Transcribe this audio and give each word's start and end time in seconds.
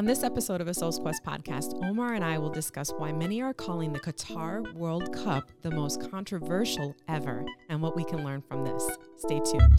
On 0.00 0.06
this 0.06 0.24
episode 0.24 0.62
of 0.62 0.66
a 0.66 0.72
Soul's 0.72 0.98
Quest 0.98 1.22
podcast, 1.24 1.78
Omar 1.84 2.14
and 2.14 2.24
I 2.24 2.38
will 2.38 2.48
discuss 2.48 2.90
why 2.96 3.12
many 3.12 3.42
are 3.42 3.52
calling 3.52 3.92
the 3.92 4.00
Qatar 4.00 4.72
World 4.72 5.14
Cup 5.14 5.50
the 5.60 5.70
most 5.70 6.10
controversial 6.10 6.96
ever 7.06 7.44
and 7.68 7.82
what 7.82 7.94
we 7.94 8.04
can 8.04 8.24
learn 8.24 8.40
from 8.40 8.64
this. 8.64 8.88
Stay 9.18 9.40
tuned. 9.40 9.78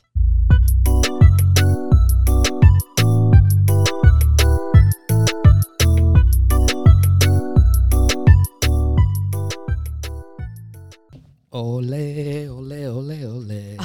Ole, 11.52 12.48
ole, 12.48 12.86
ole, 12.86 13.26
ole. 13.26 13.78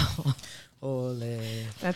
Ole. 0.83 1.41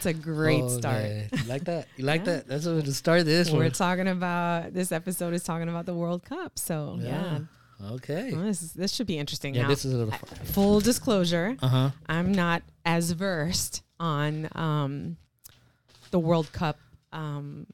That's 0.03 0.19
a 0.19 0.21
great 0.21 0.63
ole. 0.63 0.69
start. 0.71 1.05
You 1.05 1.45
like 1.49 1.65
that? 1.65 1.89
You 1.97 2.05
like 2.05 2.21
Yeah. 2.27 2.33
that? 2.37 2.49
That's 2.49 2.67
what 2.67 2.85
to 2.85 2.93
start 2.95 3.25
this 3.27 3.51
We're 3.51 3.61
one. 3.65 3.71
talking 3.73 4.09
about 4.09 4.73
this 4.73 4.93
episode 4.93 5.35
is 5.35 5.45
talking 5.45 5.69
about 5.69 5.87
the 5.87 5.95
World 5.95 6.25
Cup. 6.25 6.59
So, 6.59 6.99
yeah. 7.01 7.41
Okay. 7.93 8.33
Well, 8.35 8.45
this, 8.45 8.63
is, 8.63 8.73
this 8.73 8.93
should 8.95 9.07
be 9.07 9.19
interesting. 9.19 9.55
Yeah, 9.55 9.63
now, 9.63 9.69
this 9.69 9.85
is 9.85 9.93
a 9.95 9.97
little. 9.99 10.13
fun. 10.13 10.47
full 10.47 10.81
disclosure, 10.81 11.57
Uh 11.63 11.69
huh. 11.69 11.91
I'm 12.07 12.33
not 12.33 12.63
as 12.85 13.11
versed 13.13 13.83
on 13.99 14.49
um, 14.55 15.17
the 16.11 16.19
World 16.19 16.51
Cup. 16.53 16.79
Um, 17.13 17.67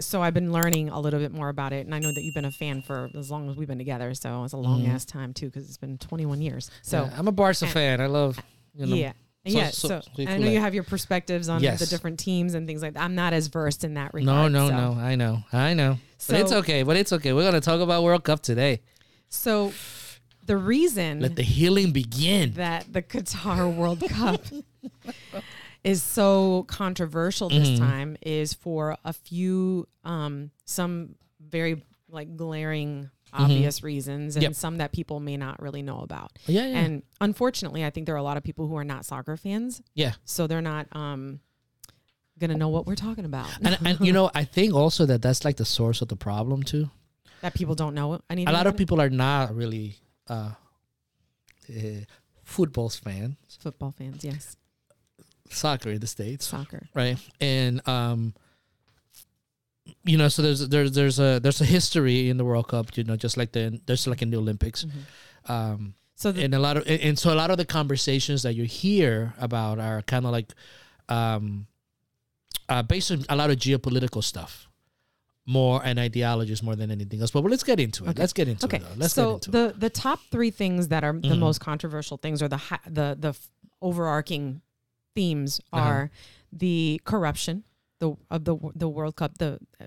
so 0.00 0.20
I've 0.20 0.34
been 0.34 0.50
learning 0.52 0.88
a 0.88 0.98
little 0.98 1.20
bit 1.20 1.30
more 1.32 1.48
about 1.48 1.72
it, 1.72 1.86
and 1.86 1.94
I 1.94 1.98
know 2.00 2.10
that 2.12 2.22
you've 2.22 2.34
been 2.34 2.44
a 2.44 2.50
fan 2.50 2.82
for 2.82 3.08
as 3.16 3.30
long 3.30 3.48
as 3.48 3.56
we've 3.56 3.68
been 3.68 3.78
together. 3.78 4.14
So 4.14 4.42
it's 4.44 4.52
a 4.52 4.56
long 4.56 4.82
Mhm. 4.82 4.88
ass 4.94 5.04
time 5.04 5.32
too, 5.32 5.46
because 5.46 5.68
it's 5.68 5.76
been 5.78 5.96
21 5.98 6.40
years. 6.42 6.70
So 6.82 7.04
Yeah, 7.04 7.14
I'm 7.18 7.28
a 7.28 7.32
Barca 7.32 7.66
fan. 7.66 8.00
I 8.00 8.06
love. 8.06 8.38
You 8.74 8.86
know, 8.86 8.94
yeah. 8.96 9.12
So- 9.46 9.58
yeah, 9.58 9.70
so- 9.70 9.88
so, 9.88 10.00
so 10.16 10.22
I 10.26 10.38
know 10.38 10.48
you 10.48 10.60
have 10.60 10.74
your 10.74 10.82
perspectives 10.84 11.48
on 11.48 11.62
Yes. 11.62 11.80
the 11.80 11.86
different 11.86 12.18
teams 12.18 12.54
and 12.54 12.66
things 12.66 12.82
like 12.82 12.94
that. 12.94 13.02
I'm 13.02 13.14
not 13.14 13.32
as 13.32 13.46
versed 13.48 13.84
in 13.84 13.94
that 13.94 14.12
No, 14.14 14.18
regard. 14.18 14.52
no, 14.52 14.68
so. 14.68 14.76
no. 14.76 14.92
I 15.00 15.14
know. 15.14 15.42
I 15.52 15.74
know. 15.74 15.98
But 16.28 16.40
it's 16.40 16.52
okay. 16.52 16.82
But 16.82 16.96
it's 16.96 17.12
okay. 17.12 17.32
We're 17.32 17.44
gonna 17.44 17.60
talk 17.60 17.80
about 17.80 18.02
World 18.02 18.24
Cup 18.24 18.42
today. 18.42 18.80
So 19.28 19.72
the 20.44 20.56
reason 20.56 21.20
Let 21.20 21.36
the 21.36 21.42
healing 21.42 21.92
begin. 21.92 22.52
that 22.54 22.92
the 22.92 23.02
Qatar 23.02 23.72
World 23.74 24.00
Cup 24.08 24.42
is 25.84 26.02
so 26.02 26.64
controversial 26.68 27.48
this 27.48 27.68
Mhm. 27.70 27.78
time 27.78 28.16
is 28.22 28.54
for 28.54 28.96
a 29.04 29.12
few 29.12 29.86
um 30.04 30.50
some 30.64 31.14
very 31.40 31.82
like 32.08 32.36
glaring 32.36 33.10
obvious 33.32 33.82
reasons 33.82 34.36
and 34.36 34.42
Mm-hmm. 34.42 34.50
Yep. 34.50 34.54
some 34.54 34.76
that 34.78 34.92
people 34.92 35.20
may 35.20 35.36
not 35.36 35.60
really 35.60 35.82
know 35.82 36.00
about. 36.00 36.38
Yeah, 36.46 36.66
yeah. 36.66 36.78
And 36.78 37.02
unfortunately, 37.20 37.84
I 37.84 37.90
think 37.90 38.06
there 38.06 38.14
are 38.14 38.18
a 38.18 38.22
lot 38.22 38.36
of 38.36 38.42
people 38.42 38.66
who 38.68 38.76
are 38.76 38.84
not 38.84 39.04
soccer 39.04 39.36
fans, 39.36 39.82
yeah. 39.94 40.12
so 40.24 40.46
they're 40.46 40.60
not 40.62 40.86
um 40.92 41.40
going 42.38 42.50
to 42.50 42.56
know 42.56 42.68
what 42.68 42.86
we're 42.86 42.94
talking 42.94 43.24
about. 43.24 43.48
And, 43.62 43.78
and 43.84 44.00
you 44.00 44.12
know, 44.12 44.30
I 44.34 44.44
think 44.44 44.74
also 44.74 45.06
that 45.06 45.22
that's 45.22 45.44
like 45.44 45.56
the 45.56 45.64
source 45.64 46.02
of 46.02 46.08
the 46.08 46.16
problem 46.16 46.62
too. 46.62 46.90
that 47.40 47.54
people 47.54 47.74
don't 47.74 47.94
know 47.94 48.20
anything 48.28 48.48
a 48.48 48.52
lot 48.52 48.60
of 48.60 48.66
about 48.68 48.74
it? 48.74 48.78
people 48.78 49.00
are 49.00 49.10
not 49.10 49.54
really 49.54 49.96
uh, 50.28 50.50
uh 51.70 52.04
football 52.44 52.88
fans, 52.90 53.36
football 53.60 53.92
fans, 53.96 54.22
yes. 54.24 54.56
soccer 55.50 55.90
in 55.90 56.00
the 56.00 56.06
states, 56.06 56.46
Soccer. 56.46 56.86
right? 56.94 57.18
And 57.40 57.86
um, 57.88 58.34
you 60.04 60.16
know, 60.18 60.28
so 60.28 60.42
there's 60.42 60.68
there's 60.68 60.92
there's 60.92 61.18
a 61.20 61.38
there's 61.40 61.60
a 61.60 61.64
history 61.64 62.28
in 62.30 62.36
the 62.36 62.44
World 62.44 62.68
Cup, 62.68 62.96
you 62.96 63.04
know, 63.04 63.16
just 63.16 63.36
like 63.36 63.52
the 63.52 63.80
there's 63.86 64.06
like 64.06 64.22
in 64.22 64.30
the 64.30 64.36
Olympics, 64.38 64.84
Mhm. 64.84 65.50
um, 65.50 65.94
So 66.14 66.32
the, 66.32 66.42
and 66.44 66.54
a 66.54 66.58
lot 66.58 66.76
of 66.76 66.82
and- 66.86 67.00
and 67.00 67.18
so 67.18 67.32
a 67.32 67.36
lot 67.36 67.50
of 67.50 67.56
the 67.58 67.64
conversations 67.66 68.42
that 68.42 68.54
you 68.54 68.64
hear 68.64 69.34
about 69.38 69.78
are 69.78 70.02
kind 70.02 70.24
of 70.26 70.32
like 70.32 70.52
um, 71.08 71.66
uh, 72.68 72.82
based 72.82 73.10
on 73.12 73.24
a 73.28 73.36
lot 73.36 73.50
of 73.50 73.56
geopolitical 73.58 74.22
stuff. 74.24 74.68
More 75.48 75.80
and 75.84 75.96
ideologies 76.00 76.60
more 76.60 76.74
than 76.74 76.90
anything 76.90 77.20
else, 77.20 77.30
but 77.30 77.42
well, 77.42 77.50
let's 77.52 77.62
get 77.62 77.78
into 77.78 78.04
it. 78.04 78.08
Okay. 78.10 78.20
Let's 78.22 78.32
get 78.32 78.48
into 78.48 78.66
okay. 78.66 78.78
it. 78.78 78.82
Though. 78.82 78.94
Let's 78.96 79.14
so 79.14 79.24
get 79.38 79.46
into 79.46 79.50
the 79.52 79.74
the 79.78 79.90
top 79.90 80.18
three 80.32 80.50
things 80.50 80.88
that 80.88 81.04
are 81.04 81.12
the 81.12 81.28
Mhm. 81.36 81.38
most 81.38 81.60
controversial 81.60 82.16
things 82.16 82.42
or 82.42 82.48
the 82.48 82.56
hi- 82.56 82.80
the 82.84 83.16
the 83.20 83.28
f- 83.28 83.48
overarching 83.80 84.60
themes 85.14 85.60
Uh-huh. 85.72 85.82
are 85.88 86.10
the 86.52 87.00
corruption 87.04 87.62
the 87.98 88.14
of 88.30 88.44
the 88.44 88.56
the 88.74 88.88
World 88.88 89.16
Cup 89.16 89.38
the 89.38 89.58
uh, 89.80 89.84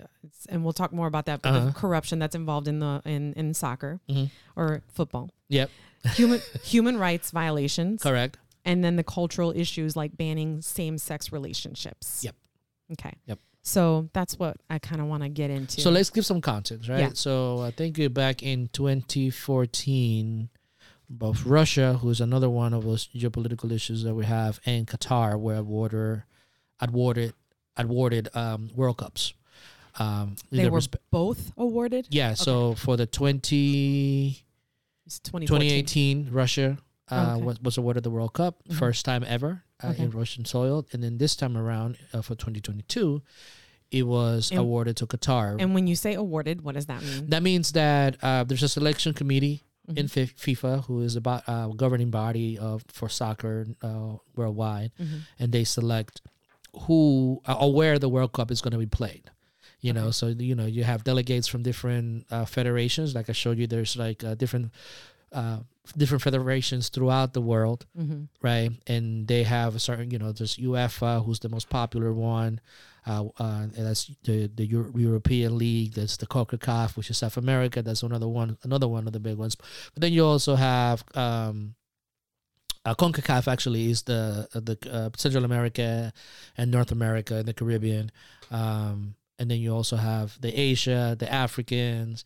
and 0.49 0.63
we'll 0.63 0.73
talk 0.73 0.91
more 0.91 1.07
about 1.07 1.25
that 1.25 1.41
but 1.41 1.49
Uh-huh. 1.49 1.65
the 1.67 1.71
corruption 1.73 2.19
that's 2.19 2.35
involved 2.35 2.67
in 2.67 2.79
the 2.79 3.01
in 3.05 3.33
in 3.33 3.53
soccer 3.53 3.99
Mhm. 4.09 4.29
or 4.55 4.81
football 4.91 5.29
Yep. 5.49 5.69
human 6.15 6.41
human 6.63 6.97
rights 6.97 7.31
violations 7.31 8.01
Correct. 8.01 8.37
and 8.65 8.83
then 8.83 8.95
the 8.95 9.03
cultural 9.03 9.51
issues 9.55 9.95
like 9.95 10.17
banning 10.17 10.61
same 10.61 10.97
sex 10.97 11.31
relationships 11.31 12.23
Yep. 12.23 12.35
okay 12.93 13.13
Yep. 13.27 13.39
so 13.61 14.09
that's 14.13 14.39
what 14.39 14.57
I 14.69 14.79
kind 14.79 15.01
of 15.01 15.07
want 15.07 15.21
to 15.23 15.29
get 15.29 15.49
into 15.51 15.81
So 15.81 15.91
let's 15.91 16.09
give 16.09 16.25
some 16.25 16.41
context, 16.41 16.89
right? 16.89 16.99
Yeah. 16.99 17.09
So 17.13 17.59
I 17.61 17.71
think 17.71 17.97
back 18.13 18.41
in 18.41 18.69
2014, 18.73 20.49
both 21.09 21.45
Russia, 21.45 21.97
who's 22.01 22.21
another 22.21 22.49
one 22.49 22.73
of 22.73 22.83
those 22.83 23.07
geopolitical 23.07 23.71
issues 23.71 24.03
that 24.03 24.13
we 24.15 24.25
have, 24.25 24.59
and 24.65 24.87
Qatar 24.87 25.39
were 25.39 25.55
awarded 25.55 26.23
awarded 26.79 27.33
awarded 27.79 28.29
um, 28.35 28.69
World 28.75 28.97
Cups. 28.97 29.33
Um, 29.97 30.35
they 30.51 30.69
were 30.69 30.79
respe- 30.79 30.95
both 31.11 31.51
awarded 31.57 32.07
yeah. 32.11 32.33
So 32.35 32.75
for 32.75 32.95
the 32.95 33.05
20, 33.07 34.43
2018, 35.09 36.29
Russia 36.31 36.77
uh, 37.11 37.33
Okay. 37.37 37.43
was, 37.43 37.59
was 37.61 37.77
awarded 37.77 38.03
the 38.03 38.11
World 38.11 38.33
Cup, 38.33 38.61
Mhm. 38.69 38.75
first 38.75 39.03
time 39.03 39.23
ever 39.27 39.63
uh, 39.83 39.87
Okay. 39.87 40.03
in 40.03 40.11
Russian 40.11 40.45
soil, 40.45 40.85
and 40.93 41.03
then 41.03 41.17
this 41.17 41.35
time 41.35 41.57
around 41.57 41.97
uh, 42.13 42.21
for 42.21 42.35
2022, 42.35 43.21
it 43.91 44.03
was 44.03 44.51
And- 44.51 44.59
awarded 44.59 44.95
to 44.97 45.07
Qatar. 45.07 45.57
And 45.59 45.73
when 45.73 45.87
you 45.87 45.95
say 45.95 46.13
awarded, 46.13 46.61
what 46.61 46.75
does 46.75 46.85
that 46.85 47.01
mean? 47.01 47.27
That 47.29 47.41
means 47.41 47.71
that 47.71 48.17
uh, 48.23 48.43
there's 48.43 48.61
a 48.63 48.69
selection 48.69 49.13
committee 49.13 49.63
in 49.95 50.05
Mhm. 50.05 50.09
Fi- 50.11 50.53
FIFA 50.53 50.85
who 50.85 51.01
is 51.01 51.15
about 51.15 51.41
uh, 51.49 51.67
governing 51.69 52.11
body 52.11 52.57
of 52.59 52.83
for 52.89 53.09
soccer 53.09 53.65
uh, 53.81 54.17
worldwide, 54.35 54.91
Mhm. 55.01 55.21
and 55.39 55.51
they 55.51 55.63
select 55.63 56.21
who 56.81 57.41
or 57.47 57.73
where 57.73 57.99
the 57.99 58.09
World 58.09 58.33
Cup 58.33 58.51
is 58.51 58.61
going 58.61 58.71
to 58.73 58.77
be 58.77 58.85
played. 58.85 59.29
You 59.81 59.93
know, 59.93 60.11
so 60.11 60.27
you 60.27 60.55
know 60.55 60.65
you 60.65 60.83
have 60.83 61.05
delegates 61.05 61.47
from 61.47 61.63
different 61.63 62.25
uh, 62.31 62.43
federations. 62.45 63.15
Like 63.15 63.29
I 63.29 63.33
showed 63.33 63.57
you, 63.57 63.65
there's 63.67 63.95
like 63.95 64.23
uh, 64.25 64.35
different 64.35 64.71
uh, 65.31 65.59
different 65.95 66.21
federations 66.21 66.89
throughout 66.89 67.33
the 67.33 67.41
world, 67.41 67.85
Mhm. 67.97 68.27
right? 68.41 68.71
And 68.87 69.27
they 69.27 69.43
have 69.43 69.75
a 69.75 69.79
certain, 69.79 70.11
you 70.11 70.19
know, 70.19 70.31
there's 70.33 70.57
UEFA, 70.57 71.23
who's 71.23 71.39
the 71.39 71.49
most 71.49 71.69
popular 71.69 72.11
one. 72.13 72.59
Uh, 73.07 73.25
uh, 73.39 73.61
and 73.75 73.85
that's 73.87 74.11
the 74.23 74.47
the 74.53 74.65
Euro- 74.65 74.91
European 74.97 75.57
League. 75.57 75.93
That's 75.93 76.17
the 76.17 76.27
CONCACAF, 76.27 76.97
which 76.97 77.09
is 77.09 77.17
South 77.17 77.37
America. 77.37 77.81
That's 77.81 78.03
another 78.03 78.27
one, 78.27 78.57
another 78.63 78.87
one 78.89 79.07
of 79.07 79.13
the 79.13 79.19
big 79.21 79.37
ones. 79.37 79.55
But 79.55 80.01
then 80.01 80.11
you 80.13 80.25
also 80.25 80.55
have 80.55 81.03
um, 81.15 81.75
uh, 82.85 82.95
CONCACAF. 82.95 83.47
Actually, 83.47 83.91
is 83.91 84.03
the 84.03 84.47
uh, 84.53 84.59
the 84.59 84.77
uh, 84.91 85.09
Central 85.15 85.45
America 85.45 86.13
and 86.57 86.71
North 86.71 86.91
America 86.91 87.35
and 87.35 87.47
the 87.47 87.53
Caribbean. 87.53 88.11
Um, 88.51 89.15
and 89.37 89.49
then 89.49 89.59
you 89.59 89.73
also 89.73 89.95
have 89.95 90.39
the 90.41 90.53
Asia, 90.53 91.15
the 91.17 91.31
Africans. 91.31 92.25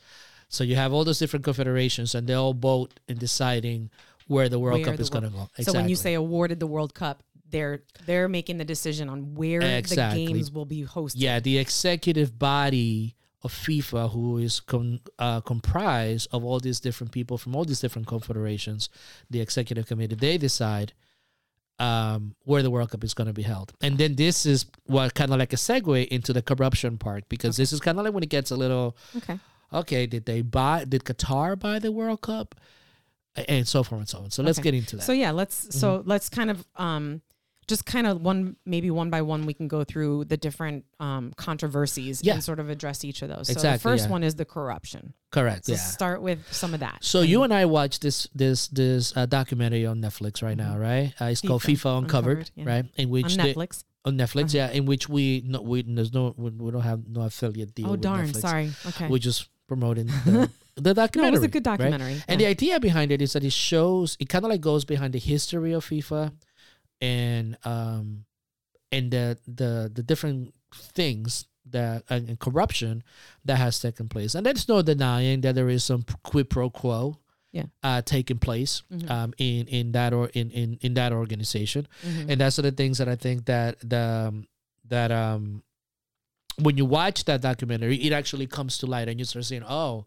So 0.49 0.63
you 0.63 0.75
have 0.75 0.93
all 0.93 1.03
those 1.03 1.19
different 1.19 1.45
confederations, 1.45 2.15
and 2.15 2.27
they 2.27 2.33
all 2.33 2.53
vote 2.53 2.99
in 3.07 3.17
deciding 3.17 3.89
where 4.27 4.49
the 4.49 4.59
World 4.59 4.79
Where 4.79 4.85
Cup 4.85 4.95
the 4.97 5.01
is 5.01 5.09
going 5.09 5.23
to 5.23 5.29
go. 5.29 5.49
So 5.61 5.73
when 5.73 5.89
you 5.89 5.95
say 5.95 6.13
awarded 6.13 6.59
the 6.59 6.67
World 6.67 6.93
Cup, 6.93 7.23
they're 7.49 7.83
they're 8.05 8.27
making 8.27 8.57
the 8.57 8.65
decision 8.65 9.09
on 9.09 9.35
where 9.35 9.61
Exactly. 9.61 10.25
the 10.25 10.33
games 10.33 10.51
will 10.51 10.65
be 10.65 10.83
hosted. 10.83 11.15
Yeah, 11.17 11.39
the 11.39 11.57
executive 11.57 12.37
body 12.37 13.15
of 13.43 13.51
FIFA, 13.53 14.11
who 14.11 14.37
is 14.37 14.59
com- 14.61 15.01
uh, 15.19 15.41
comprised 15.41 16.27
of 16.31 16.43
all 16.45 16.59
these 16.59 16.79
different 16.79 17.11
people 17.11 17.37
from 17.37 17.55
all 17.55 17.65
these 17.65 17.81
different 17.81 18.07
confederations, 18.07 18.89
the 19.29 19.41
executive 19.41 19.85
committee, 19.85 20.15
they 20.15 20.37
decide 20.37 20.93
um, 21.79 22.35
where 22.43 22.61
the 22.63 22.69
World 22.69 22.91
Cup 22.91 23.03
is 23.03 23.13
going 23.13 23.27
to 23.27 23.33
be 23.33 23.41
held. 23.41 23.73
And 23.81 23.97
then 23.97 24.15
this 24.15 24.45
is 24.45 24.65
what 24.85 25.13
kind 25.15 25.31
of 25.33 25.39
like 25.39 25.53
a 25.53 25.57
segue 25.57 26.07
into 26.07 26.31
the 26.31 26.41
corruption 26.41 26.97
part, 26.97 27.27
because 27.29 27.57
this 27.57 27.73
is 27.73 27.79
kind 27.79 27.97
of 27.99 28.05
like 28.05 28.13
when 28.13 28.23
it 28.23 28.29
gets 28.29 28.51
a 28.51 28.55
little 28.55 28.95
Okay. 29.17 29.39
okay. 29.73 30.05
Did 30.05 30.25
they 30.25 30.41
buy? 30.41 30.85
Did 30.85 31.03
Qatar 31.03 31.59
buy 31.59 31.79
the 31.79 31.91
World 31.91 32.21
Cup? 32.21 32.55
And 33.47 33.67
so 33.67 33.81
forth 33.83 33.99
and 34.01 34.09
so 34.09 34.19
on. 34.19 34.29
So 34.31 34.43
let's 34.43 34.59
get 34.59 34.75
into 34.75 34.97
that. 34.97 35.01
So 35.01 35.11
yeah, 35.11 35.31
let's 35.31 35.75
so 35.77 35.97
Mm-hmm. 35.99 36.09
let's 36.09 36.29
kind 36.29 36.51
of 36.51 36.65
um 36.75 37.21
just 37.67 37.85
kind 37.85 38.05
of 38.07 38.21
one 38.21 38.55
maybe 38.65 38.89
one 38.91 39.09
by 39.09 39.21
one 39.21 39.45
we 39.45 39.53
can 39.53 39.67
go 39.67 39.83
through 39.83 40.25
the 40.25 40.37
different 40.37 40.85
um 40.99 41.31
controversies 41.35 42.21
Yeah. 42.23 42.33
and 42.35 42.43
sort 42.43 42.59
of 42.59 42.69
address 42.69 43.03
each 43.03 43.21
of 43.21 43.29
those. 43.29 43.47
So 43.47 43.59
the 43.59 43.79
first 43.79 44.05
yeah. 44.05 44.11
one 44.11 44.23
is 44.23 44.35
the 44.35 44.45
corruption. 44.45 45.13
Correct. 45.31 45.65
So 45.65 45.73
yeah. 45.73 45.77
start 45.79 46.21
with 46.21 46.39
some 46.51 46.73
of 46.73 46.79
that. 46.81 46.97
So 47.01 47.21
you 47.21 47.43
and 47.43 47.53
I 47.53 47.65
watched 47.65 48.01
this 48.01 48.27
this 48.35 48.67
this 48.67 49.15
uh, 49.17 49.25
documentary 49.25 49.85
on 49.85 50.01
Netflix 50.01 50.43
right 50.43 50.57
now, 50.57 50.77
right? 50.77 51.13
Uh, 51.19 51.25
it's 51.25 51.41
called 51.41 51.61
FIFA 51.63 51.73
FIFA 51.73 51.97
Uncovered, 51.99 52.37
Uncovered, 52.37 52.51
yeah. 52.55 52.65
right? 52.65 52.85
In 52.97 53.05
on 53.05 53.11
which 53.11 53.37
they- 53.37 53.53
Netflix. 53.53 53.83
on 54.05 54.17
Netflix, 54.17 54.45
Uh-huh. 54.55 54.57
yeah, 54.57 54.69
in 54.71 54.85
which 54.85 55.07
we 55.09 55.43
no 55.45 55.61
we 55.61 55.81
there's 55.83 56.13
no 56.13 56.33
we, 56.37 56.49
we 56.51 56.71
don't 56.71 56.81
have 56.81 57.07
no 57.07 57.21
affiliate 57.21 57.73
deal. 57.75 57.87
Oh 57.87 57.91
with 57.91 58.01
darn, 58.01 58.27
Netflix. 58.29 58.41
sorry. 58.41 58.71
Okay. 58.87 59.07
We're 59.07 59.17
just 59.19 59.49
promoting 59.67 60.07
the, 60.07 60.49
the 60.75 60.81
no, 60.89 60.93
documentary. 60.93 61.29
it 61.29 61.39
was 61.39 61.43
a 61.43 61.47
good 61.47 61.65
right? 61.65 61.77
documentary. 61.77 62.21
And 62.27 62.39
the 62.41 62.45
idea 62.45 62.79
behind 62.79 63.11
it 63.11 63.21
is 63.21 63.33
that 63.33 63.43
it 63.43 63.53
shows 63.53 64.17
it 64.19 64.27
kind 64.29 64.43
of 64.45 64.51
like 64.51 64.61
goes 64.61 64.83
behind 64.85 65.13
the 65.13 65.19
history 65.19 65.71
of 65.73 65.85
FIFA 65.85 66.33
and 67.03 67.57
um 67.65 68.23
and 68.91 69.11
the 69.11 69.37
the 69.45 69.91
the 69.93 70.03
different 70.03 70.53
things 70.73 71.45
that 71.69 72.03
and, 72.09 72.27
and 72.29 72.39
corruption 72.39 73.03
that 73.45 73.57
has 73.57 73.79
taken 73.79 74.07
place, 74.09 74.35
and 74.35 74.45
there's 74.45 74.67
no 74.67 74.81
denying 74.81 75.41
that 75.41 75.55
there 75.55 75.69
is 75.69 75.83
some 75.83 76.03
quid 76.23 76.49
pro 76.49 76.69
quo. 76.69 77.17
Yeah. 77.51 77.65
Uh, 77.83 78.01
taking 78.01 78.39
place 78.39 78.81
Mhm. 78.91 79.09
um, 79.11 79.33
in 79.37 79.67
in 79.67 79.91
that 79.91 80.11
or 80.11 80.25
in, 80.33 80.49
in 80.49 80.79
in 80.81 80.93
that 80.95 81.11
organization, 81.13 81.87
Mhm. 82.01 82.29
and 82.29 82.41
that's 82.41 82.55
sort 82.55 82.65
of 82.65 82.73
the 82.75 82.83
things 82.83 82.97
that 82.97 83.07
I 83.07 83.15
think 83.15 83.45
that 83.45 83.77
the 83.87 84.03
um, 84.29 84.47
that 84.89 85.11
um 85.11 85.61
when 86.57 86.77
you 86.77 86.85
watch 86.85 87.25
that 87.25 87.41
documentary, 87.41 87.97
it 87.97 88.13
actually 88.13 88.47
comes 88.47 88.77
to 88.79 88.85
light, 88.85 89.07
and 89.07 89.19
you 89.19 89.25
start 89.25 89.45
saying, 89.45 89.63
"Oh, 89.67 90.05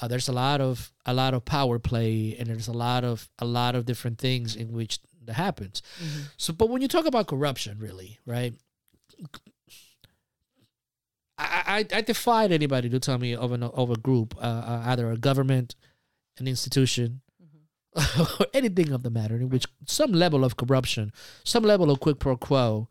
uh, 0.00 0.08
there's 0.08 0.28
a 0.28 0.32
lot 0.32 0.60
of 0.60 0.92
a 1.06 1.14
lot 1.14 1.34
of 1.34 1.44
power 1.44 1.78
play, 1.78 2.36
and 2.38 2.48
there's 2.48 2.68
a 2.68 2.72
lot 2.72 3.02
of 3.04 3.28
a 3.38 3.44
lot 3.44 3.74
of 3.74 3.84
different 3.86 4.18
things 4.18 4.54
in 4.56 4.72
which 4.72 4.98
that 5.26 5.34
happens." 5.34 5.82
Mhm. 6.02 6.28
So, 6.36 6.52
but 6.52 6.68
when 6.68 6.82
you 6.82 6.88
talk 6.88 7.06
about 7.06 7.26
corruption, 7.28 7.78
really, 7.78 8.18
right? 8.26 8.54
I 11.38 11.84
I, 11.92 11.96
I 11.96 12.00
defied 12.02 12.52
anybody 12.52 12.88
to 12.90 13.00
tell 13.00 13.18
me 13.18 13.34
of 13.34 13.52
an 13.52 13.62
of 13.62 13.90
a 13.90 13.96
group, 13.96 14.34
uh, 14.36 14.40
uh, 14.40 14.82
either 14.86 15.10
a 15.10 15.16
government, 15.16 15.74
an 16.38 16.46
institution, 16.46 17.22
or 17.96 18.46
anything 18.54 18.92
of 18.92 19.02
the 19.02 19.10
matter 19.10 19.36
in 19.36 19.48
which 19.48 19.66
some 19.86 20.12
level 20.12 20.44
of 20.44 20.56
corruption, 20.56 21.12
some 21.44 21.64
level 21.64 21.90
of 21.90 22.00
quid 22.00 22.20
pro 22.20 22.36
quo 22.36 22.88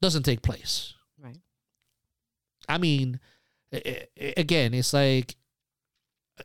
doesn't 0.00 0.24
take 0.24 0.42
place. 0.42 0.94
Right. 1.18 1.38
I 2.68 2.78
mean, 2.78 3.20
again, 4.36 4.74
it's 4.74 4.92
like, 4.92 5.36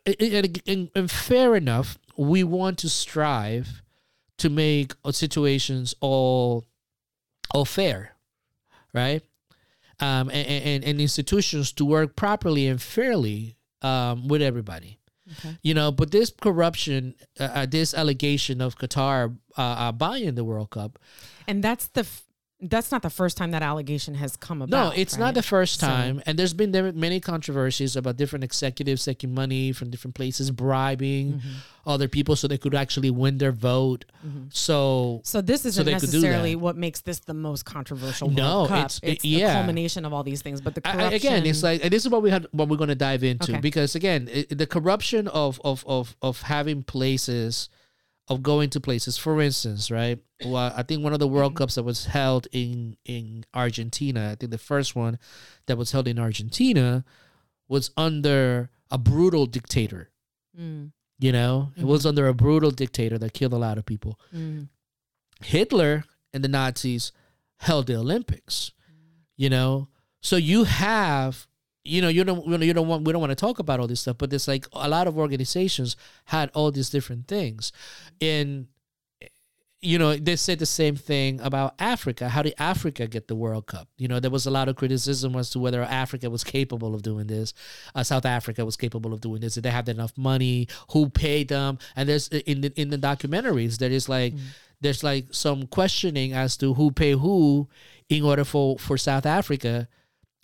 a- 0.06 0.24
a- 0.24 0.38
and, 0.40 0.62
and, 0.68 0.90
and 0.96 1.12
fair 1.12 1.56
enough, 1.56 1.98
we 2.18 2.44
want 2.44 2.78
to 2.80 2.90
strive 2.90 3.82
to 4.40 4.50
make 4.50 4.94
uh, 5.06 5.12
situations 5.12 5.96
all, 6.02 6.66
all 7.54 7.66
fair, 7.66 8.16
right? 8.94 9.22
Um, 10.02 10.30
and, 10.30 10.48
and, 10.48 10.84
and 10.86 11.02
institutions 11.02 11.72
to 11.74 11.86
work 11.86 12.16
properly 12.16 12.68
and 12.68 12.82
fairly 12.82 13.56
um, 13.82 14.28
with 14.28 14.42
everybody 14.42 14.98
Okay. 15.40 15.58
you 15.62 15.76
know 15.76 15.92
but 15.92 16.10
this 16.10 16.32
corruption 16.32 17.14
uh, 17.40 17.44
uh, 17.44 17.66
this 17.68 17.94
allegation 17.94 18.62
of 18.62 18.78
qatar 18.80 19.38
uh, 19.58 19.62
uh, 19.62 19.92
buying 19.92 20.34
the 20.34 20.44
world 20.44 20.72
cup 20.72 20.98
And 21.48 21.64
that's 21.64 21.88
the 21.90 22.00
f- 22.02 22.24
that's 22.62 22.92
not 22.92 23.02
the 23.02 23.10
first 23.10 23.38
time 23.38 23.52
that 23.52 23.62
allegation 23.62 24.16
has 24.16 24.36
come 24.36 24.62
about. 24.62 24.70
no 24.70 24.92
it's 25.02 25.14
right? 25.14 25.20
not 25.28 25.34
the 25.34 25.42
first 25.42 25.80
So- 25.80 25.88
time 25.88 26.22
and 26.26 26.38
there's 26.38 26.54
been 26.54 26.72
there 26.72 26.92
many 26.92 27.22
controversies 27.22 27.96
about 27.96 28.18
different 28.18 28.44
executives 28.44 29.06
taking 29.06 29.34
money 29.34 29.72
from 29.72 29.90
different 29.90 30.14
places 30.16 30.52
bribing 30.52 31.36
Mhm. 31.36 31.42
other 31.86 32.10
people 32.10 32.36
so 32.36 32.48
they 32.50 32.58
could 32.58 32.76
actually 32.76 33.10
win 33.12 33.38
their 33.38 33.54
vote 33.54 34.04
Mhm. 34.28 34.54
so 34.54 35.22
So 35.24 35.40
this 35.42 35.66
isn't 35.66 35.86
do 35.86 35.92
necessarily 35.92 36.56
what 36.58 36.76
makes 36.76 37.00
this 37.02 37.20
the 37.20 37.34
most 37.34 37.64
controversial. 37.64 38.30
No, 38.30 38.66
it's- 38.66 39.00
it's, 39.04 39.04
it- 39.04 39.20
the 39.22 39.30
yeah. 39.30 39.54
culmination 39.54 40.04
of 40.04 40.12
all 40.14 40.24
these 40.24 40.42
things. 40.42 40.60
But 40.60 40.76
the 40.76 40.82
corruption 40.82 41.14
I, 41.14 41.16
again 41.16 41.46
it's 41.46 41.64
like 41.64 41.82
and 41.84 41.92
this 41.94 42.04
is 42.04 42.12
what 42.12 42.22
we 42.22 42.30
had 42.30 42.46
what 42.52 42.68
we're 42.68 42.78
going 42.78 42.90
to 42.90 42.96
dive 42.96 43.24
into 43.24 43.54
Okay. 43.54 43.62
because 43.62 43.96
again 43.96 44.28
it, 44.30 44.58
the 44.58 44.68
corruption 44.68 45.30
of 45.30 45.62
of 45.64 45.86
of 45.88 46.18
of 46.22 46.42
having 46.42 46.84
places 46.84 47.70
of 48.30 48.44
going 48.44 48.70
to 48.70 48.80
places. 48.80 49.18
For 49.18 49.42
instance 49.42 49.90
right 49.92 50.20
well 50.46 50.72
i 50.76 50.84
think 50.84 51.04
one 51.04 51.14
of 51.14 51.20
the 51.20 51.28
world 51.28 51.56
cups 51.56 51.76
that 51.76 51.84
was 51.84 52.06
held 52.06 52.48
in 52.52 52.96
in 53.04 53.44
argentina 53.54 54.30
i 54.32 54.36
think 54.36 54.52
the 54.52 54.58
first 54.58 54.96
one 54.96 55.20
that 55.66 55.78
was 55.78 55.92
held 55.92 56.08
in 56.08 56.18
argentina 56.18 57.04
was 57.68 57.92
under 57.98 58.70
a 58.92 58.98
brutal 58.98 59.46
dictator. 59.46 60.10
Mm, 60.60 60.92
you 61.20 61.32
know 61.32 61.72
it 61.78 61.84
was 61.86 62.06
under 62.06 62.28
a 62.28 62.34
brutal 62.34 62.72
dictator 62.72 63.18
that 63.18 63.34
killed 63.34 63.54
a 63.54 63.58
lot 63.58 63.78
of 63.78 63.86
people. 63.86 64.20
Mm, 64.36 64.70
Hitler 65.42 66.04
and 66.34 66.44
the 66.44 66.48
Nazis 66.48 67.12
held 67.58 67.88
the 67.88 67.96
Olympics. 67.96 68.72
You 69.38 69.50
know, 69.50 69.88
so 70.22 70.36
you 70.36 70.66
have, 70.66 71.48
you 71.84 72.02
know, 72.02 72.10
you 72.10 72.24
don't, 72.24 72.46
you 72.46 72.58
know, 72.58 72.66
you 72.66 72.74
don't 72.74 72.88
want, 72.88 73.06
we 73.06 73.12
don't 73.12 73.22
want 73.22 73.32
to 73.32 73.36
talk 73.36 73.60
about 73.60 73.80
all 73.80 73.88
this 73.88 74.02
stuff, 74.02 74.18
but 74.18 74.32
it's 74.34 74.48
like 74.48 74.68
a 74.74 74.90
lot 74.90 75.08
of 75.08 75.18
organizations 75.18 75.96
had 76.26 76.52
all 76.54 76.72
these 76.72 76.90
different 76.90 77.28
things, 77.28 77.72
and 78.22 78.68
you 79.82 79.98
know, 79.98 80.14
they 80.16 80.36
said 80.36 80.60
the 80.60 80.66
same 80.66 80.98
thing 80.98 81.40
about 81.40 81.74
Africa. 81.80 82.28
How 82.28 82.42
did 82.42 82.54
Africa 82.60 83.08
get 83.08 83.30
the 83.30 83.36
World 83.36 83.68
Cup? 83.68 83.88
You 83.98 84.10
know, 84.10 84.20
there 84.20 84.30
was 84.30 84.46
a 84.46 84.52
lot 84.52 84.68
of 84.68 84.76
criticism 84.76 85.36
as 85.38 85.50
to 85.52 85.60
whether 85.60 85.82
Africa 85.84 86.30
was 86.30 86.44
capable 86.44 86.94
of 86.94 87.02
doing 87.02 87.28
this. 87.28 87.54
Uh, 87.96 88.04
South 88.04 88.26
Africa 88.26 88.66
was 88.66 88.76
capable 88.76 89.14
of 89.14 89.22
doing 89.22 89.40
this. 89.40 89.54
Did 89.54 89.64
they 89.64 89.72
have 89.72 89.88
enough 89.88 90.18
money? 90.18 90.68
Who 90.92 91.10
paid 91.10 91.48
them? 91.48 91.80
And 91.96 92.10
there's 92.10 92.28
in 92.28 92.62
the 92.62 92.74
in 92.80 92.90
the 92.90 92.98
documentaries 92.98 93.78
there 93.78 93.92
is 93.92 94.10
like 94.10 94.34
there's 94.82 95.04
like 95.04 95.28
some 95.32 95.66
questioning 95.68 96.34
as 96.34 96.58
to 96.58 96.74
who 96.74 96.92
pay 96.92 97.12
who 97.12 97.70
in 98.10 98.24
order 98.24 98.44
for 98.44 98.78
for 98.80 98.98
South 98.98 99.26
Africa 99.26 99.88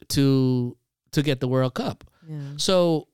to 0.10 0.78
to 1.16 1.22
get 1.24 1.40
the 1.40 1.48
World 1.48 1.74
Cup. 1.74 2.04
yeah. 2.28 2.54
So 2.58 3.08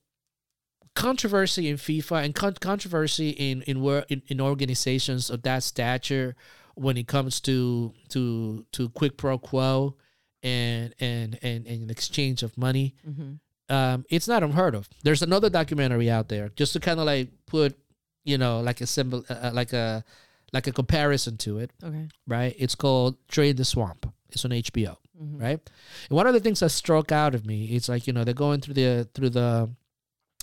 controversy 0.95 1.69
in 1.69 1.77
FIFA 1.77 2.25
and 2.25 2.35
con- 2.35 2.55
controversy 2.59 3.29
in 3.29 3.61
in, 3.63 3.81
wor- 3.81 4.05
in 4.09 4.21
in 4.27 4.41
organizations 4.41 5.29
of 5.29 5.41
that 5.43 5.63
stature 5.63 6.35
when 6.75 6.97
it 6.97 7.07
comes 7.07 7.39
to 7.41 7.93
to 8.09 8.65
to 8.71 8.89
quick 8.89 9.15
pro 9.17 9.37
quo 9.37 9.95
and 10.43 10.93
and 10.99 11.39
and, 11.41 11.65
and 11.67 11.83
an 11.83 11.89
exchange 11.89 12.43
of 12.43 12.57
money 12.57 12.95
Mhm. 13.07 13.39
um, 13.69 14.05
it's 14.09 14.27
not 14.27 14.43
unheard 14.43 14.75
of. 14.75 14.89
There's 15.03 15.21
another 15.21 15.49
documentary 15.49 16.09
out 16.09 16.27
there 16.27 16.49
just 16.55 16.73
to 16.73 16.79
kind 16.79 16.99
of 16.99 17.05
like 17.05 17.29
put, 17.45 17.77
you 18.25 18.37
know, 18.37 18.59
like 18.59 18.81
a 18.81 18.87
symbol, 18.87 19.23
uh, 19.29 19.33
uh, 19.33 19.51
like 19.53 19.71
a 19.73 20.03
like 20.51 20.67
a 20.67 20.73
comparison 20.73 21.37
to 21.37 21.59
it, 21.59 21.71
Okay. 21.81 22.09
right? 22.27 22.53
It's 22.59 22.75
called 22.75 23.15
Trade 23.29 23.55
the 23.55 23.63
Swamp. 23.63 24.11
It's 24.29 24.43
on 24.43 24.51
HBO, 24.51 24.97
Mhm. 25.21 25.39
right? 25.41 25.69
And 26.09 26.15
one 26.15 26.27
of 26.27 26.33
the 26.33 26.39
things 26.39 26.59
that 26.61 26.69
struck 26.69 27.11
out 27.11 27.35
of 27.35 27.45
me, 27.45 27.65
it's 27.75 27.87
like 27.89 28.07
you 28.07 28.13
know 28.13 28.23
they're 28.23 28.33
going 28.33 28.61
through 28.61 28.73
the 28.75 29.07
through 29.13 29.29
the 29.29 29.69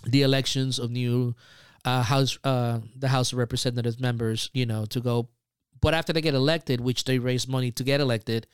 the 0.05 0.23
elections 0.23 0.79
of 0.79 0.91
new 0.91 1.35
uh, 1.85 2.03
house 2.03 2.39
uh, 2.45 2.81
the 2.97 3.09
House 3.09 3.33
of 3.33 3.39
Representatives 3.39 3.99
members, 4.01 4.51
you 4.55 4.67
know, 4.67 4.85
to 4.87 5.01
go. 5.01 5.29
But 5.81 5.95
after 5.95 6.13
they 6.13 6.21
get 6.21 6.35
elected, 6.35 6.81
which 6.81 7.05
they 7.05 7.19
raise 7.19 7.47
money 7.49 7.71
to 7.73 7.85
get 7.85 8.01
elected, 8.01 8.47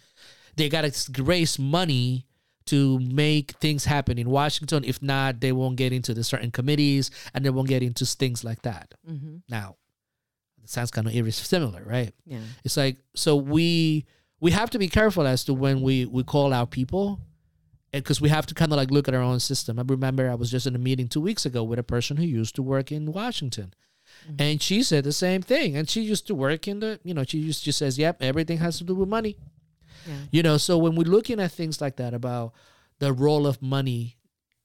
they 0.57 0.69
got 0.69 0.83
to 0.85 1.23
raise 1.23 1.59
money 1.59 2.27
to 2.67 2.99
make 3.01 3.53
things 3.61 3.85
happen 3.85 4.19
in 4.19 4.29
Washington. 4.31 4.85
If 4.85 5.03
not, 5.03 5.41
they 5.41 5.53
won't 5.53 5.77
get 5.77 5.93
into 5.93 6.15
the 6.15 6.25
certain 6.25 6.51
committees 6.51 7.11
and 7.35 7.45
they 7.45 7.51
won't 7.51 7.69
get 7.69 7.83
into 7.83 8.07
things 8.07 8.43
like 8.45 8.63
that. 8.63 8.95
Mhm. 9.07 9.43
Now, 9.49 9.77
it 10.63 10.71
sounds 10.71 10.91
kind 10.91 11.07
of 11.07 11.35
similar, 11.35 11.83
right? 11.85 12.15
Yeah. 12.27 12.41
It's 12.65 12.77
like 12.77 12.97
so 13.15 13.37
we 13.37 14.05
we 14.45 14.51
have 14.51 14.71
to 14.71 14.79
be 14.79 14.89
careful 14.89 15.27
as 15.27 15.45
to 15.45 15.53
when 15.55 15.77
we 15.87 16.05
we 16.17 16.23
call 16.35 16.53
out 16.53 16.71
people, 16.71 17.07
because 17.93 18.21
we 18.21 18.29
have 18.29 18.47
to 18.47 18.55
kind 18.55 18.73
of 18.73 18.77
like 18.77 18.91
look 18.91 19.09
at 19.09 19.15
our 19.15 19.23
own 19.33 19.41
system. 19.41 19.79
I 19.79 19.85
remember 19.97 20.31
I 20.31 20.35
was 20.43 20.51
just 20.51 20.67
in 20.67 20.75
a 20.75 20.79
meeting 20.89 21.09
two 21.09 21.21
weeks 21.29 21.45
ago 21.47 21.63
with 21.69 21.79
a 21.79 21.83
person 21.95 22.17
who 22.19 22.25
used 22.41 22.55
to 22.57 22.63
work 22.63 22.93
in 22.93 23.13
Washington, 23.21 23.69
Mhm. 24.29 24.41
and 24.45 24.63
she 24.63 24.83
said 24.83 25.03
the 25.05 25.13
same 25.27 25.43
thing. 25.43 25.77
And 25.77 25.89
she 25.89 26.01
used 26.13 26.27
to 26.29 26.35
work 26.35 26.69
in 26.69 26.81
the 26.81 27.01
you 27.09 27.15
know 27.15 27.25
she 27.31 27.39
used 27.39 27.65
just 27.65 27.79
says 27.79 27.99
yep 27.99 28.15
everything 28.23 28.59
has 28.59 28.79
to 28.79 28.85
do 28.85 28.95
with 28.95 29.09
money. 29.09 29.37
Yeah. 30.07 30.15
You 30.37 30.43
know, 30.47 30.57
so 30.59 30.77
when 30.77 30.95
we're 30.97 31.15
looking 31.17 31.41
at 31.41 31.53
things 31.53 31.81
like 31.81 31.97
that 31.97 32.13
about 32.13 32.53
the 32.99 33.13
role 33.13 33.47
of 33.47 33.63
money 33.63 34.17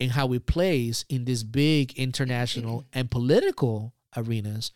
and 0.01 0.11
how 0.11 0.33
it 0.33 0.45
plays 0.45 1.05
in 1.07 1.23
these 1.25 1.43
big 1.43 1.93
international 2.05 2.83
and 2.93 3.09
political 3.09 3.93
arenas, 4.17 4.71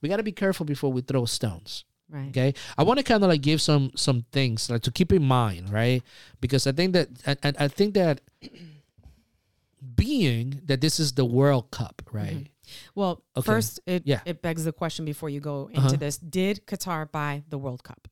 we 0.00 0.08
got 0.08 0.16
to 0.16 0.22
be 0.32 0.32
careful 0.32 0.64
before 0.64 0.90
we 0.92 1.02
throw 1.02 1.26
stones. 1.26 1.84
Right. 2.08 2.28
Okay, 2.28 2.54
I 2.78 2.84
want 2.84 2.98
to 2.98 3.02
kind 3.04 3.22
of 3.24 3.28
like 3.28 3.40
give 3.42 3.60
some 3.60 3.90
some 3.96 4.24
things 4.32 4.70
like 4.70 4.82
to 4.82 4.90
keep 4.92 5.12
in 5.12 5.24
mind, 5.24 5.70
right? 5.72 6.02
Because 6.40 6.66
I 6.66 6.72
think 6.72 6.92
that 6.92 7.08
I, 7.26 7.36
I 7.48 7.52
I 7.64 7.68
think 7.68 7.94
that 7.94 8.20
being 9.96 10.60
that 10.66 10.80
this 10.80 10.98
is 11.00 11.12
the 11.12 11.24
World 11.24 11.70
Cup, 11.70 12.02
right? 12.12 12.46
Well, 12.94 13.22
Okay. 13.36 13.44
first, 13.46 13.80
it 13.86 14.02
Yeah. 14.06 14.20
it 14.24 14.42
begs 14.42 14.64
the 14.64 14.72
question 14.72 15.04
before 15.04 15.28
you 15.30 15.40
go 15.40 15.68
into 15.72 15.86
Uh-huh. 15.88 15.96
this: 15.96 16.18
Did 16.18 16.66
Qatar 16.66 17.10
buy 17.10 17.42
the 17.48 17.58
World 17.58 17.82
Cup? 17.84 18.08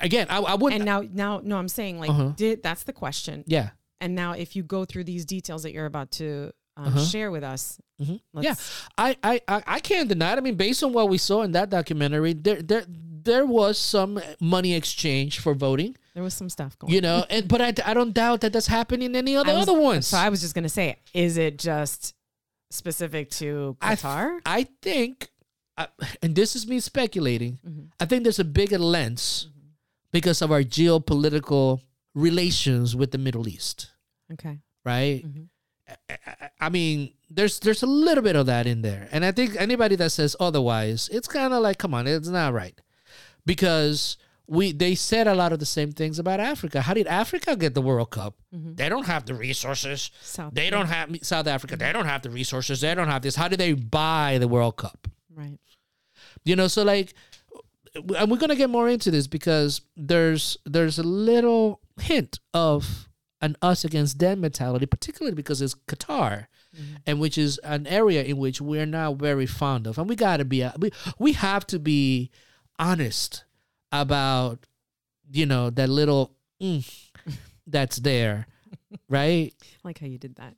Again, 0.00 0.26
I, 0.28 0.38
I 0.38 0.54
wouldn't. 0.54 0.80
And 0.80 0.84
now, 0.84 1.00
now, 1.00 1.40
no, 1.42 1.56
I'm 1.56 1.68
saying 1.68 2.00
like, 2.00 2.10
Uh-huh. 2.10 2.32
did 2.36 2.62
that's 2.62 2.82
the 2.84 2.92
question. 2.92 3.44
yeah, 3.46 3.70
And 4.00 4.14
now, 4.14 4.32
if 4.32 4.56
you 4.56 4.62
go 4.62 4.84
through 4.84 5.04
these 5.04 5.24
details 5.24 5.62
that 5.62 5.72
you're 5.72 5.86
about 5.86 6.10
to 6.12 6.52
um, 6.76 6.86
Uh-huh. 6.88 7.04
share 7.04 7.30
with 7.30 7.42
us, 7.44 7.78
Mhm. 8.00 8.20
Yeah. 8.40 8.54
I, 8.98 9.16
I 9.22 9.40
I 9.48 9.62
I 9.66 9.80
can't 9.80 10.08
deny 10.08 10.32
it. 10.34 10.38
I 10.38 10.40
mean, 10.42 10.56
based 10.56 10.82
on 10.82 10.92
what 10.92 11.08
we 11.08 11.18
saw 11.18 11.42
in 11.42 11.52
that 11.52 11.70
documentary, 11.70 12.34
there 12.34 12.60
there 12.62 12.84
there 12.88 13.46
was 13.46 13.78
some 13.78 14.20
money 14.40 14.74
exchange 14.74 15.38
for 15.40 15.54
voting, 15.54 15.96
there 16.14 16.22
was 16.22 16.34
some 16.34 16.48
stuff 16.50 16.78
going. 16.78 16.92
you 16.92 17.00
know, 17.00 17.24
and 17.30 17.48
but 17.48 17.60
I, 17.60 17.72
I 17.90 17.94
don't 17.94 18.12
doubt 18.14 18.40
that 18.42 18.52
that's 18.52 18.66
happening 18.68 19.08
in 19.10 19.16
any 19.16 19.34
other 19.36 19.50
I 19.52 19.54
was- 19.56 19.68
other 19.68 19.80
ones. 19.80 20.06
So 20.06 20.16
I 20.18 20.28
was 20.28 20.40
just 20.42 20.54
gonna 20.54 20.68
say, 20.68 20.98
is 21.14 21.36
it 21.38 21.58
just 21.58 22.14
specific 22.70 23.30
to 23.40 23.76
I 23.80 23.94
Qatar? 23.96 24.40
I 24.44 24.66
think, 24.82 25.30
uh, 25.78 25.86
and 26.22 26.34
this 26.36 26.54
is 26.56 26.66
me 26.66 26.78
speculating. 26.80 27.58
Mhm. 27.66 27.88
I 27.98 28.04
think 28.04 28.22
there's 28.24 28.38
a 28.38 28.44
bigger 28.44 28.78
lens 28.78 29.48
because 30.12 30.42
of 30.42 30.52
our 30.52 30.62
geopolitical 30.62 31.80
relations 32.14 32.94
with 32.94 33.10
the 33.12 33.18
Middle 33.18 33.48
East, 33.48 33.90
okay. 34.32 34.58
right? 34.84 35.24
I- 36.60 36.68
mean, 36.68 37.12
there's 37.30 37.58
there's 37.60 37.82
a 37.82 37.86
little 37.86 38.22
bit 38.22 38.36
of 38.36 38.46
that 38.46 38.66
in 38.66 38.82
there, 38.82 39.08
and 39.12 39.24
I 39.24 39.32
think 39.32 39.56
anybody 39.58 39.96
that 39.96 40.10
says 40.10 40.34
otherwise, 40.40 41.08
it's 41.12 41.28
kind 41.28 41.52
of 41.52 41.62
like, 41.62 41.78
come 41.78 41.94
on, 41.94 42.06
it's 42.06 42.28
not 42.28 42.52
right, 42.52 42.80
because 43.44 44.16
we 44.48 44.72
they 44.72 44.94
said 44.94 45.26
a 45.26 45.34
lot 45.34 45.52
of 45.52 45.58
the 45.58 45.66
same 45.66 45.92
things 45.92 46.18
about 46.18 46.38
Africa. 46.40 46.82
How 46.82 46.94
did 46.94 47.06
Africa 47.06 47.56
get 47.56 47.74
the 47.74 47.80
World 47.82 48.10
Cup? 48.10 48.34
Mhm. 48.54 48.76
They 48.76 48.88
don't 48.88 49.06
have 49.06 49.26
the 49.26 49.34
resources. 49.34 50.10
South 50.22 50.54
They 50.54 50.70
don't 50.70 50.86
have 50.86 51.10
South 51.22 51.46
Africa. 51.48 51.76
They 51.76 51.92
don't 51.92 52.06
have 52.06 52.22
the 52.22 52.30
resources. 52.30 52.80
They 52.80 52.94
don't 52.94 53.08
have 53.08 53.22
this. 53.22 53.34
How 53.36 53.48
did 53.48 53.58
they 53.60 53.72
buy 53.72 54.38
the 54.38 54.48
World 54.48 54.76
Cup? 54.76 55.08
right. 55.34 55.58
You 56.44 56.54
know, 56.56 56.68
so 56.68 56.82
like, 56.84 57.12
and 57.94 58.30
we're 58.30 58.36
gonna 58.38 58.54
get 58.56 58.70
more 58.70 58.88
into 58.88 59.10
this 59.10 59.26
because 59.26 59.80
there's 59.96 60.56
there's 60.64 60.98
a 60.98 61.02
little 61.02 61.80
hint 62.00 62.38
of 62.54 63.08
an 63.46 63.56
us 63.62 63.84
against 63.84 64.18
them 64.18 64.40
mentality, 64.40 64.86
particularly 64.86 65.34
because 65.42 65.60
it's 65.62 65.74
Qatar, 65.90 66.46
Mhm. 66.76 66.96
and 67.06 67.20
which 67.20 67.36
is 67.38 67.58
an 67.64 67.86
area 67.86 68.22
in 68.30 68.36
which 68.36 68.60
we're 68.60 68.86
not 68.98 69.16
very 69.28 69.46
fond 69.46 69.86
of, 69.86 69.98
and 69.98 70.08
we 70.10 70.16
gotta 70.16 70.44
be 70.44 70.58
we 70.82 70.90
we 71.18 71.32
have 71.32 71.66
to 71.72 71.78
be 71.78 72.30
honest 72.78 73.44
about 73.92 74.66
you 75.32 75.46
know 75.46 75.70
that 75.70 75.88
little 75.88 76.32
mm, 76.62 76.82
that's 77.66 77.96
there, 77.98 78.46
right? 79.08 79.54
Like 79.84 79.98
how 80.00 80.06
you 80.06 80.18
did 80.18 80.36
that. 80.36 80.54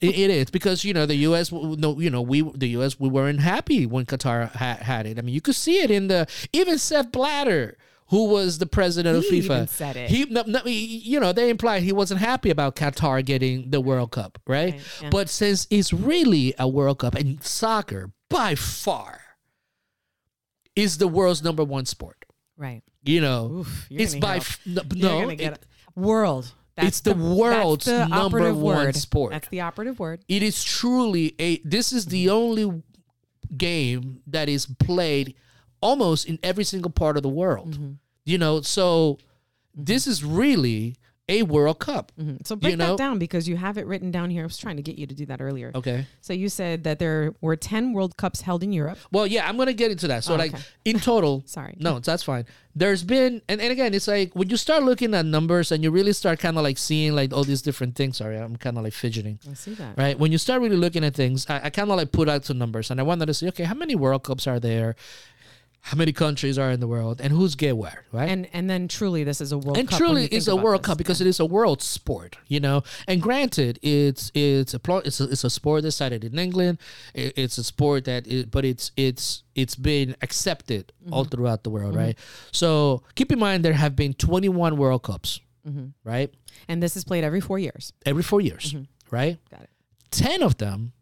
It, 0.00 0.18
it 0.18 0.30
is 0.30 0.50
because 0.50 0.84
you 0.84 0.92
know 0.92 1.06
the 1.06 1.14
U.S. 1.30 1.52
No, 1.52 2.00
you 2.00 2.10
know 2.10 2.22
we 2.22 2.42
the 2.42 2.68
U.S. 2.78 2.98
We 2.98 3.08
weren't 3.08 3.40
happy 3.40 3.86
when 3.86 4.04
Qatar 4.06 4.50
ha- 4.50 4.78
had 4.80 5.06
it. 5.06 5.18
I 5.18 5.22
mean, 5.22 5.34
you 5.34 5.40
could 5.40 5.54
see 5.54 5.78
it 5.80 5.90
in 5.90 6.08
the 6.08 6.26
even 6.52 6.78
Sepp 6.78 7.12
Blatter, 7.12 7.78
who 8.12 8.26
was 8.26 8.58
the 8.58 8.66
president 8.66 9.16
of 9.16 9.24
He 9.24 9.40
FIFA. 9.40 9.44
even 9.44 9.66
said 9.68 9.96
it. 9.96 10.10
He, 10.10 10.26
no, 10.26 10.44
no, 10.46 10.60
you 10.66 11.18
know, 11.18 11.32
they 11.32 11.48
implied 11.48 11.82
he 11.82 11.92
wasn't 11.92 12.20
happy 12.20 12.50
about 12.50 12.76
Qatar 12.76 13.24
getting 13.24 13.70
the 13.70 13.80
World 13.80 14.12
Cup, 14.12 14.38
right? 14.46 14.74
Right, 14.74 14.82
yeah. 15.02 15.08
But 15.10 15.28
since 15.30 15.66
it's 15.70 15.92
really 15.94 16.52
a 16.58 16.68
World 16.68 16.98
Cup 16.98 17.14
and 17.14 17.42
soccer 17.42 18.12
by 18.28 18.54
far 18.54 19.18
is 20.76 20.98
the 20.98 21.08
world's 21.08 21.42
number 21.42 21.64
one 21.64 21.86
sport, 21.86 22.16
right. 22.56 22.82
you 23.02 23.20
know, 23.20 23.50
Oof, 23.60 23.86
it's 23.90 24.14
by 24.14 24.36
f- 24.36 24.60
no, 24.66 24.82
no, 24.94 25.30
it- 25.30 25.58
world. 25.96 26.52
it's 26.78 27.00
the 27.00 27.14
world's 27.14 27.84
that's 27.86 28.08
the 28.10 28.14
number 28.14 28.52
one 28.54 28.60
word. 28.62 28.96
sport. 28.96 29.32
That's 29.32 29.48
the 29.48 29.60
operative 29.60 29.98
word. 29.98 30.20
it 30.28 30.42
is 30.42 30.62
truly 30.62 31.34
a 31.38 31.60
this 31.64 31.92
is 31.92 32.06
the 32.06 32.30
only 32.30 32.82
game 33.56 34.20
that 34.26 34.48
is 34.48 34.66
played 34.66 35.34
almost 35.82 36.26
in 36.26 36.38
every 36.42 36.64
single 36.64 36.90
part 36.90 37.16
of 37.18 37.22
the 37.22 37.28
world 37.42 37.78
Mhm. 37.78 37.96
you 38.24 38.38
know 38.38 38.60
so 38.62 39.18
this 39.74 40.06
is 40.06 40.22
really 40.24 40.96
a 41.28 41.44
world 41.44 41.78
cup 41.78 42.10
Mhm. 42.20 42.44
So 42.46 42.56
break 42.56 42.72
You 42.72 42.76
know- 42.76 42.88
that 42.96 42.98
down 42.98 43.18
because 43.18 43.48
you 43.48 43.56
have 43.56 43.78
it 43.78 43.86
written 43.86 44.10
down 44.10 44.28
here. 44.28 44.42
I 44.42 44.46
was 44.46 44.58
trying 44.58 44.76
to 44.76 44.82
get 44.82 44.98
you 44.98 45.06
to 45.06 45.14
do 45.14 45.24
that 45.26 45.40
earlier. 45.40 45.70
okay 45.74 46.06
So 46.20 46.32
you 46.32 46.48
said 46.48 46.82
that 46.82 46.98
there 46.98 47.32
were 47.40 47.54
10 47.56 47.92
World 47.94 48.16
Cups 48.16 48.40
held 48.42 48.62
in 48.64 48.72
Europe. 48.72 48.98
well 49.12 49.26
yeah 49.26 49.48
i'm 49.48 49.56
gonna 49.56 49.72
get 49.72 49.90
into 49.92 50.08
that 50.08 50.24
so 50.24 50.34
Oh, 50.34 50.36
like 50.36 50.52
okay. 50.52 50.62
in 50.84 50.98
total 50.98 51.42
Sorry. 51.46 51.74
no 51.78 52.00
that's 52.00 52.24
fine 52.24 52.44
there's 52.74 53.04
been 53.04 53.40
and, 53.48 53.60
and 53.60 53.70
again 53.76 53.94
it's 53.94 54.08
like 54.08 54.34
when 54.34 54.50
you 54.50 54.56
start 54.56 54.82
looking 54.82 55.14
at 55.14 55.24
numbers 55.24 55.70
and 55.72 55.82
you 55.84 55.90
really 55.92 56.12
start 56.12 56.36
kind 56.40 56.56
of 56.58 56.64
like 56.64 56.76
seeing 56.76 57.14
like 57.14 57.32
all 57.32 57.44
these 57.44 57.62
different 57.62 57.94
things 57.94 58.16
sorry 58.18 58.36
i'm 58.36 58.56
kind 58.56 58.76
of 58.76 58.82
like 58.84 58.92
fidgeting 59.04 59.38
I 59.48 59.54
see 59.54 59.74
that. 59.74 59.96
right? 59.96 60.18
When 60.18 60.32
you 60.32 60.38
start 60.38 60.60
really 60.60 60.76
looking 60.84 61.04
at 61.04 61.14
things, 61.14 61.46
I, 61.48 61.56
I 61.66 61.70
kind 61.70 61.88
of 61.90 61.96
like 61.96 62.10
put 62.12 62.28
out 62.28 62.44
some 62.44 62.58
numbers 62.58 62.90
and 62.90 62.98
I 63.00 63.04
wanted 63.04 63.26
to 63.26 63.34
say, 63.34 63.46
okay, 63.48 63.64
how 63.64 63.74
many 63.84 63.94
World 63.94 64.22
Cups 64.24 64.46
are 64.46 64.58
there? 64.60 64.96
How 65.84 65.96
many 65.96 66.12
countries 66.12 66.58
are 66.58 66.70
in 66.70 66.78
the 66.78 66.86
world 66.86 67.20
and 67.20 67.32
who's 67.32 67.56
get 67.56 67.76
where, 67.76 68.04
right? 68.12 68.28
And 68.28 68.48
and 68.52 68.70
then 68.70 68.86
truly 68.86 69.24
this 69.24 69.40
is 69.40 69.50
a 69.50 69.58
World 69.58 69.76
and 69.76 69.88
Cup. 69.88 69.98
truly 69.98 70.26
it's 70.26 70.46
a 70.46 70.54
World 70.54 70.82
this. 70.82 70.86
Cup 70.86 70.96
because 70.96 71.20
it 71.20 71.26
is 71.26 71.40
a 71.40 71.44
world 71.44 71.82
sport, 71.82 72.36
you 72.46 72.60
know. 72.60 72.84
And 73.08 73.20
granted, 73.20 73.80
it's 73.82 74.30
it's 74.32 74.74
a 74.74 74.80
it's 75.04 75.20
a, 75.20 75.24
it's 75.24 75.42
a 75.44 75.50
sport 75.50 75.82
that's 75.82 75.96
started 75.96 76.22
in 76.22 76.38
England. 76.38 76.78
It, 77.14 77.32
it's 77.36 77.58
a 77.58 77.64
sport 77.64 78.04
that, 78.04 78.48
but 78.52 78.64
it's 78.64 78.92
it's 78.96 79.42
it's 79.56 79.74
been 79.74 80.14
accepted 80.22 80.92
all 81.10 81.24
throughout 81.24 81.64
the 81.64 81.70
world, 81.70 81.96
right? 81.96 82.16
So 82.52 83.02
keep 83.16 83.32
in 83.32 83.40
mind 83.40 83.64
there 83.64 83.72
have 83.74 83.96
been 83.96 84.14
21 84.14 84.76
World 84.76 85.02
Cups, 85.02 85.40
Mhm. 85.68 85.94
right? 86.04 86.32
And 86.68 86.80
this 86.80 86.96
is 86.96 87.02
played 87.04 87.24
every 87.24 87.40
four 87.40 87.58
years. 87.58 87.92
Every 88.06 88.22
four 88.22 88.40
years, 88.40 88.72
Mhm. 88.72 88.86
right? 89.10 89.36
Got 89.50 89.62
it. 89.62 89.70
10 90.12 90.42
of 90.44 90.58
them, 90.58 90.92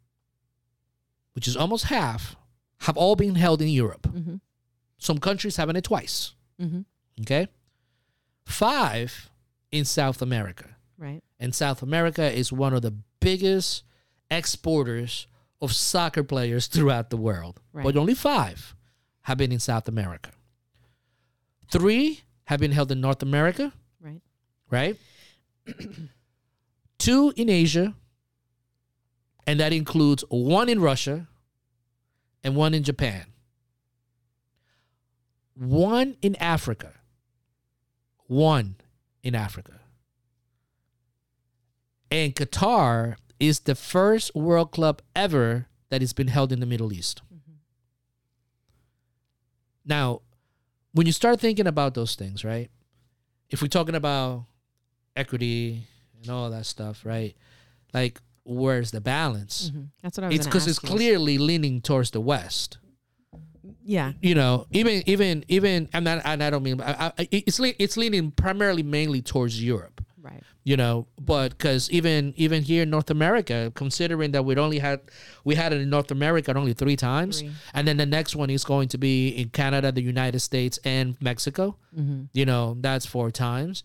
which 1.34 1.46
is 1.46 1.54
almost 1.56 1.84
half, 1.84 2.34
have 2.78 2.96
all 2.96 3.14
been 3.14 3.34
held 3.34 3.60
in 3.60 3.68
Europe. 3.68 4.08
Some 5.00 5.18
countries 5.18 5.56
having 5.56 5.74
it 5.76 5.82
twice. 5.84 6.34
Mm-hmm. 6.62 6.82
Okay. 7.22 7.48
Five 8.46 9.30
in 9.72 9.84
South 9.84 10.22
America. 10.22 10.76
Right. 10.98 11.22
And 11.40 11.54
South 11.54 11.82
America 11.82 12.30
is 12.30 12.52
one 12.52 12.72
of 12.74 12.82
the 12.82 12.94
biggest 13.20 13.82
exporters 14.30 15.26
of 15.60 15.72
soccer 15.72 16.22
players 16.22 16.66
throughout 16.68 17.10
the 17.10 17.16
world. 17.16 17.60
Right. 17.72 17.82
But 17.84 17.96
only 17.96 18.14
five 18.14 18.74
have 19.22 19.38
been 19.38 19.50
in 19.52 19.58
South 19.58 19.88
America. 19.88 20.30
Three 21.70 22.20
have 22.44 22.60
been 22.60 22.72
held 22.72 22.92
in 22.92 23.00
North 23.00 23.22
America, 23.22 23.72
Right. 24.00 24.20
right? 24.70 24.96
Two 26.98 27.32
in 27.36 27.48
Asia, 27.48 27.94
and 29.46 29.58
that 29.60 29.72
includes 29.72 30.22
one 30.28 30.68
in 30.68 30.80
Russia 30.80 31.28
and 32.44 32.54
one 32.56 32.74
in 32.74 32.82
Japan. 32.82 33.24
One 35.60 36.16
in 36.22 36.36
Africa. 36.36 36.94
One 38.26 38.76
in 39.22 39.34
Africa. 39.34 39.80
And 42.10 42.34
Qatar 42.34 43.16
is 43.38 43.60
the 43.60 43.74
first 43.74 44.34
World 44.34 44.70
Club 44.70 45.02
ever 45.14 45.66
that 45.90 46.00
has 46.00 46.14
been 46.14 46.28
held 46.28 46.50
in 46.50 46.60
the 46.60 46.66
Middle 46.66 46.94
East. 46.94 47.20
Mhm. 47.30 47.56
Now, 49.84 50.22
when 50.92 51.06
you 51.06 51.12
start 51.12 51.40
thinking 51.40 51.66
about 51.66 51.92
those 51.92 52.14
things, 52.14 52.42
right? 52.42 52.70
If 53.50 53.60
we're 53.60 53.68
talking 53.68 53.94
about 53.94 54.46
equity 55.14 55.86
and 56.16 56.30
all 56.30 56.48
that 56.50 56.64
stuff, 56.64 57.04
right? 57.04 57.36
Like, 57.92 58.22
where's 58.44 58.92
the 58.92 59.00
balance? 59.02 59.70
Mhm. 59.70 59.90
That's 60.00 60.16
what 60.16 60.24
I 60.24 60.28
was. 60.28 60.36
It's 60.36 60.46
because 60.46 60.66
it's 60.66 60.82
you. 60.82 60.88
clearly 60.88 61.36
leaning 61.36 61.82
towards 61.82 62.12
the 62.12 62.20
West. 62.20 62.78
Yeah. 63.84 64.12
You 64.20 64.34
know, 64.34 64.66
even 64.70 65.02
even 65.06 65.44
even, 65.48 65.88
and 65.92 66.08
I, 66.08 66.16
and 66.24 66.42
I 66.42 66.50
don't 66.50 66.62
mean 66.62 66.80
I, 66.80 67.12
I, 67.18 67.28
it's 67.30 67.58
le- 67.60 67.74
it's 67.78 67.96
leaning 67.96 68.30
primarily 68.30 68.82
mainly 68.82 69.22
towards 69.22 69.62
Europe. 69.62 70.04
Right. 70.22 70.42
You 70.64 70.76
know, 70.76 71.06
but 71.18 71.50
because 71.50 71.90
even 71.90 72.34
even 72.36 72.62
here 72.62 72.82
in 72.82 72.90
North 72.90 73.10
America, 73.10 73.72
considering 73.74 74.32
that 74.32 74.44
we'd 74.44 74.58
only 74.58 74.78
had 74.78 75.00
we 75.44 75.54
had 75.54 75.72
it 75.72 75.80
in 75.80 75.88
North 75.88 76.10
America 76.10 76.52
only 76.54 76.74
three 76.74 76.96
times, 76.96 77.40
Three. 77.40 77.50
and 77.72 77.88
then 77.88 77.96
the 77.96 78.06
next 78.06 78.36
one 78.36 78.50
is 78.50 78.64
going 78.64 78.88
to 78.88 78.98
be 78.98 79.28
in 79.30 79.48
Canada, 79.48 79.90
the 79.90 80.02
United 80.02 80.40
States, 80.40 80.78
and 80.84 81.16
Mexico. 81.20 81.76
Mm-hmm. 81.98 82.24
You 82.34 82.44
know, 82.44 82.76
that's 82.80 83.06
four 83.06 83.30
times. 83.30 83.82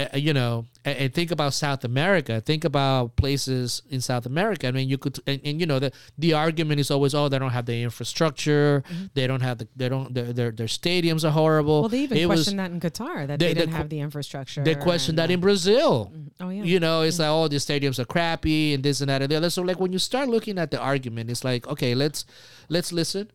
Uh, 0.00 0.16
you 0.16 0.32
know, 0.32 0.64
and, 0.84 0.96
and 0.98 1.14
think 1.14 1.30
about 1.30 1.52
South 1.52 1.84
America. 1.84 2.40
Think 2.40 2.64
about 2.64 3.16
places 3.16 3.82
in 3.90 4.00
South 4.00 4.24
America. 4.24 4.68
I 4.68 4.70
mean, 4.70 4.88
you 4.88 4.96
could, 4.98 5.18
and, 5.26 5.40
and 5.44 5.60
you 5.60 5.66
know, 5.66 5.78
the 5.78 5.92
the 6.16 6.32
argument 6.34 6.80
is 6.80 6.90
always, 6.90 7.14
oh, 7.14 7.28
they 7.28 7.38
don't 7.38 7.50
have 7.50 7.66
the 7.66 7.82
infrastructure. 7.82 8.82
They 9.14 9.26
don't 9.26 9.42
have 9.42 9.58
the, 9.58 9.68
they 9.76 9.88
don't, 9.88 10.14
their 10.14 10.32
their, 10.32 10.50
their 10.52 10.66
stadiums 10.68 11.24
are 11.24 11.30
horrible. 11.30 11.80
Well, 11.82 11.88
they 11.88 12.02
even 12.04 12.18
It 12.18 12.28
was- 12.28 12.46
that 12.46 12.70
in 12.70 12.80
Qatar 12.80 13.26
that 13.26 13.38
They- 13.38 13.48
they, 13.48 13.60
didn't 13.60 13.74
have 13.74 13.88
the 13.88 14.00
infrastructure. 14.00 14.62
They 14.64 14.74
questioned 14.76 15.18
and, 15.18 15.28
that 15.30 15.32
in 15.34 15.40
Brazil. 15.40 16.10
mhm. 16.14 16.30
Oh 16.40 16.48
yeah. 16.50 16.62
You 16.62 16.80
know, 16.80 17.02
it's 17.02 17.18
like 17.18 17.28
all 17.28 17.48
the 17.48 17.56
stadiums 17.56 17.98
are 17.98 18.06
crappy 18.06 18.72
and 18.74 18.82
this 18.82 19.00
and 19.02 19.10
that 19.10 19.20
and 19.22 19.30
the 19.30 19.36
other. 19.36 19.50
So 19.50 19.62
like 19.62 19.78
when 19.80 19.92
you 19.92 19.98
start 19.98 20.28
looking 20.28 20.58
at 20.58 20.70
the 20.70 20.78
argument, 20.80 21.30
it's 21.30 21.44
like, 21.44 21.66
okay, 21.68 21.94
let's 21.94 22.24
let's 22.68 22.92
listen 22.92 23.30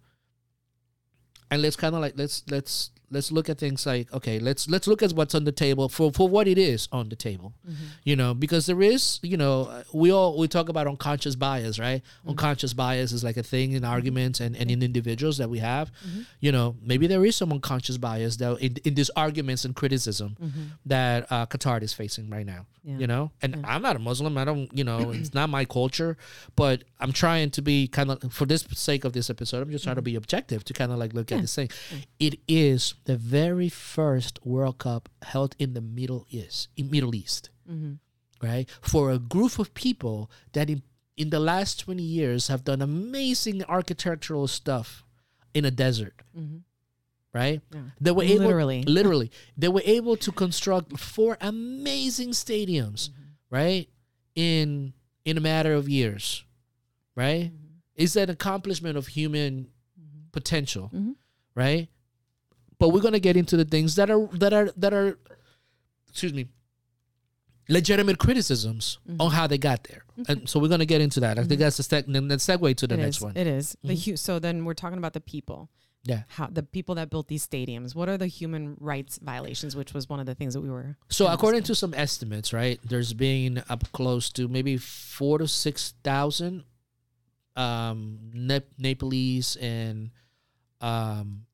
and 1.52 1.62
let's 1.62 1.76
kind 1.76 1.94
of 1.96 2.02
like 2.02 2.14
let's 2.18 2.44
let's 2.50 2.90
let's 3.16 3.32
look 3.32 3.48
at 3.50 3.58
things 3.58 3.86
like 3.92 4.06
okay 4.14 4.38
let's 4.48 4.64
let's 4.74 4.88
look 4.92 5.02
at 5.02 5.12
what's 5.14 5.34
on 5.40 5.44
the 5.50 5.52
table 5.66 5.88
for 5.98 6.12
for 6.12 6.28
what 6.36 6.46
it 6.54 6.58
is 6.58 6.82
on 6.92 7.10
the 7.14 7.16
table 7.28 7.50
mm-hmm. 7.68 7.86
you 8.04 8.16
know 8.20 8.32
because 8.44 8.64
there 8.70 8.82
is 8.94 9.20
you 9.24 9.38
know 9.38 9.56
we 10.02 10.12
all 10.18 10.38
we 10.42 10.48
talk 10.48 10.68
about 10.74 10.86
unconscious 10.94 11.36
bias 11.36 11.80
right? 11.80 12.02
Mm-hmm. 12.04 12.30
Unconscious 12.32 12.74
bias 12.74 13.12
is 13.18 13.24
like 13.24 13.38
a 13.38 13.44
thing 13.54 13.72
in 13.78 13.84
arguments 13.84 14.38
and, 14.40 14.56
and 14.60 14.68
in 14.70 14.80
individuals 14.84 15.38
that 15.38 15.50
we 15.50 15.60
have. 15.60 15.92
Mm-hmm. 15.92 16.22
You 16.46 16.52
know 16.52 16.76
maybe 16.92 17.06
there 17.08 17.24
is 17.30 17.36
some 17.42 17.52
unconscious 17.58 17.98
bias 17.98 18.34
though 18.38 18.56
in, 18.66 18.72
in 18.88 18.94
these 19.00 19.12
arguments 19.26 19.66
and 19.66 19.74
criticism 19.82 20.30
that 20.86 21.20
uh, 21.32 21.46
Qatar 21.46 21.82
is 21.82 21.94
facing 21.94 22.30
right 22.30 22.46
now 22.56 22.66
Yeah. 22.84 22.98
you 23.02 23.08
know? 23.14 23.24
And 23.42 23.52
i'm 23.72 23.82
not 23.88 23.96
a 23.96 24.00
muslim. 24.10 24.38
I 24.38 24.46
don't 24.50 24.70
you 24.80 24.86
know 24.90 25.00
it's 25.18 25.34
not 25.40 25.48
my 25.58 25.64
culture 25.78 26.12
but 26.62 26.84
i'm 27.02 27.14
trying 27.24 27.50
to 27.58 27.62
be 27.72 27.78
kind 27.98 28.10
of 28.12 28.18
for 28.38 28.46
this 28.52 28.62
sake 28.88 29.04
of 29.08 29.12
this 29.18 29.28
episode 29.30 29.60
i'm 29.64 29.72
just 29.72 29.84
trying 29.88 30.00
to 30.04 30.08
be 30.12 30.16
objective 30.22 30.60
to 30.68 30.74
kind 30.80 30.92
of 30.94 30.98
like 31.04 31.14
look 31.18 31.32
at 31.32 31.36
Yeah. 31.36 31.42
this 31.46 31.56
thing. 31.60 31.70
It 32.28 32.36
is 32.48 32.82
the 33.06 33.16
very 33.18 33.70
first 33.70 34.40
world 34.46 34.78
cup 34.78 35.10
held 35.24 35.56
in 35.60 35.74
the 35.74 35.82
middle 35.82 36.26
east 36.30 36.68
in 36.76 36.90
middle 36.90 37.14
east 37.16 37.50
Mhm. 37.70 38.00
right 38.42 38.68
for 38.82 39.12
a 39.12 39.20
group 39.20 39.58
of 39.60 39.74
people 39.74 40.30
that 40.54 40.70
in, 40.70 40.82
in 41.18 41.30
the 41.30 41.40
last 41.40 41.80
20 41.80 42.04
years 42.04 42.48
have 42.48 42.64
done 42.64 42.82
amazing 42.82 43.64
architectural 43.66 44.48
stuff 44.48 45.04
in 45.54 45.64
a 45.66 45.72
desert 45.72 46.22
Mhm. 46.38 46.62
right 47.34 47.62
Yeah. 47.74 47.82
they 48.02 48.12
were 48.12 48.24
able 48.24 48.46
Literally. 48.46 48.82
literally 48.98 49.32
they 49.58 49.70
were 49.70 49.84
able 49.86 50.18
to 50.18 50.32
construct 50.32 50.98
four 51.00 51.38
amazing 51.42 52.32
stadiums 52.32 53.10
right 53.50 53.88
in 54.36 54.94
in 55.24 55.38
a 55.38 55.42
matter 55.42 55.74
of 55.74 55.88
years 55.90 56.44
right 57.16 57.52
Mm-hmm. 57.52 58.02
it's 58.04 58.16
an 58.16 58.30
accomplishment 58.30 58.98
of 58.98 59.08
human 59.08 59.70
potential 60.32 60.90
Mhm. 60.94 61.16
right 61.56 61.88
but 62.80 62.90
we're 62.90 63.02
gonna 63.02 63.20
get 63.20 63.36
into 63.38 63.58
the 63.58 63.66
things 63.66 63.96
that 63.96 64.10
are 64.10 64.28
that 64.34 64.54
are 64.54 64.72
that 64.78 64.94
are, 64.94 65.18
excuse 66.10 66.34
me, 66.34 66.48
legitimate 67.70 68.18
criticisms 68.20 69.00
Mm-hmm. 69.08 69.22
on 69.22 69.32
how 69.32 69.48
they 69.48 69.58
got 69.58 69.84
there, 69.86 70.04
and 70.28 70.48
so 70.50 70.60
we're 70.60 70.68
gonna 70.70 70.86
get 70.86 71.02
into 71.02 71.20
that. 71.22 71.38
I 71.40 71.44
think 71.44 71.60
that's 71.60 71.78
the, 71.78 71.84
sec- 71.84 72.06
the 72.08 72.12
segue 72.20 72.76
to 72.78 72.88
the 72.88 72.96
It 72.96 72.98
next 72.98 73.18
is. 73.18 73.24
one. 73.24 73.34
It 73.38 73.48
is. 73.48 73.78
The 73.84 73.96
hu- 73.96 74.18
so 74.18 74.40
then 74.40 74.66
we're 74.66 74.74
talking 74.74 74.98
about 74.98 75.14
the 75.14 75.22
people. 75.22 75.70
Yeah. 76.08 76.22
How 76.28 76.46
the 76.46 76.62
people 76.62 76.94
that 76.96 77.10
built 77.10 77.28
these 77.30 77.48
stadiums. 77.48 77.96
What 77.96 78.10
are 78.10 78.18
the 78.18 78.28
human 78.28 78.78
rights 78.80 79.18
violations? 79.18 79.76
Which 79.76 79.92
was 79.92 80.08
one 80.08 80.20
of 80.20 80.28
the 80.28 80.36
things 80.36 80.54
that 80.54 80.62
we 80.62 80.70
were. 80.70 80.98
So 81.10 81.26
according 81.26 81.64
to 81.64 81.74
some 81.74 81.96
estimates, 81.96 82.54
right, 82.54 82.80
there's 82.84 83.14
been 83.14 83.64
up 83.70 83.92
close 83.92 84.30
to 84.34 84.48
maybe 84.48 84.78
four 84.78 85.40
to 85.40 85.48
six 85.48 85.96
thousand 86.04 86.64
um, 87.56 88.20
Nep- 88.36 88.74
Nepalese 88.78 89.56
and 89.56 90.12
um, 90.80 91.46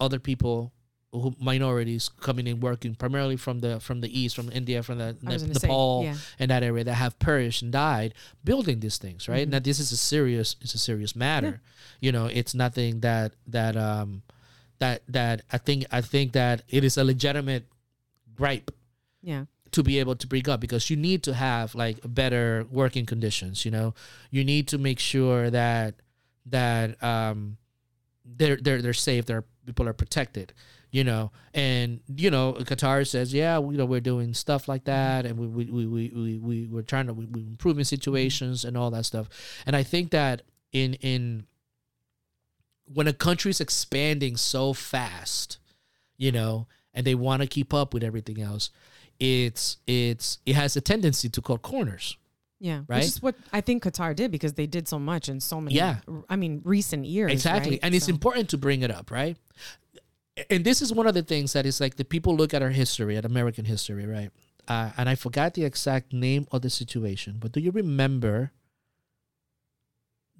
other 0.00 0.18
people 0.18 0.72
who 1.12 1.34
minorities 1.40 2.08
coming 2.20 2.46
in 2.46 2.60
working 2.60 2.94
primarily 2.94 3.36
from 3.36 3.58
the 3.60 3.80
from 3.80 4.00
the 4.00 4.20
east, 4.20 4.36
from 4.36 4.48
India, 4.52 4.80
from 4.82 4.98
the 4.98 5.16
I 5.26 5.32
was 5.32 5.42
say, 5.42 5.48
Nepal 5.66 6.02
yeah. 6.04 6.14
and 6.38 6.50
that 6.52 6.62
area 6.62 6.84
that 6.84 6.94
have 6.94 7.18
perished 7.18 7.62
and 7.62 7.72
died 7.72 8.14
building 8.44 8.78
these 8.80 8.96
things, 8.98 9.28
right? 9.28 9.46
Mhm. 9.46 9.50
Now 9.52 9.58
this 9.58 9.80
is 9.80 9.90
a 9.92 9.96
serious 9.96 10.54
it's 10.60 10.74
a 10.74 10.78
serious 10.78 11.16
matter. 11.16 11.60
You 12.00 12.12
know, 12.12 12.26
it's 12.26 12.54
nothing 12.54 13.00
that 13.00 13.32
that 13.48 13.76
um 13.76 14.22
that 14.78 15.02
that 15.08 15.42
I 15.52 15.58
think 15.58 15.84
I 15.90 16.00
think 16.00 16.32
that 16.32 16.62
it 16.68 16.84
is 16.84 16.96
a 16.96 17.02
legitimate 17.04 17.66
gripe 18.36 18.70
Yeah. 19.20 19.44
to 19.72 19.82
be 19.82 19.98
able 19.98 20.14
to 20.16 20.26
bring 20.26 20.48
up 20.48 20.60
because 20.60 20.90
you 20.90 20.96
need 20.96 21.22
to 21.24 21.34
have 21.34 21.74
like 21.74 21.98
better 22.04 22.64
working 22.70 23.04
conditions 23.06 23.64
you 23.64 23.70
know 23.70 23.94
you 24.30 24.42
need 24.44 24.66
to 24.68 24.78
make 24.78 24.98
sure 24.98 25.50
that 25.50 25.94
that 26.46 27.02
um 27.02 27.56
they're 28.24 28.56
they're 28.56 28.80
they're 28.82 28.94
safe 28.94 29.26
their 29.26 29.44
people 29.70 29.88
are 29.88 29.92
protected 29.94 30.52
you 30.92 31.04
know? 31.04 31.30
And 31.54 32.00
you 32.16 32.30
know 32.30 32.54
qatar 32.54 33.06
says 33.06 33.32
yeah 33.32 33.58
you 33.58 33.76
know 33.76 33.84
we're 33.84 34.00
doing 34.00 34.34
stuff 34.34 34.68
like 34.68 34.84
that 34.84 35.26
and 35.26 35.38
we 35.38 35.46
we 35.46 35.64
we 35.64 35.86
we, 35.86 36.12
we, 36.14 36.38
we 36.38 36.66
we're 36.66 36.82
trying 36.82 37.06
to 37.06 37.14
we, 37.14 37.26
we 37.26 37.40
improving 37.40 37.84
situations 37.84 38.64
and 38.64 38.76
all 38.76 38.90
that 38.90 39.06
stuff. 39.06 39.28
And 39.66 39.74
i 39.74 39.82
think 39.82 40.10
that 40.10 40.42
in 40.72 40.94
in 40.94 41.46
when 42.92 43.06
a 43.06 43.12
country's 43.12 43.60
expanding 43.60 44.36
so 44.36 44.72
fast 44.72 45.58
you 46.16 46.32
know 46.32 46.66
and 46.94 47.06
they 47.06 47.14
want 47.14 47.42
to 47.42 47.48
keep 47.48 47.72
up 47.72 47.94
with 47.94 48.02
everything 48.04 48.40
else 48.40 48.70
it's 49.18 49.78
it's 49.86 50.38
it 50.46 50.54
has 50.54 50.76
a 50.76 50.80
tendency 50.80 51.28
to 51.28 51.42
cut 51.42 51.62
corners 51.62 52.16
Yeah. 52.60 52.82
Right? 52.86 52.98
Which 52.98 53.06
is 53.06 53.22
what 53.22 53.34
I 53.52 53.62
think 53.62 53.82
Qatar 53.82 54.14
did 54.14 54.30
because 54.30 54.52
they 54.52 54.66
did 54.66 54.86
so 54.86 54.98
much 54.98 55.28
in 55.28 55.40
so 55.40 55.60
many. 55.60 55.74
Yeah. 55.74 55.96
I 56.28 56.36
mean, 56.36 56.60
recent 56.64 57.06
years. 57.06 57.32
exactly 57.32 57.72
right? 57.72 57.80
and 57.82 57.94
it's 57.94 58.08
important 58.08 58.50
to 58.50 58.58
bring 58.58 58.82
it 58.82 58.90
up 58.90 59.10
right 59.10 59.36
and 60.48 60.64
this 60.64 60.80
is 60.80 60.92
one 60.92 61.06
of 61.06 61.14
the 61.14 61.22
things 61.22 61.52
that 61.52 61.66
is 61.66 61.80
like 61.80 61.96
the 61.96 62.04
people 62.04 62.36
look 62.36 62.54
at 62.54 62.62
our 62.62 62.70
history 62.70 63.16
at 63.16 63.24
american 63.24 63.64
history 63.64 64.06
right 64.06 64.30
uh, 64.68 64.90
and 64.96 65.08
i 65.08 65.14
forgot 65.14 65.54
the 65.54 65.64
exact 65.64 66.12
name 66.12 66.46
of 66.52 66.62
the 66.62 66.70
situation 66.70 67.36
but 67.38 67.52
do 67.52 67.60
you 67.60 67.70
remember 67.70 68.52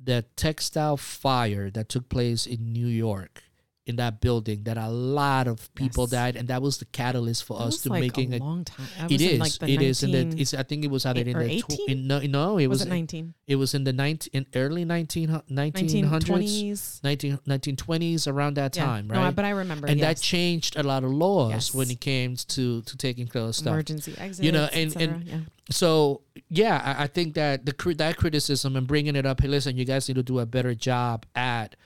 the 0.02 0.24
textile 0.36 0.96
fire 0.96 1.70
that 1.70 1.88
took 1.88 2.08
place 2.08 2.46
in 2.46 2.72
new 2.72 2.86
york 2.86 3.42
in 3.90 3.96
that 3.96 4.20
building 4.22 4.62
that 4.64 4.78
a 4.78 4.88
lot 4.88 5.46
of 5.46 5.68
people 5.74 6.04
Yes. 6.04 6.10
died 6.12 6.34
and 6.36 6.48
that 6.48 6.62
was 6.62 6.78
the 6.78 6.86
catalyst 6.86 7.44
for 7.44 7.58
That 7.58 7.64
us 7.68 7.82
to 7.82 7.90
like 7.90 8.00
making 8.00 8.32
a 8.34 8.38
long 8.38 8.64
time. 8.64 8.86
It 9.10 9.20
is. 9.20 9.38
Like 9.38 9.68
it 9.68 9.82
is 9.82 10.02
in 10.02 10.12
19 10.12 10.30
the. 10.30 10.40
It's, 10.42 10.54
I 10.54 10.62
think 10.62 10.84
it 10.84 10.90
was 10.90 11.04
either 11.04 11.20
in 11.20 11.36
the. 11.38 11.44
18? 11.44 11.62
Tw- 11.62 11.88
in, 11.90 12.06
no, 12.06 12.20
no, 12.20 12.56
it 12.58 12.68
was 12.68 12.80
was. 12.80 12.86
it 12.86 12.90
19? 12.90 13.34
It 13.46 13.56
was 13.56 13.74
in 13.74 13.84
the 13.84 13.92
19, 13.92 14.30
in 14.32 14.46
early 14.54 14.84
19, 14.84 15.28
1900s, 15.50 16.00
1920s. 16.00 17.02
19, 17.04 17.38
1920s, 17.46 18.26
around 18.26 18.54
that 18.54 18.76
Yeah. 18.76 18.84
time, 18.84 19.08
right? 19.08 19.18
I- 19.26 19.30
but 19.30 19.44
I 19.44 19.50
remember. 19.50 19.86
and 19.86 19.98
yes. 19.98 20.06
that 20.20 20.22
changed 20.22 20.76
a 20.76 20.82
lot 20.82 21.04
of 21.04 21.10
laws 21.12 21.50
Yes. 21.52 21.74
when 21.74 21.90
it 21.90 22.00
came 22.00 22.36
to 22.36 22.82
to 22.82 22.96
taking 22.96 23.26
care 23.26 23.42
of 23.42 23.54
stuff. 23.54 23.72
emergency 23.74 24.14
exits. 24.18 24.44
You 24.44 24.52
know, 24.52 24.68
and- 24.72 24.96
and- 24.96 25.24
yeah. 25.24 25.38
So 25.70 26.22
yeah, 26.48 26.80
I, 26.84 27.04
I 27.04 27.06
think 27.06 27.34
that 27.34 27.64
the 27.66 27.74
that 27.98 28.16
criticism 28.16 28.76
and 28.76 28.86
bringing 28.86 29.14
it 29.16 29.24
up. 29.26 29.40
Hey, 29.40 29.48
listen, 29.48 29.76
you 29.76 29.84
guys 29.84 30.08
need 30.08 30.14
to 30.14 30.22
do 30.22 30.38
a 30.40 30.46
better 30.46 30.74
job 30.74 31.26
at 31.34 31.76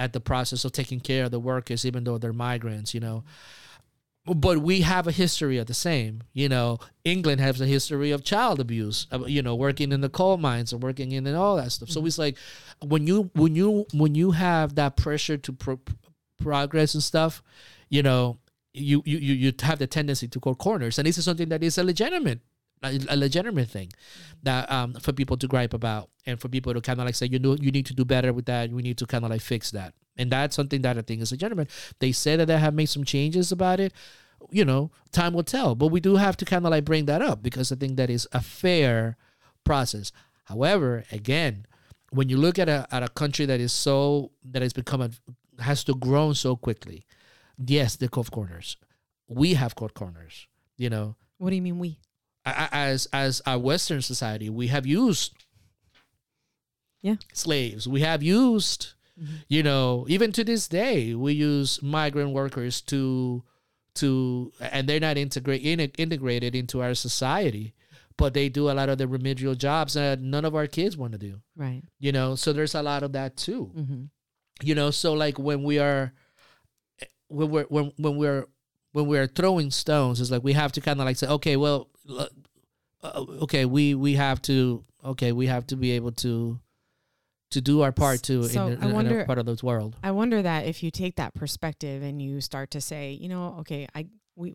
at 0.00 0.12
the 0.12 0.20
process 0.20 0.64
of 0.64 0.72
taking 0.72 1.00
care 1.00 1.24
of 1.24 1.30
the 1.30 1.38
workers, 1.52 1.84
even 1.84 2.04
though 2.04 2.18
they're 2.18 2.32
migrants. 2.32 2.94
You 2.94 3.00
know. 3.00 3.24
But 4.26 4.58
we 4.58 4.82
have 4.82 5.06
a 5.06 5.12
history 5.12 5.58
of 5.58 5.66
the 5.66 5.74
same. 5.74 6.22
You 6.34 6.48
know, 6.48 6.78
England 7.04 7.40
has 7.40 7.60
a 7.60 7.66
history 7.66 8.10
of 8.10 8.22
child 8.22 8.60
abuse. 8.60 9.06
uh, 9.12 9.24
You 9.26 9.42
know, 9.42 9.56
working 9.56 9.92
in 9.92 10.00
the 10.02 10.10
coal 10.10 10.36
mines 10.36 10.72
and 10.72 10.82
working 10.82 11.12
in 11.12 11.26
and 11.26 11.36
all 11.36 11.56
that 11.56 11.72
stuff. 11.72 11.90
So 11.90 12.04
it's 12.06 12.18
like 12.18 12.36
when 12.92 13.06
you 13.06 13.30
when 13.34 13.54
you 13.54 13.86
when 13.92 14.14
you 14.14 14.32
have 14.32 14.74
that 14.74 14.96
pressure 14.96 15.38
to 15.38 15.52
pro- 15.52 15.80
progress 16.38 16.94
and 16.94 17.02
stuff, 17.02 17.42
you 17.88 18.02
know, 18.02 18.38
you 18.72 19.02
you 19.04 19.18
you 19.18 19.34
you 19.34 19.52
have 19.62 19.78
the 19.78 19.86
tendency 19.86 20.28
to 20.28 20.40
cut 20.40 20.58
corners, 20.58 20.98
and 20.98 21.06
this 21.06 21.18
is 21.18 21.24
something 21.24 21.48
that 21.48 21.62
is 21.62 21.78
a 21.78 21.84
legitimate 21.84 22.40
a 22.82 22.98
a 23.08 23.16
legitimate 23.16 23.68
thing 23.68 23.90
that 24.42 24.70
um 24.70 24.94
for 24.94 25.12
people 25.12 25.36
to 25.36 25.46
gripe 25.46 25.74
about 25.74 26.10
and 26.26 26.40
for 26.40 26.48
people 26.48 26.72
to 26.72 26.80
kind 26.80 26.98
of 27.00 27.06
like 27.06 27.14
say 27.14 27.26
you 27.26 27.38
know 27.38 27.56
you 27.60 27.70
need 27.70 27.86
to 27.86 27.94
do 27.94 28.04
better 28.04 28.32
with 28.32 28.46
that. 28.46 28.70
We 28.70 28.82
need 28.82 28.98
to 28.98 29.06
kind 29.06 29.24
of 29.24 29.30
like 29.30 29.40
fix 29.40 29.70
that. 29.72 29.94
And 30.16 30.30
that's 30.30 30.54
something 30.56 30.82
that 30.82 30.98
i 30.98 31.02
think 31.02 31.22
is 31.22 31.30
legitimate. 31.30 31.70
They 31.98 32.12
say 32.12 32.36
that 32.36 32.46
they 32.46 32.58
have 32.58 32.74
made 32.74 32.86
some 32.86 33.04
changes 33.04 33.52
about 33.52 33.80
it 33.80 33.92
you 34.50 34.64
know 34.64 34.90
time 35.12 35.34
will 35.34 35.42
tell. 35.42 35.74
But 35.74 35.88
we 35.88 36.00
do 36.00 36.16
have 36.16 36.36
to 36.38 36.44
kind 36.44 36.64
of 36.64 36.70
like 36.70 36.84
bring 36.84 37.04
that 37.06 37.22
up 37.22 37.42
because 37.42 37.70
i 37.72 37.76
think 37.76 37.96
that 37.96 38.10
is 38.10 38.26
a 38.32 38.40
fair 38.40 39.16
process. 39.64 40.12
However 40.44 41.04
again 41.12 41.66
when 42.12 42.28
you 42.28 42.36
look 42.38 42.58
at 42.58 42.68
a, 42.68 42.88
at 42.90 43.04
a 43.04 43.08
country 43.08 43.46
that 43.46 43.60
is 43.60 43.72
so 43.72 44.32
that 44.42 44.62
has 44.62 44.72
become 44.72 45.00
a, 45.00 45.10
has 45.62 45.84
to 45.84 45.94
grow 45.94 46.32
so 46.32 46.56
quickly 46.56 47.06
yes 47.58 47.96
they 47.96 48.08
cut 48.08 48.30
corners. 48.30 48.76
We 49.28 49.54
have 49.54 49.76
cut 49.76 49.94
corners 49.94 50.46
you 50.76 50.88
know? 50.88 51.14
What 51.36 51.50
do 51.50 51.56
you 51.56 51.62
mean 51.62 51.78
we? 51.78 51.98
As 52.72 53.06
as 53.12 53.42
a 53.46 53.58
Western 53.58 54.02
society, 54.02 54.48
we 54.50 54.68
have 54.68 54.86
used 54.86 55.32
Yeah. 57.02 57.16
slaves. 57.32 57.88
We 57.88 58.00
have 58.02 58.22
used, 58.22 58.92
Mm-hmm. 59.20 59.34
you 59.48 59.62
know, 59.62 60.06
even 60.08 60.32
to 60.32 60.44
this 60.44 60.66
day, 60.66 61.14
we 61.14 61.34
use 61.34 61.82
migrant 61.82 62.32
workers 62.32 62.80
to 62.82 63.42
to, 63.96 64.52
and 64.60 64.88
they're 64.88 65.00
not 65.00 65.18
integrate 65.18 65.62
in, 65.62 65.80
integrated 65.80 66.54
into 66.54 66.80
our 66.80 66.94
society, 66.94 67.74
but 68.16 68.32
they 68.34 68.48
do 68.48 68.70
a 68.70 68.72
lot 68.72 68.88
of 68.88 68.96
the 68.98 69.06
remedial 69.08 69.54
jobs 69.54 69.94
that 69.94 70.20
none 70.22 70.44
of 70.46 70.54
our 70.54 70.66
kids 70.68 70.96
want 70.96 71.12
to 71.12 71.18
do. 71.18 71.42
Right. 71.56 71.82
You 71.98 72.12
know, 72.12 72.34
so 72.36 72.52
there's 72.54 72.74
a 72.76 72.82
lot 72.82 73.02
of 73.02 73.12
that 73.12 73.36
too 73.36 73.72
Mm-hmm. 73.76 74.04
you 74.62 74.74
know 74.74 74.90
so 74.90 75.12
like 75.12 75.38
when 75.38 75.62
we 75.64 75.78
are 75.78 76.12
when 77.28 77.50
we're 77.50 77.64
when, 77.64 77.92
when 77.98 78.16
we're 78.16 78.46
when 78.92 79.06
we're 79.06 79.26
throwing 79.26 79.70
stones 79.70 80.20
it's 80.20 80.30
like 80.30 80.44
we 80.44 80.52
have 80.54 80.72
to 80.72 80.80
kind 80.80 81.00
of 81.00 81.06
like 81.06 81.16
say 81.16 81.26
okay 81.28 81.56
well 81.56 81.88
uh, 83.02 83.24
okay 83.42 83.64
we 83.64 83.94
we 83.94 84.14
have 84.14 84.40
to 84.42 84.84
okay 85.04 85.32
we 85.32 85.46
have 85.46 85.66
to 85.66 85.76
be 85.76 85.92
able 85.92 86.12
to 86.12 86.58
to 87.50 87.60
do 87.60 87.80
our 87.80 87.90
part 87.92 88.22
too 88.22 88.44
So, 88.44 88.66
in, 88.68 88.72
in, 88.74 88.82
in 88.84 88.92
wonder- 88.92 89.20
our 89.20 89.24
part 89.26 89.38
of 89.38 89.46
this 89.46 89.62
world 89.62 89.96
I 90.02 90.10
wonder 90.12 90.40
that 90.42 90.66
if 90.66 90.82
you 90.82 90.90
take 90.90 91.16
that 91.16 91.34
perspective 91.34 92.02
and 92.02 92.22
you 92.22 92.40
start 92.40 92.70
to 92.72 92.80
say, 92.80 93.12
you 93.12 93.28
know, 93.28 93.56
okay, 93.60 93.88
I 93.94 94.06
we 94.36 94.54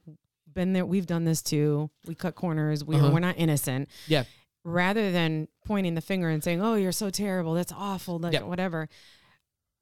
been 0.53 0.71
there, 0.73 0.85
we've 0.85 1.05
done 1.07 1.25
this 1.25 1.41
too. 1.41 1.89
We 2.07 2.15
cut 2.15 2.35
corners. 2.35 2.83
We 2.85 2.95
Uh-huh. 2.95 3.09
we're 3.11 3.19
not 3.19 3.35
innocent. 3.37 3.89
Yeah. 4.07 4.23
Rather 4.63 5.11
than 5.11 5.47
pointing 5.65 5.93
the 5.95 6.01
finger 6.01 6.29
and 6.29 6.41
saying, 6.43 6.61
"Oh, 6.61 6.75
you're 6.75 6.91
so 6.93 7.09
terrible. 7.09 7.53
That's 7.55 7.73
awful." 7.73 8.17
Like 8.19 8.33
Yeah. 8.33 8.43
whatever. 8.43 8.87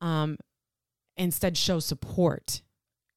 Um, 0.01 0.37
instead, 1.15 1.55
show 1.57 1.79
support 1.79 2.61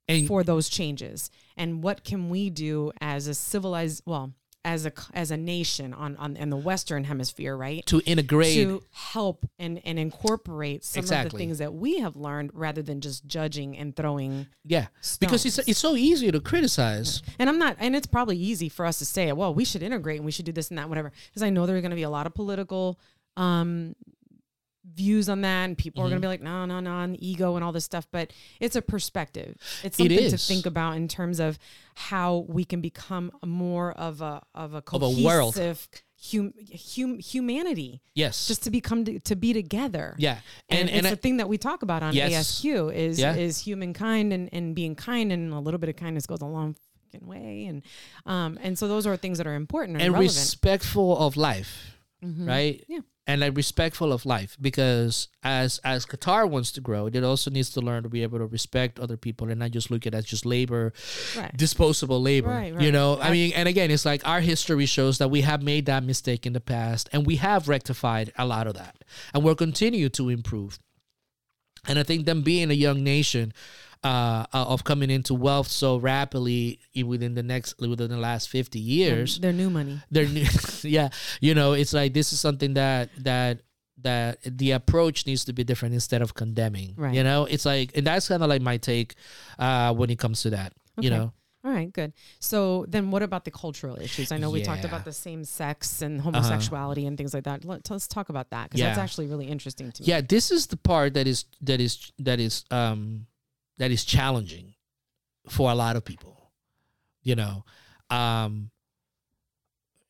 and 0.09 0.27
for 0.29 0.45
those 0.45 0.69
changes. 0.69 1.31
And 1.57 1.83
what 1.83 2.05
can 2.05 2.29
we 2.29 2.51
do 2.51 2.93
as 3.01 3.27
a 3.27 3.35
civilized, 3.35 4.03
well, 4.07 4.33
as 4.67 4.85
a 4.85 4.93
as 5.15 5.31
a 5.31 5.37
nation 5.37 5.95
on 5.95 6.17
on 6.17 6.37
in 6.37 6.51
the 6.51 6.57
Western 6.57 7.05
Hemisphere, 7.05 7.57
right? 7.57 7.87
to 7.87 8.03
integrate 8.05 8.55
to 8.55 8.83
help 8.91 9.49
and, 9.61 9.81
and 9.85 9.97
incorporate 9.97 10.85
some 10.85 11.05
of 11.05 11.31
the 11.31 11.39
things 11.39 11.59
that 11.59 11.73
we 11.73 12.01
have 12.01 12.17
learned 12.17 12.51
rather 12.53 12.83
than 12.83 13.01
just 13.01 13.25
judging 13.27 13.79
and 13.79 13.95
throwing 13.95 14.49
yeah 14.65 14.89
because 15.21 15.47
it's 15.47 15.59
it's 15.61 15.79
so 15.79 15.95
easy 15.95 16.33
to 16.33 16.41
criticize. 16.41 17.23
And 17.39 17.49
I'm 17.49 17.59
not 17.59 17.77
and 17.79 17.95
it's 17.95 18.09
probably 18.09 18.37
easy 18.37 18.69
for 18.69 18.85
us 18.85 18.99
to 18.99 19.05
say 19.05 19.33
well 19.33 19.55
we 19.55 19.65
should 19.65 19.85
integrate 19.85 20.17
and 20.17 20.27
we 20.27 20.33
should 20.33 20.45
do 20.45 20.53
this 20.53 20.69
and 20.71 20.79
that 20.79 20.89
whatever 20.89 21.13
because 21.29 21.45
I 21.45 21.51
know 21.51 21.65
there 21.67 21.77
are 21.77 21.81
going 21.81 21.91
to 21.91 21.97
be 21.97 22.03
a 22.03 22.11
lot 22.11 22.27
of 22.27 22.35
political 22.35 22.99
um 23.37 23.95
views 24.97 25.29
on 25.29 25.43
that 25.43 25.65
and 25.67 25.77
people 25.79 26.03
are 26.03 26.07
Mm-hmm. 26.07 26.11
going 26.13 26.23
to 26.23 26.27
be 26.27 26.29
like 26.29 26.43
no 26.43 26.65
no 26.65 26.81
no 26.81 27.01
and 27.01 27.23
ego 27.23 27.55
and 27.57 27.63
all 27.65 27.71
this 27.73 27.85
stuff 27.85 28.07
but 28.11 28.33
it's 28.61 28.75
a 28.77 28.83
perspective 28.83 29.57
it's 29.85 29.99
It 30.01 30.09
something 30.09 30.31
to 30.31 30.39
think 30.39 30.67
about 30.67 30.97
in 30.97 31.07
terms 31.07 31.39
of 31.39 31.59
how 31.95 32.47
we 32.49 32.65
can 32.65 32.81
become 32.81 33.31
more 33.45 33.93
of 33.93 34.23
a 34.23 34.43
of 34.55 34.75
a 34.75 34.83
Of 34.93 35.03
a 35.03 35.11
world. 35.25 35.55
hum, 35.57 36.53
hum, 36.97 37.19
humanity 37.19 38.01
yes 38.15 38.47
just 38.49 38.63
to 38.65 38.71
become 38.71 39.05
to, 39.05 39.19
to 39.21 39.37
be 39.37 39.53
together 39.53 40.15
yeah 40.19 40.39
and, 40.69 40.81
and 40.81 40.89
it's 40.89 40.97
and, 40.99 41.07
the 41.07 41.11
I, 41.11 41.15
thing 41.17 41.37
that 41.39 41.49
we 41.49 41.59
talk 41.59 41.83
about 41.83 42.03
on 42.03 42.15
Yes. 42.15 42.33
ASQ 42.63 42.95
is 42.95 43.19
Yeah. 43.21 43.35
is 43.35 43.59
humankind 43.61 44.33
and, 44.33 44.49
and 44.53 44.75
being 44.75 44.95
kind 44.95 45.31
and 45.33 45.53
a 45.53 45.61
little 45.61 45.79
bit 45.79 45.89
of 45.91 45.97
kindness 45.97 46.27
goes 46.27 46.41
a 46.41 46.47
long 46.47 46.75
fucking 47.13 47.27
way 47.27 47.67
and 47.67 47.83
um 48.25 48.59
and 48.63 48.79
so 48.79 48.89
those 48.89 49.07
are 49.07 49.17
things 49.17 49.39
that 49.39 49.47
are 49.47 49.55
important 49.55 49.97
and, 49.97 50.03
and 50.03 50.13
relevant. 50.15 50.37
respectful 50.37 51.17
of 51.19 51.37
life 51.37 51.93
Mm-hmm. 52.27 52.47
right? 52.49 52.85
Yeah. 52.89 53.01
And 53.29 53.41
like 53.41 53.57
respectful 53.57 54.13
of 54.13 54.25
life 54.25 54.57
because 54.61 55.27
as 55.43 55.81
as 55.83 56.07
Qatar 56.07 56.49
wants 56.49 56.71
to 56.73 56.81
grow, 56.81 57.07
it 57.09 57.25
also 57.25 57.51
needs 57.51 57.71
to 57.71 57.81
learn 57.81 58.05
to 58.05 58.09
be 58.09 58.23
able 58.23 58.39
to 58.39 58.47
respect 58.47 59.01
other 59.01 59.17
people 59.17 59.51
and 59.51 59.59
not 59.59 59.73
just 59.73 59.91
look 59.91 60.07
at 60.07 60.15
it 60.15 60.19
as 60.19 60.25
just 60.27 60.47
labor, 60.47 60.93
Right. 61.37 61.57
disposable 61.57 62.23
labor. 62.23 62.51
Right, 62.51 62.81
You 62.81 62.93
know, 62.93 63.15
I 63.17 63.29
I- 63.29 63.33
mean, 63.33 63.53
and 63.55 63.69
again, 63.69 63.91
it's 63.91 64.05
like 64.05 64.25
our 64.29 64.41
history 64.41 64.87
shows 64.87 65.19
that 65.19 65.29
we 65.29 65.41
have 65.41 65.61
made 65.61 65.87
that 65.87 66.05
mistake 66.05 66.47
in 66.47 66.53
the 66.53 66.61
past 66.61 67.09
and 67.13 67.27
we 67.27 67.37
have 67.37 67.67
rectified 67.69 68.33
a 68.39 68.47
lot 68.47 68.69
of 68.69 68.75
that. 68.75 69.03
And 69.35 69.43
we'll 69.43 69.57
continue 69.57 70.09
to 70.11 70.29
improve. 70.29 70.79
And 71.89 71.99
I 71.99 72.05
think 72.05 72.27
them 72.27 72.43
being 72.43 72.71
a 72.71 72.75
young 72.75 73.03
nation 73.03 73.53
uh, 74.05 74.45
uh, 74.53 74.65
of 74.67 74.85
coming 74.85 75.11
into 75.11 75.35
wealth 75.35 75.69
so 75.69 75.97
rapidly 75.99 76.79
within 77.05 77.35
the 77.35 77.43
next 77.43 77.79
within 77.81 78.11
the 78.11 78.17
last 78.17 78.49
50 78.49 78.79
years 78.79 79.39
Their 79.39 79.53
new 79.53 79.71
money. 79.71 80.01
they're 80.11 80.27
new 80.29 80.47
yeah 80.83 81.09
you 81.41 81.55
know 81.55 81.73
it's 81.73 81.93
like 81.93 82.13
this 82.15 82.33
is 82.33 82.41
something 82.41 82.75
that 82.75 83.11
that 83.19 83.63
that 84.03 84.39
the 84.45 84.73
approach 84.73 85.27
needs 85.27 85.45
to 85.47 85.53
be 85.53 85.65
different 85.65 85.95
instead 85.95 86.21
of 86.23 86.35
condemning 86.35 86.95
Right. 86.97 87.15
you 87.15 87.25
know 87.25 87.47
it's 87.47 87.65
like 87.65 87.93
and 87.97 88.07
that's 88.07 88.29
kind 88.29 88.43
of 88.43 88.49
like 88.49 88.63
my 88.63 88.77
take 88.77 89.15
uh 89.59 89.93
when 89.95 90.11
it 90.11 90.19
comes 90.19 90.43
to 90.43 90.51
that 90.51 90.73
you 91.01 91.11
know 91.11 91.33
All 91.67 91.73
right, 91.73 91.91
good. 91.93 92.13
So 92.39 92.87
then 92.87 93.11
what 93.11 93.23
about 93.25 93.43
the 93.45 93.51
cultural 93.51 93.97
issues? 93.99 94.31
I 94.31 94.37
know 94.39 94.51
we 94.55 94.63
talked 94.63 94.83
Yeah. 94.83 94.87
Uh-huh. 94.87 94.97
about 95.03 95.05
the 95.05 95.13
same 95.13 95.43
sex 95.43 96.01
and 96.01 96.21
homosexuality 96.21 97.07
and 97.09 97.19
things 97.19 97.35
like 97.35 97.43
that. 97.43 97.65
Let, 97.65 97.91
us 97.91 98.07
talk 98.07 98.29
about 98.29 98.51
that 98.51 98.71
because 98.71 98.83
that's 98.87 98.99
actually 99.03 99.27
really 99.27 99.49
interesting 99.55 99.91
to 99.91 100.03
me. 100.03 100.07
yeah 100.07 100.21
this 100.23 100.53
is 100.53 100.69
the 100.69 100.77
part 100.77 101.15
that 101.15 101.27
is 101.27 101.45
that 101.69 101.81
is 101.81 102.13
that 102.21 102.39
is 102.39 102.63
um 102.71 103.27
that 103.79 103.91
is 103.91 104.05
challenging 104.05 104.75
for 105.49 105.71
a 105.71 105.75
lot 105.75 105.97
of 105.97 106.05
people 106.05 106.51
you 107.23 107.35
know 107.35 107.65
um 108.11 108.71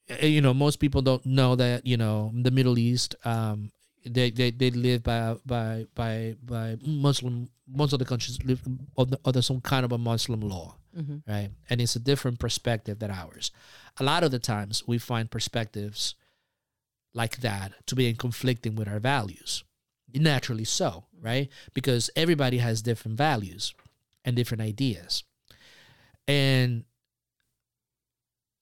eh, 0.09 0.27
you 0.27 0.41
know 0.41 0.55
most 0.55 0.77
people 0.77 1.03
don't 1.03 1.25
know 1.27 1.57
that 1.57 1.87
you 1.87 1.97
know 1.97 2.31
the 2.35 2.51
middle 2.51 2.79
east 2.79 3.15
um 3.25 3.71
they 4.05 4.31
they, 4.31 4.51
they 4.51 4.71
live 4.71 5.03
by 5.03 5.37
by 5.45 5.87
by 5.95 6.37
by 6.45 6.77
muslim 6.87 7.49
most 7.67 7.93
of 7.93 7.99
the 7.99 8.05
countries 8.05 8.39
live 8.45 8.63
under, 8.97 9.17
under 9.25 9.43
some 9.43 9.61
kind 9.61 9.85
of 9.85 9.93
a 9.93 9.99
muslim 9.99 10.41
law 10.41 10.77
hmm 10.95 11.17
right? 11.29 11.51
And 11.69 11.81
it's 11.81 11.97
a 11.97 11.99
different 12.01 12.39
perspective 12.39 13.01
than 13.01 13.11
ours. 13.11 13.51
A 13.99 14.05
lot 14.05 14.23
of 14.25 14.31
the 14.31 14.39
times 14.39 14.83
we 14.87 14.97
find 14.97 15.31
perspectives 15.31 16.15
like 17.13 17.39
that 17.39 17.73
to 17.87 17.95
be 17.95 18.09
in 18.09 18.17
conflicting 18.17 18.77
with 18.77 18.89
our 18.89 19.01
values. 19.01 19.65
Naturally 20.17 20.65
so, 20.65 21.05
right? 21.21 21.49
Because 21.75 22.11
everybody 22.17 22.59
has 22.59 22.83
different 22.83 23.17
values 23.19 23.75
and 24.25 24.35
different 24.37 24.63
ideas. 24.63 25.25
And 26.27 26.85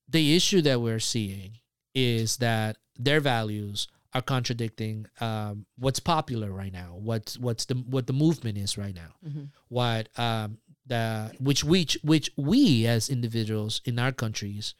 the 0.09 0.37
issue 0.37 0.61
that 0.63 0.81
we're 0.81 1.01
seeing 1.01 1.59
is 1.95 2.37
that 2.39 2.77
their 2.99 3.21
values 3.21 3.89
are 4.13 4.23
contradicting 4.23 5.07
um, 5.21 5.67
what's 5.77 5.99
popular 5.99 6.51
right 6.53 6.73
now, 6.73 6.97
what's 6.99 7.39
what's 7.39 7.65
the 7.65 7.75
what 7.75 8.07
the 8.07 8.13
movement 8.13 8.59
is 8.59 8.79
right 8.79 8.95
now 8.95 9.15
hmm 9.27 9.45
what 9.69 10.09
um 10.19 10.59
the 10.87 11.33
which 11.41 11.65
which 11.65 11.99
which 12.03 12.31
we 12.37 12.87
as 12.87 13.09
individuals 13.09 13.81
in 13.85 13.99
our 13.99 14.13
countries 14.13 14.75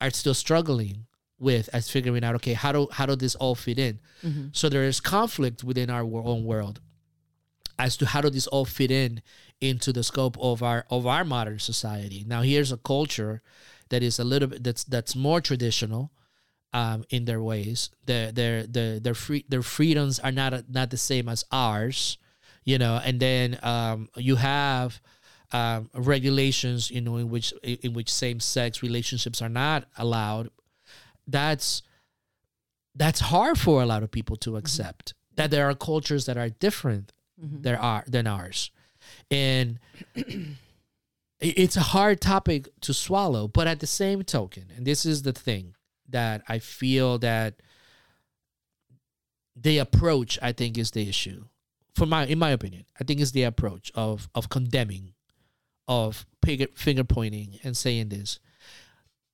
are 0.00 0.10
still 0.10 0.34
struggling 0.34 1.06
with 1.38 1.68
as 1.72 1.90
figuring 1.90 2.24
out 2.24 2.34
okay 2.34 2.54
how 2.54 2.72
do 2.72 2.88
how 2.92 3.06
do 3.06 3.16
this 3.16 3.34
all 3.36 3.54
fit 3.54 3.78
in? 3.78 4.00
Hmm 4.22 4.48
so 4.52 4.68
there 4.68 4.84
is 4.84 5.00
conflict 5.00 5.62
within 5.62 5.90
our 5.90 6.02
own 6.02 6.44
world 6.44 6.80
as 7.78 7.96
to 7.96 8.06
how 8.06 8.20
do 8.20 8.30
this 8.30 8.46
all 8.48 8.64
fit 8.64 8.90
in 8.90 9.22
into 9.60 9.92
the 9.92 10.02
scope 10.02 10.36
of 10.40 10.62
our 10.62 10.84
of 10.90 11.06
our 11.06 11.24
modern 11.24 11.58
society. 11.58 12.24
Now 12.26 12.42
here's 12.42 12.72
a 12.72 12.76
culture 12.76 13.42
that 13.90 14.02
is 14.02 14.18
a 14.18 14.24
little 14.24 14.48
bit 14.48 14.64
that's 14.64 14.84
that's 14.84 15.14
more 15.14 15.40
traditional 15.40 16.10
um, 16.72 17.04
in 17.10 17.24
their 17.24 17.40
ways. 17.40 17.90
Their 18.06 18.32
their 18.32 18.66
their 18.66 19.00
their 19.00 19.14
free 19.14 19.44
their 19.48 19.62
freedoms 19.62 20.18
are 20.18 20.32
not 20.32 20.68
not 20.68 20.90
the 20.90 20.96
same 20.96 21.28
as 21.28 21.44
ours 21.52 22.18
you 22.64 22.76
know 22.76 23.00
and 23.02 23.18
then 23.18 23.58
um, 23.62 24.08
you 24.16 24.36
have 24.36 25.00
um, 25.52 25.88
regulations 25.94 26.90
you 26.90 27.00
know 27.00 27.16
in 27.16 27.30
which 27.30 27.52
in 27.62 27.94
which 27.94 28.12
same 28.12 28.40
sex 28.40 28.82
relationships 28.82 29.40
are 29.40 29.48
not 29.48 29.84
allowed 29.96 30.50
that's 31.28 31.82
that's 32.94 33.20
hard 33.20 33.58
for 33.58 33.80
a 33.82 33.86
lot 33.86 34.02
of 34.02 34.10
people 34.10 34.36
to 34.36 34.56
accept 34.56 35.14
that 35.36 35.52
there 35.52 35.68
are 35.68 35.74
cultures 35.74 36.26
that 36.26 36.36
are 36.36 36.48
different 36.48 37.12
hmm 37.38 37.62
there 37.62 37.80
are 37.80 38.02
than 38.08 38.26
ours. 38.26 38.72
And 39.30 39.78
it's 41.40 41.76
a 41.76 41.80
hard 41.94 42.20
topic 42.20 42.68
to 42.80 42.92
swallow 42.92 43.46
but 43.46 43.68
at 43.68 43.78
the 43.78 43.86
same 43.86 44.24
token 44.24 44.64
and 44.74 44.84
this 44.84 45.06
is 45.06 45.22
the 45.22 45.32
thing 45.32 45.76
that 46.08 46.42
i 46.48 46.58
feel 46.58 47.16
that 47.18 47.54
the 49.54 49.78
approach 49.78 50.36
i 50.42 50.50
think 50.50 50.76
is 50.76 50.90
the 50.90 51.08
issue. 51.08 51.44
For 51.94 52.06
my 52.06 52.26
in 52.26 52.40
my 52.40 52.50
opinion 52.50 52.86
i 53.00 53.04
think 53.04 53.20
is 53.20 53.30
the 53.32 53.44
approach 53.44 53.92
of 53.94 54.28
of 54.34 54.48
condemning 54.48 55.14
of 55.86 56.26
finger 56.74 57.04
pointing 57.04 57.58
and 57.62 57.76
saying 57.76 58.08
this. 58.08 58.40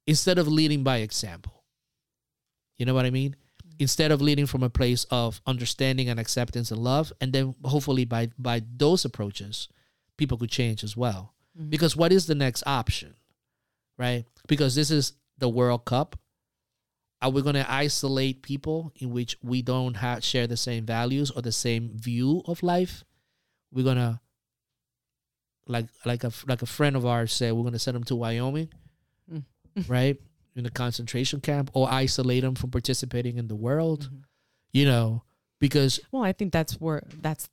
Instead 0.06 0.38
of 0.38 0.46
leading 0.46 0.82
by 0.82 0.98
example 0.98 1.63
you 2.78 2.84
know 2.86 2.94
what 2.94 3.06
i 3.06 3.10
mean? 3.10 3.36
Instead 3.78 4.12
of 4.12 4.20
leading 4.22 4.46
from 4.46 4.62
a 4.62 4.70
place 4.70 5.04
of 5.10 5.40
understanding 5.46 6.08
and 6.08 6.20
acceptance 6.20 6.70
and 6.70 6.80
love 6.80 7.12
and 7.20 7.32
then 7.32 7.54
hopefully 7.64 8.04
by 8.04 8.28
by 8.38 8.62
those 8.76 9.04
approaches 9.04 9.68
people 10.16 10.38
could 10.38 10.50
change 10.50 10.84
as 10.84 10.96
well. 10.96 11.34
Mhm. 11.58 11.70
because 11.70 11.96
what 11.96 12.12
is 12.12 12.26
the 12.26 12.34
next 12.34 12.62
option 12.66 13.14
right? 13.98 14.24
Because 14.48 14.74
this 14.74 14.90
is 14.90 15.12
the 15.38 15.48
world 15.48 15.84
cup. 15.84 16.18
Are 17.22 17.30
we 17.30 17.42
going 17.42 17.54
to 17.54 17.72
isolate 17.72 18.42
people 18.42 18.92
in 18.96 19.10
which 19.10 19.36
we 19.42 19.62
don't 19.62 19.94
have 19.94 20.22
share 20.24 20.46
the 20.48 20.56
same 20.56 20.84
values 20.84 21.30
or 21.30 21.40
the 21.42 21.52
same 21.52 21.96
view 21.96 22.42
of 22.46 22.62
life? 22.62 23.04
We're 23.72 23.84
going 23.84 23.96
to 23.96 24.20
like 25.66 25.86
like 26.04 26.22
a 26.24 26.32
like 26.46 26.62
a 26.62 26.66
friend 26.66 26.94
of 26.96 27.06
ours 27.06 27.32
said 27.32 27.52
we're 27.54 27.62
going 27.62 27.72
to 27.72 27.78
send 27.78 27.94
them 27.94 28.04
to 28.04 28.16
wyoming 28.16 28.68
Mm. 29.32 29.44
right 29.88 30.20
in 30.56 30.66
a 30.66 30.70
concentration 30.70 31.40
camp 31.40 31.70
or 31.74 31.90
isolate 31.90 32.42
them 32.42 32.54
from 32.54 32.70
participating 32.70 33.38
in 33.38 33.48
the 33.48 33.54
world 33.56 34.10
Mhm. 34.12 34.22
you 34.72 34.84
know 34.84 35.22
because 35.60 36.00
Well, 36.12 36.22
I 36.22 36.32
think 36.32 36.52
that's 36.52 36.74
where 36.80 37.02
that's 37.20 37.48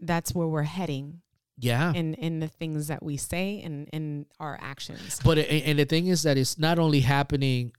that's 0.00 0.34
where 0.34 0.46
we're 0.46 0.62
heading 0.62 1.22
yeah 1.58 1.92
in 1.94 2.14
in 2.14 2.40
the 2.40 2.48
things 2.48 2.88
that 2.88 3.02
we 3.02 3.16
say 3.16 3.62
and 3.62 3.88
in 3.92 4.26
our 4.38 4.58
actions. 4.60 5.18
but 5.24 5.38
and 5.38 5.78
the 5.78 5.84
thing 5.86 6.06
is 6.06 6.22
that 6.22 6.36
it's 6.36 6.58
not 6.58 6.78
only 6.78 7.00
happening 7.00 7.72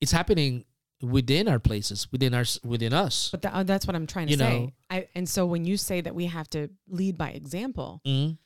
it's 0.00 0.12
happening 0.12 0.64
within 1.02 1.46
our 1.46 1.58
places 1.58 2.10
within 2.10 2.32
our 2.34 2.44
within 2.64 2.92
us 2.94 3.28
But 3.30 3.44
uh, 3.44 3.62
that's 3.64 3.86
what 3.86 3.94
I'm 3.94 4.06
trying 4.06 4.26
to 4.28 4.32
You 4.32 4.38
say. 4.38 4.58
know. 4.60 4.70
I 4.90 5.08
and 5.14 5.28
so 5.28 5.44
when 5.46 5.64
you 5.66 5.76
say 5.76 6.00
that 6.00 6.14
we 6.14 6.26
have 6.26 6.48
to 6.50 6.70
lead 6.88 7.18
by 7.18 7.30
example, 7.30 8.00
Mhm. 8.06 8.38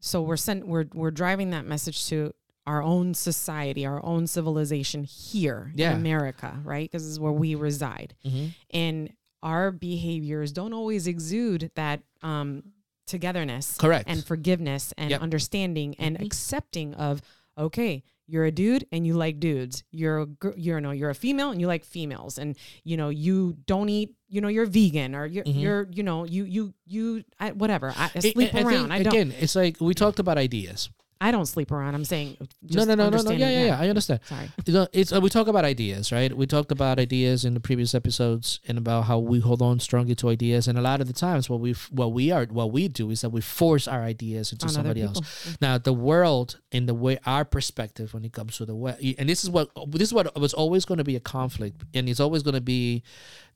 so 0.00 0.22
we're 0.22 0.38
sent 0.38 0.66
we're 0.66 0.86
we're 0.94 1.10
driving 1.10 1.50
that 1.50 1.66
message 1.66 2.06
to 2.08 2.32
our 2.66 2.82
own 2.82 3.14
society, 3.14 3.86
our 3.86 4.04
own 4.04 4.26
civilization 4.26 5.04
here 5.04 5.72
Yeah. 5.74 5.92
in 5.92 5.96
America, 5.98 6.58
right? 6.64 6.90
Because 6.90 7.02
this 7.04 7.12
is 7.12 7.20
where 7.20 7.32
we 7.32 7.54
reside. 7.54 8.14
Mhm. 8.24 8.54
And 8.70 9.12
our 9.42 9.70
behaviors 9.70 10.50
don't 10.52 10.72
always 10.72 11.06
exude 11.06 11.70
that 11.76 12.00
um, 12.22 12.62
togetherness 13.06 13.76
correct 13.76 14.08
and 14.08 14.24
forgiveness 14.24 14.92
and 14.98 15.10
Yep. 15.10 15.20
understanding 15.22 15.94
and 15.98 16.18
Mhm. 16.18 16.24
accepting 16.26 16.94
of 16.94 17.22
okay 17.56 18.02
you're 18.26 18.44
a 18.44 18.50
dude 18.50 18.84
and 18.90 19.06
you 19.06 19.14
like 19.14 19.38
dudes 19.38 19.84
you're 19.92 20.18
a 20.18 20.26
gr- 20.26 20.56
you're 20.56 20.80
no 20.80 20.90
you're 20.90 21.10
a 21.10 21.14
female 21.14 21.50
and 21.52 21.60
you 21.60 21.68
like 21.68 21.84
females 21.84 22.36
and 22.36 22.56
you 22.82 22.96
know 22.96 23.08
you 23.08 23.56
don't 23.66 23.88
eat 23.88 24.14
you 24.28 24.40
know 24.40 24.48
you're 24.48 24.66
vegan 24.66 25.14
or 25.14 25.24
you're 25.24 25.44
Mhm. 25.44 25.60
you're 25.60 25.88
you 25.92 26.02
know 26.02 26.24
you 26.24 26.44
you 26.44 26.74
you 26.84 27.22
I, 27.38 27.52
whatever 27.52 27.92
I, 27.96 28.10
I 28.16 28.18
sleep 28.18 28.52
I 28.52 28.62
around 28.62 28.88
think, 28.88 28.92
I 28.92 29.02
don't 29.04 29.12
again 29.14 29.32
it's 29.38 29.54
like 29.54 29.80
we 29.80 29.94
talked 29.94 30.18
about 30.18 30.36
ideas 30.36 30.90
I 31.20 31.30
don't 31.30 31.46
sleep 31.46 31.72
around. 31.72 31.94
I'm 31.94 32.04
saying 32.04 32.36
no 32.62 32.84
no 32.84 32.94
no 32.94 33.08
no 33.08 33.22
no. 33.22 33.30
yeah 33.30 33.48
yeah 33.48 33.64
yeah. 33.66 33.80
I 33.80 33.88
understand. 33.88 34.20
Sorry. 34.24 34.50
You 34.66 34.72
know, 34.74 34.86
it's 34.92 35.12
uh, 35.12 35.20
we 35.20 35.30
talk 35.30 35.48
about 35.48 35.64
ideas, 35.64 36.12
right? 36.12 36.34
We 36.36 36.46
talked 36.46 36.70
about 36.70 36.98
ideas 36.98 37.44
in 37.44 37.54
the 37.54 37.60
previous 37.60 37.94
episodes 37.94 38.60
and 38.68 38.76
about 38.76 39.04
how 39.04 39.18
we 39.18 39.40
hold 39.40 39.62
on 39.62 39.80
strongly 39.80 40.14
to 40.16 40.28
ideas, 40.28 40.68
and 40.68 40.76
a 40.76 40.82
lot 40.82 41.00
of 41.00 41.06
the 41.06 41.14
times, 41.14 41.48
what 41.48 41.60
we 41.60 41.72
what 41.90 42.12
we 42.12 42.30
are 42.30 42.44
what 42.44 42.70
we 42.70 42.88
do 42.88 43.10
is 43.10 43.22
that 43.22 43.30
we 43.30 43.40
force 43.40 43.88
our 43.88 44.02
ideas 44.02 44.52
into 44.52 44.66
on 44.66 44.72
somebody 44.72 45.02
else. 45.02 45.56
Now, 45.60 45.78
the 45.78 45.94
world 45.94 46.60
in 46.70 46.84
the 46.84 46.94
way 46.94 47.18
our 47.24 47.44
perspective 47.44 48.12
when 48.12 48.24
it 48.24 48.32
comes 48.32 48.58
to 48.58 48.66
the 48.66 48.74
way, 48.74 49.14
and 49.18 49.28
this 49.28 49.42
is 49.42 49.48
what 49.48 49.70
this 49.88 50.08
is 50.08 50.14
what 50.14 50.38
was 50.38 50.52
always 50.52 50.84
going 50.84 50.98
to 50.98 51.04
be 51.04 51.16
a 51.16 51.20
conflict, 51.20 51.82
and 51.94 52.08
it's 52.08 52.20
always 52.20 52.42
going 52.42 52.54
to 52.54 52.60
be 52.60 53.02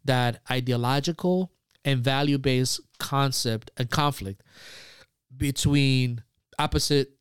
that 0.04 0.40
ideological 0.50 1.52
and 1.84 2.02
value 2.02 2.38
based 2.38 2.80
concept 2.98 3.70
and 3.76 3.90
conflict 3.90 4.42
between 5.36 6.22
opposite 6.58 7.12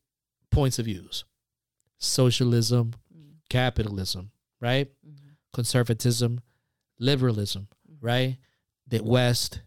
points 0.50 0.78
of 0.78 0.84
views, 0.86 1.24
socialism, 1.98 2.94
capitalism, 3.48 4.30
right? 4.60 4.88
Mhm. 5.06 5.36
Conservatism, 5.52 6.40
liberalism, 6.98 7.68
right? 8.00 8.36
The 8.86 9.02
West, 9.02 9.60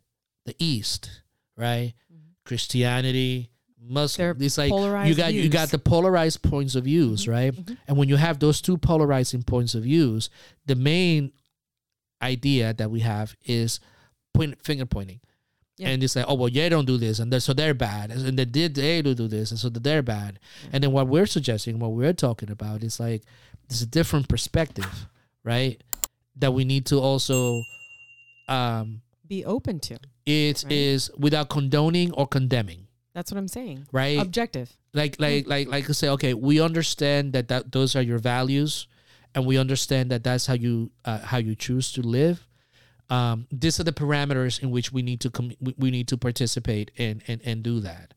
the 0.46 0.56
East, 0.60 1.22
right? 1.58 1.94
Mhm. 2.12 2.18
Christianity, 2.46 3.50
Muslim. 3.80 4.38
They're 4.38 4.46
It's 4.46 4.58
like 4.58 4.70
you 5.08 5.16
got 5.16 5.34
you 5.34 5.50
got 5.50 5.70
the 5.70 5.80
polarized 5.80 6.42
points 6.42 6.76
of 6.76 6.86
views, 6.86 7.26
Mhm, 7.26 7.32
right? 7.32 7.54
mhm. 7.54 7.78
And 7.88 7.98
when 7.98 8.08
you 8.08 8.16
have 8.16 8.40
those 8.40 8.62
two 8.62 8.78
polarizing 8.78 9.44
points 9.44 9.76
of 9.76 9.84
views, 9.84 10.30
the 10.66 10.76
main 10.76 11.34
idea 12.22 12.74
that 12.74 12.90
we 12.90 13.02
have 13.02 13.36
is 13.46 13.80
point 14.34 14.64
finger 14.64 14.86
pointing. 14.86 15.20
Yeah. 15.78 15.90
And 15.90 16.04
it's 16.04 16.16
like, 16.16 16.26
oh 16.28 16.36
well, 16.36 16.52
they 16.52 16.70
don't 16.70 16.86
do 16.86 16.98
this, 16.98 17.18
and 17.20 17.32
they're, 17.34 17.40
so 17.40 17.52
they're 17.54 17.74
bad, 17.74 18.12
and 18.12 18.38
they 18.38 18.46
did 18.46 18.76
they 18.76 19.02
do 19.02 19.16
do 19.16 19.28
this, 19.28 19.50
and 19.52 19.60
so 19.60 19.70
they're 19.70 20.04
bad. 20.04 20.40
And 20.72 20.84
then 20.84 20.92
what 20.92 21.08
we're 21.08 21.26
suggesting, 21.26 21.80
what 21.80 21.92
we're 21.94 22.14
talking 22.14 22.52
about, 22.52 22.84
is 22.84 23.00
like 23.00 23.24
there's 23.68 23.82
a 23.82 23.88
different 23.88 24.28
perspective, 24.30 25.08
right? 25.44 25.82
That 26.36 26.52
we 26.54 26.64
need 26.64 26.86
to 26.88 27.00
also 27.00 27.64
um 28.48 29.02
Be 29.28 29.44
open 29.46 29.80
to. 29.82 29.98
it 30.26 30.64
Right. 30.64 30.72
is 30.72 31.10
without 31.18 31.50
condoning 31.50 32.12
or 32.14 32.28
condemning, 32.28 32.88
That's 33.14 33.32
what 33.32 33.38
I'm 33.40 33.48
saying. 33.48 33.88
right? 33.92 34.20
Objective. 34.20 34.72
like 34.94 35.20
like 35.20 35.48
like 35.48 35.68
like 35.68 35.90
I 35.90 35.94
say, 35.94 36.10
okay, 36.10 36.34
we 36.36 36.62
understand 36.62 37.34
that 37.34 37.48
that 37.48 37.72
those 37.72 37.96
are 37.96 38.02
your 38.02 38.20
values, 38.20 38.88
and 39.34 39.46
we 39.48 39.58
understand 39.58 40.12
that 40.12 40.24
that's 40.24 40.46
how 40.46 40.54
you 40.54 40.92
uh, 41.06 41.20
how 41.20 41.38
you 41.38 41.56
choose 41.56 41.92
to 41.94 42.02
live. 42.02 42.46
Um, 43.10 43.48
these 43.52 43.80
are 43.80 43.84
the 43.84 43.92
parameters 43.94 44.62
in 44.64 44.72
which 44.72 44.92
we 44.92 45.02
need 45.02 45.20
to 45.22 45.30
com- 45.30 45.52
we- 45.78 45.92
need 45.92 46.08
to 46.08 46.18
participate 46.18 46.92
and 46.98 47.22
and 47.28 47.42
and 47.46 47.64
do 47.64 47.80
that. 47.82 48.14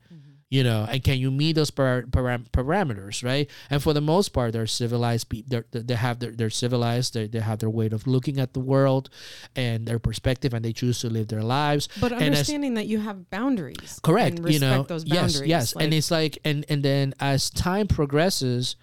You 0.48 0.62
know, 0.62 0.86
and 0.88 1.02
can 1.02 1.18
you 1.18 1.32
meet 1.32 1.54
those 1.56 1.72
par- 1.72 2.04
param- 2.08 2.48
parameters, 2.52 3.24
right? 3.24 3.50
And 3.68 3.82
for 3.82 3.92
the 3.92 4.00
most 4.00 4.28
part, 4.28 4.52
they're 4.52 4.68
civilized 4.68 5.28
people. 5.28 5.60
They 5.72 5.80
they 5.82 5.94
have 5.96 6.20
their 6.20 6.30
they're 6.30 6.50
civilized. 6.50 7.14
They 7.14 7.26
they 7.26 7.40
have 7.40 7.58
their 7.58 7.68
way 7.68 7.86
of 7.90 8.06
looking 8.06 8.38
at 8.38 8.52
the 8.54 8.60
world, 8.60 9.10
and 9.56 9.88
their 9.88 9.98
perspective, 9.98 10.54
and 10.54 10.64
they 10.64 10.72
choose 10.72 11.00
to 11.00 11.10
live 11.10 11.26
their 11.26 11.42
lives. 11.42 11.88
But 12.00 12.12
And 12.12 12.22
as- 12.22 12.26
understanding 12.28 12.74
that 12.74 12.86
you 12.86 13.00
have 13.00 13.28
boundaries. 13.28 13.98
correct 14.04 14.38
And 14.38 14.48
you 14.52 14.60
know 14.60 14.84
those 14.84 15.04
boundaries. 15.04 15.48
yes 15.48 15.72
and 15.72 15.90
Like, 15.90 15.92
it's 15.94 16.10
like 16.12 16.38
and 16.44 16.64
and 16.68 16.80
then 16.84 17.12
as 17.18 17.50
time 17.50 17.88
progresses 17.88 18.76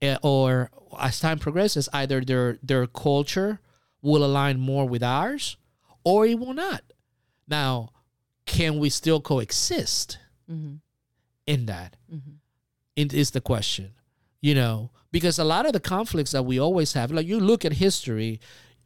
uh, 0.00 0.16
or 0.22 0.70
as 0.98 1.18
time 1.18 1.40
progresses 1.40 1.88
either 1.92 2.20
their 2.20 2.58
their 2.62 2.86
culture 2.86 3.58
will 4.02 4.24
align 4.24 4.58
more 4.60 4.88
with 4.88 5.02
ours 5.02 5.56
or 6.04 6.26
it 6.26 6.38
will 6.38 6.54
not. 6.54 6.82
Now 7.48 7.90
can 8.46 8.78
we 8.78 8.88
still 8.90 9.20
coexist 9.20 10.18
mhm, 10.50 10.80
in 11.46 11.66
that? 11.66 11.96
Mhm. 12.12 12.38
it 12.96 13.12
is 13.14 13.30
the 13.30 13.40
question 13.40 13.92
you 14.40 14.54
know 14.54 14.90
because 15.12 15.38
a 15.38 15.44
lot 15.44 15.66
of 15.66 15.72
the 15.72 15.80
conflicts 15.80 16.32
that 16.32 16.44
we 16.44 16.58
always 16.58 16.94
have 16.94 17.12
like 17.12 17.26
you 17.26 17.38
look 17.38 17.64
at 17.64 17.74
history 17.74 18.40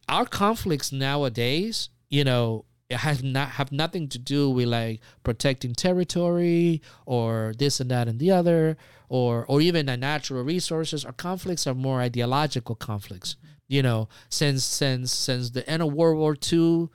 our 0.09 0.27
conflicts 0.27 0.93
nowadays 0.93 1.89
you 2.11 2.25
know 2.25 2.65
it 2.91 2.99
has 2.99 3.23
not 3.23 3.51
have 3.53 3.73
nothing 3.73 4.09
to 4.09 4.19
do 4.19 4.51
with 4.51 4.67
like 4.67 5.01
protecting 5.23 5.75
territory 5.75 6.83
or 7.07 7.55
this 7.59 7.81
and 7.81 7.91
that 7.91 8.09
and 8.09 8.19
the 8.19 8.31
other 8.31 8.77
or 9.09 9.47
or 9.47 9.61
even 9.63 9.87
the 9.87 9.97
natural 9.97 10.43
resources. 10.45 11.05
Our 11.05 11.13
conflicts 11.13 11.67
are 11.67 11.75
more 11.75 12.01
ideological 12.03 12.75
conflicts 12.75 13.37
you 13.69 13.83
know 13.83 14.09
since 14.29 14.65
since 14.65 15.13
since 15.13 15.51
the 15.51 15.69
end 15.69 15.83
of 15.83 15.93
world 15.93 16.19
war 16.19 16.37
ii 16.53 16.89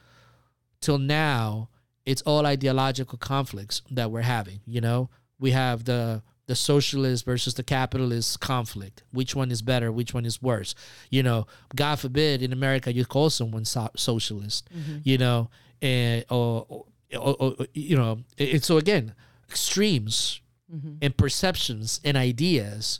till 0.82 0.97
now 0.97 1.69
it's 2.05 2.21
all 2.23 2.45
ideological 2.45 3.17
conflicts 3.17 3.82
that 3.91 4.12
we're 4.12 4.21
having 4.21 4.60
you 4.65 4.82
know? 4.82 5.10
We 5.39 5.51
have 5.51 5.86
the 5.86 6.21
the 6.47 6.55
socialist 6.55 7.25
versus 7.25 7.53
the 7.53 7.63
capitalist 7.63 8.39
conflict. 8.39 9.03
Which 9.12 9.36
one 9.36 9.51
is 9.51 9.62
better? 9.62 9.91
Which 9.91 10.15
one 10.15 10.25
is 10.25 10.41
worse? 10.41 10.73
You 11.10 11.23
know 11.23 11.47
god 11.75 11.99
forbid 11.99 12.41
in 12.41 12.51
america 12.51 12.91
you 12.93 13.05
call 13.05 13.29
someone 13.29 13.65
so- 13.65 13.91
socialist 13.95 14.69
mm-hmm. 14.75 14.97
you 15.03 15.17
know? 15.17 15.49
And 15.82 16.25
or, 16.29 16.65
or, 16.69 16.86
or, 17.17 17.36
or, 17.39 17.67
you 17.73 17.95
know 17.95 18.19
it, 18.38 18.65
so 18.65 18.77
again 18.77 19.15
extremes 19.49 20.41
mm-hmm. 20.73 20.95
and 21.01 21.15
perceptions 21.15 22.01
and 22.03 22.17
ideas 22.17 22.99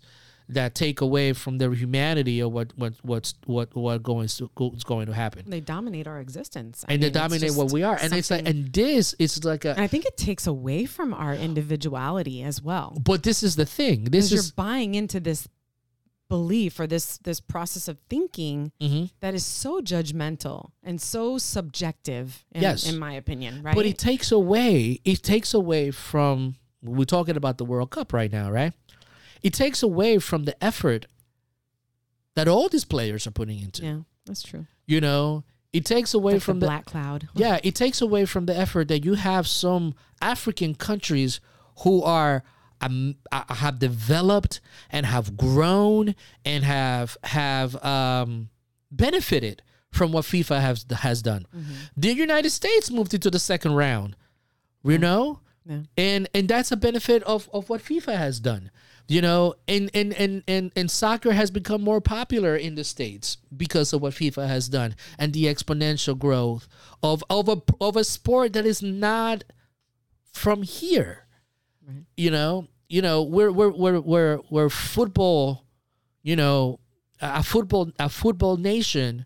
that 0.52 0.74
take 0.74 1.00
away 1.00 1.32
from 1.34 1.60
their 1.60 1.72
humanity 1.74 2.42
or 2.42 2.50
what 2.50 2.74
what 2.76 2.94
what's 3.04 3.36
what 3.46 3.76
what 3.76 4.02
going 4.02 4.28
to 4.28 4.50
what's 4.58 4.84
going 4.84 5.06
to 5.06 5.14
happen 5.14 5.44
They 5.48 5.62
dominate 5.62 6.08
our 6.08 6.20
existence. 6.20 6.84
I 6.88 6.94
and 6.94 7.02
mean, 7.02 7.12
they 7.14 7.20
dominate 7.20 7.54
what 7.56 7.72
we 7.72 7.84
are 7.84 7.98
and 8.02 8.12
it's 8.14 8.32
like 8.32 8.48
and 8.50 8.74
this 8.74 9.14
is 9.20 9.44
like 9.46 9.64
a 9.66 9.80
I 9.80 9.88
think 9.88 10.06
it 10.06 10.18
takes 10.18 10.48
away 10.48 10.86
from 10.86 11.14
our 11.14 11.36
individuality 11.36 12.42
as 12.42 12.62
well. 12.64 12.98
but 13.04 13.22
this 13.24 13.44
is 13.44 13.56
the 13.58 13.66
thing 13.68 14.06
this 14.06 14.30
Because 14.32 14.48
you're 14.48 14.54
buying 14.56 14.96
into 14.96 15.20
this 15.20 15.48
belief 16.30 16.80
or 16.80 16.86
this 16.88 17.18
this 17.20 17.40
process 17.40 17.88
of 17.88 17.98
thinking 18.10 18.72
Mhm. 18.82 19.10
that 19.20 19.34
is 19.34 19.44
so 19.46 19.82
judgmental 19.82 20.72
and 20.84 21.02
so 21.02 21.38
subjective 21.40 22.46
in, 22.52 22.62
Yes. 22.62 22.88
in 22.88 23.00
my 23.00 23.14
opinion 23.14 23.62
right 23.64 23.76
But 23.76 23.86
it 23.86 23.98
takes 23.98 24.32
away 24.32 25.00
it 25.06 25.24
takes 25.24 25.54
away 25.54 25.92
from 25.92 26.56
we're 26.82 27.06
talking 27.06 27.36
about 27.36 27.58
the 27.58 27.66
World 27.66 27.90
Cup 27.90 28.14
right 28.14 28.32
now, 28.32 28.50
right? 28.50 28.72
It 29.42 29.54
takes 29.54 29.82
away 29.84 30.20
from 30.20 30.44
the 30.46 30.62
effort 30.64 31.06
that 32.36 32.48
all 32.48 32.70
these 32.70 32.86
players 32.86 33.26
are 33.28 33.32
putting 33.32 33.60
into. 33.60 33.84
yeah 33.84 34.00
that's 34.26 34.44
true 34.44 34.66
You 34.86 35.02
know, 35.02 35.44
it 35.74 35.86
takes 35.86 36.14
away 36.14 36.34
like 36.34 36.42
from 36.42 36.60
the 36.60 36.66
the, 36.66 36.70
black 36.70 36.86
cloud 36.86 37.28
yeah, 37.36 37.60
it 37.64 37.76
takes 37.76 38.02
away 38.02 38.26
from 38.26 38.46
the 38.46 38.58
effort 38.58 38.88
that 38.88 39.04
you 39.06 39.14
have 39.16 39.48
some 39.48 39.94
African 40.22 40.76
countries 40.76 41.40
who 41.84 42.02
are 42.04 42.44
um, 42.82 43.16
uh, 43.32 43.54
have 43.54 43.78
developed 43.80 44.62
and 44.90 45.06
have 45.06 45.36
grown 45.36 46.16
and 46.46 46.64
have 46.64 47.18
have 47.24 47.76
um, 47.84 48.50
benefited 48.92 49.62
from 49.92 50.12
what 50.12 50.24
FIFA 50.26 50.62
has 50.62 50.86
has 50.92 51.22
done. 51.22 51.46
The 51.98 52.14
United 52.14 52.52
States 52.52 52.90
moved 52.90 53.14
into 53.14 53.30
the 53.30 53.40
second 53.40 53.74
round. 53.74 54.16
You 54.84 54.98
know, 54.98 55.42
Yeah. 55.66 55.82
and 55.98 56.30
and 56.34 56.48
that's 56.48 56.72
a 56.72 56.78
benefit 56.78 57.22
of 57.24 57.50
of 57.54 57.70
what 57.70 57.82
FIFA 57.84 58.18
has 58.18 58.40
done. 58.40 58.72
You 59.10 59.22
know, 59.24 59.56
and 59.68 59.90
and 59.96 60.14
and 60.14 60.44
and 60.48 60.72
and 60.76 60.92
soccer 60.92 61.32
has 61.32 61.50
become 61.50 61.82
more 61.82 62.00
popular 62.00 62.56
in 62.56 62.76
the 62.76 62.84
states 62.84 63.38
because 63.58 63.92
of 63.92 64.04
what 64.04 64.14
FIFA 64.14 64.48
has 64.48 64.70
done 64.70 64.96
and 65.18 65.34
the 65.34 65.46
exponential 65.46 66.18
growth 66.18 66.68
of 67.02 67.24
of 67.28 67.50
a 67.50 67.60
of 67.82 67.98
a 67.98 68.04
sport 68.04 68.54
that 68.54 68.68
is 68.68 68.84
not 68.84 69.44
from 70.32 70.62
here. 70.62 71.26
Right. 71.88 72.04
You 72.18 72.30
know, 72.30 72.68
you 72.88 73.02
know, 73.02 73.24
we're 73.24 73.52
we're 73.52 73.72
we're 73.72 74.00
we're 74.00 74.40
we're 74.52 74.70
football, 74.70 75.66
you 76.22 76.36
know, 76.36 76.80
a 77.20 77.42
football 77.42 77.92
a 77.98 78.10
football 78.10 78.58
nation, 78.58 79.26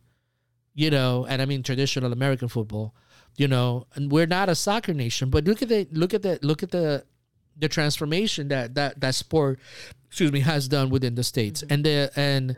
you 0.74 0.92
know, 0.92 1.26
and 1.26 1.42
I 1.42 1.46
mean 1.46 1.62
traditional 1.62 2.14
American 2.14 2.48
football, 2.48 2.96
you 3.36 3.50
know, 3.50 3.88
and 3.96 4.10
we're 4.10 4.28
not 4.28 4.48
a 4.48 4.56
soccer 4.56 4.94
nation. 4.94 5.30
But 5.30 5.44
look 5.44 5.62
at 5.62 5.68
the 5.68 5.90
look 5.92 6.14
at 6.14 6.22
the 6.22 6.40
look 6.42 6.64
at 6.64 6.72
the 6.72 7.04
the 7.64 7.70
transformation 7.70 8.50
that 8.50 8.76
that 8.76 9.00
that 9.02 9.16
sport, 9.16 9.60
excuse 10.08 10.32
me, 10.32 10.42
has 10.42 10.68
done 10.68 10.90
within 10.92 11.16
the 11.16 11.24
states, 11.24 11.64
and 11.72 11.84
the 11.84 12.12
and. 12.16 12.56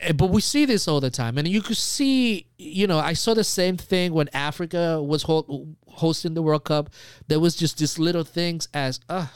eh, 0.00 0.12
But 0.12 0.30
we 0.30 0.40
see 0.40 0.64
this 0.66 0.88
all 0.88 1.00
the 1.00 1.10
time, 1.10 1.38
and 1.38 1.46
you 1.46 1.62
could 1.62 1.76
see, 1.76 2.46
you 2.58 2.86
know, 2.86 2.98
I 2.98 3.14
saw 3.14 3.34
the 3.34 3.44
same 3.44 3.76
thing 3.76 4.12
when 4.12 4.28
Africa 4.34 5.00
was 5.02 5.22
ho- 5.22 5.68
hosting 5.86 6.34
the 6.34 6.42
World 6.42 6.64
Cup. 6.64 6.90
There 7.28 7.40
was 7.40 7.54
just 7.54 7.78
these 7.78 7.98
little 7.98 8.24
things 8.24 8.68
as, 8.74 9.00
uh, 9.08 9.28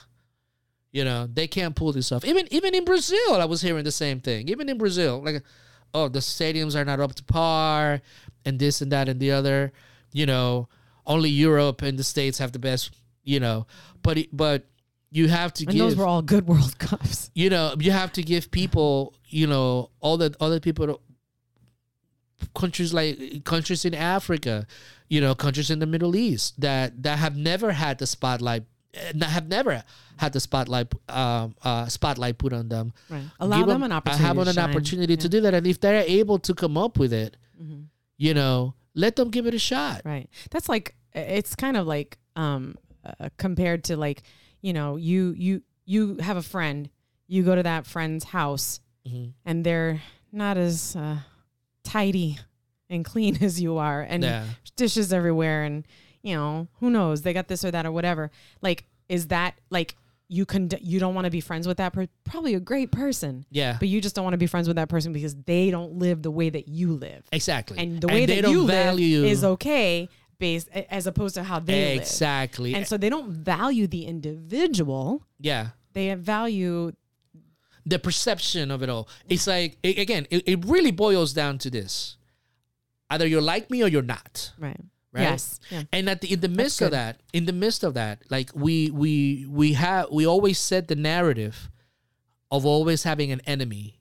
you 0.92 1.04
know, 1.04 1.28
they 1.32 1.46
can't 1.46 1.76
pull 1.76 1.92
this 1.92 2.10
off. 2.12 2.24
Even 2.24 2.48
even 2.50 2.74
in 2.74 2.84
Brazil, 2.84 3.34
I 3.34 3.44
was 3.44 3.62
hearing 3.62 3.84
the 3.84 3.92
same 3.92 4.20
thing. 4.20 4.48
Even 4.48 4.68
in 4.68 4.78
Brazil, 4.78 5.22
like, 5.22 5.42
oh, 5.94 6.08
the 6.08 6.20
stadiums 6.20 6.74
are 6.74 6.84
not 6.84 7.00
up 7.00 7.14
to 7.14 7.24
par, 7.24 8.00
and 8.44 8.58
this 8.58 8.80
and 8.82 8.90
that 8.92 9.08
and 9.08 9.20
the 9.20 9.30
other. 9.32 9.72
You 10.12 10.26
know, 10.26 10.68
only 11.06 11.30
Europe 11.30 11.82
and 11.82 11.98
the 11.98 12.04
states 12.04 12.38
have 12.38 12.52
the 12.52 12.58
best. 12.58 12.90
You 13.26 13.40
know, 13.40 13.66
but 14.02 14.16
but 14.32 14.64
you 15.10 15.28
have 15.28 15.52
to 15.54 15.64
and 15.64 15.72
give 15.72 15.80
those 15.80 15.96
were 15.96 16.06
all 16.06 16.22
good 16.22 16.46
world 16.46 16.78
cups. 16.88 17.30
You 17.34 17.50
know 17.50 17.74
you 17.78 17.90
have 17.90 18.12
to 18.12 18.22
give 18.22 18.50
people 18.50 19.14
you 19.28 19.46
know 19.46 19.90
all 20.00 20.16
the 20.16 20.34
other 20.40 20.60
people 20.60 21.00
countries 22.54 22.92
like 22.94 23.44
countries 23.44 23.84
in 23.84 23.94
africa 23.94 24.66
you 25.08 25.20
know 25.20 25.34
countries 25.34 25.70
in 25.70 25.78
the 25.78 25.86
middle 25.86 26.14
east 26.14 26.60
that 26.60 27.02
that 27.02 27.18
have 27.18 27.36
never 27.36 27.72
had 27.72 27.98
the 27.98 28.06
spotlight 28.06 28.64
eh, 28.94 29.12
that 29.14 29.30
have 29.30 29.48
never 29.48 29.82
had 30.18 30.32
the 30.32 30.40
spotlight 30.40 30.92
um, 31.08 31.54
uh, 31.62 31.84
spotlight 31.86 32.38
put 32.38 32.50
on 32.54 32.70
them. 32.70 32.90
Right. 33.10 33.24
Allow 33.38 33.58
Give 33.58 33.66
them 33.66 33.82
an 33.82 33.92
opportunity 33.92 34.24
have 34.24 34.36
to 34.44 34.50
an 34.50 34.70
opportunity 34.70 35.16
to 35.18 35.28
do 35.28 35.42
that. 35.42 35.52
And 35.52 35.66
if 35.66 35.78
they're 35.78 36.02
able 36.06 36.38
to 36.38 36.54
come 36.54 36.78
up 36.78 36.98
with 36.98 37.12
it 37.12 37.36
Mhm. 37.62 37.86
you 38.16 38.32
know 38.32 38.74
let 38.94 39.16
them 39.16 39.30
give 39.30 39.46
it 39.46 39.54
a 39.54 39.58
shot. 39.58 40.02
Right. 40.04 40.28
That's 40.50 40.68
like 40.68 40.94
it's 41.12 41.54
kind 41.54 41.76
of 41.76 41.86
like 41.86 42.18
um 42.34 42.76
uh, 43.20 43.28
compared 43.38 43.84
to 43.84 43.96
like 43.96 44.22
you 44.62 44.72
know 44.72 44.96
you 44.96 45.34
you 45.36 45.62
you 45.84 46.16
have 46.16 46.36
a 46.36 46.42
friend 46.42 46.88
you 47.28 47.42
go 47.42 47.54
to 47.54 47.62
that 47.62 47.86
friend's 47.86 48.24
house 48.24 48.80
Mhm. 49.08 49.32
and 49.44 49.64
they're 49.64 50.02
not 50.32 50.56
as 50.56 50.96
uh, 50.96 51.18
tidy 51.84 52.38
and 52.90 53.04
clean 53.04 53.38
as 53.42 53.60
you 53.60 53.78
are 53.78 54.02
and 54.02 54.22
yeah. 54.24 54.44
dishes 54.76 55.12
everywhere 55.12 55.62
and 55.64 55.84
you 56.22 56.34
know 56.34 56.66
who 56.80 56.90
knows? 56.90 57.22
They 57.22 57.32
got 57.32 57.46
this 57.48 57.64
or 57.64 57.70
that 57.70 57.86
or 57.86 57.92
whatever. 57.92 58.30
Like 58.62 58.84
is 59.08 59.28
that 59.28 59.54
like 59.70 59.94
you 60.28 60.44
can 60.44 60.68
you 60.80 60.98
don't 60.98 61.14
want 61.14 61.24
to 61.26 61.30
be 61.30 61.40
friends 61.40 61.68
with 61.68 61.76
that 61.76 61.92
person 61.92 62.10
probably 62.24 62.54
a 62.54 62.60
great 62.60 62.90
person. 62.90 63.44
Yeah. 63.50 63.76
But 63.78 63.86
you 63.88 64.00
just 64.00 64.16
don't 64.16 64.24
want 64.24 64.34
to 64.34 64.38
be 64.38 64.48
friends 64.48 64.66
with 64.66 64.74
that 64.76 64.88
person 64.88 65.12
because 65.12 65.36
they 65.36 65.70
don't 65.70 65.98
live 66.00 66.22
the 66.22 66.32
way 66.32 66.50
that 66.50 66.66
you 66.66 66.94
live. 66.94 67.22
Exactly. 67.30 67.78
And 67.78 68.00
the 68.00 68.08
way 68.08 68.26
they 68.26 68.36
that 68.36 68.42
don't 68.42 68.52
you 68.52 68.66
value 68.66 69.20
live 69.20 69.30
is 69.30 69.44
okay 69.44 70.08
based 70.38 70.68
as 70.68 71.06
opposed 71.06 71.34
to 71.34 71.42
how 71.42 71.58
they 71.58 71.94
live. 71.94 72.02
exactly 72.02 72.74
And 72.74 72.86
so 72.86 72.96
they 72.96 73.08
don't 73.08 73.30
value 73.30 73.86
the 73.86 74.04
individual. 74.06 75.22
yeah 75.38 75.68
They 75.92 76.12
value 76.14 76.92
the 77.84 77.98
perception 77.98 78.70
of 78.70 78.82
it 78.82 78.88
all. 78.88 79.08
It's 79.28 79.46
like 79.46 79.78
a- 79.84 80.00
again, 80.00 80.26
it, 80.30 80.42
it 80.46 80.64
really 80.64 80.90
boils 80.90 81.32
down 81.32 81.58
to 81.58 81.70
this. 81.70 82.16
either 83.10 83.26
you're 83.26 83.40
like 83.54 83.70
me 83.70 83.82
or 83.84 83.88
you're 83.88 84.02
not. 84.02 84.52
Right. 84.58 84.80
Right? 85.12 85.22
Yes. 85.22 85.60
Yeah. 85.70 85.84
And 85.92 86.08
at 86.10 86.20
the 86.20 86.32
in 86.32 86.40
the 86.40 86.48
midst 86.48 86.82
of 86.82 86.90
that, 86.90 87.20
in 87.32 87.46
the 87.46 87.52
midst 87.52 87.84
of 87.84 87.94
that, 87.94 88.22
like 88.28 88.50
we 88.54 88.90
we 88.90 89.46
we 89.48 89.72
have 89.74 90.10
we 90.10 90.26
always 90.26 90.58
set 90.58 90.88
the 90.88 90.96
narrative 90.96 91.70
of 92.50 92.66
always 92.66 93.04
having 93.04 93.30
an 93.32 93.40
enemy 93.46 93.98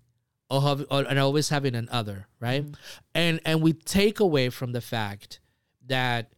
or, 0.49 0.61
have, 0.61 0.85
or 0.91 1.03
and 1.07 1.17
always 1.19 1.49
having 1.49 1.75
an 1.75 1.87
other, 1.91 2.27
right? 2.41 2.63
Mm-hmm. 2.63 2.73
And 3.13 3.39
and 3.45 3.61
we 3.61 3.71
take 3.73 4.19
away 4.19 4.49
from 4.49 4.73
the 4.73 4.81
fact 4.81 5.39
that 5.87 6.33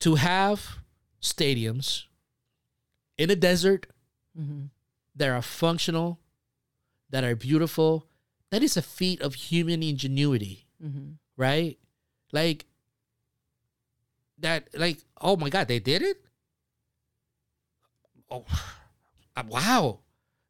to 0.00 0.14
have 0.16 0.78
stadiums 1.20 2.04
in 3.18 3.30
a 3.30 3.36
desert 3.36 3.86
Mm-hmm. 4.38 4.66
that 5.16 5.30
are 5.30 5.40
functional, 5.40 6.20
that 7.08 7.24
are 7.24 7.34
beautiful, 7.34 8.06
that 8.50 8.62
is 8.62 8.76
a 8.76 8.82
feat 8.82 9.22
of 9.22 9.34
human 9.34 9.82
ingenuity 9.82 10.66
Mm-hmm. 10.84 11.12
right? 11.38 11.78
Like 12.32 12.66
that, 14.38 14.68
like 14.74 14.98
oh 15.20 15.36
my 15.36 15.48
god, 15.48 15.68
they 15.68 15.78
did 15.80 16.02
it. 16.02 16.18
Oh, 18.30 18.44
uh, 19.36 19.42
wow! 19.48 20.00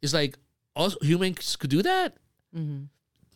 It's 0.02 0.12
like 0.14 0.36
also 0.74 0.98
humans 1.00 1.54
could 1.56 1.70
do 1.70 1.82
that, 1.82 2.16
Mm-hmm. 2.56 2.84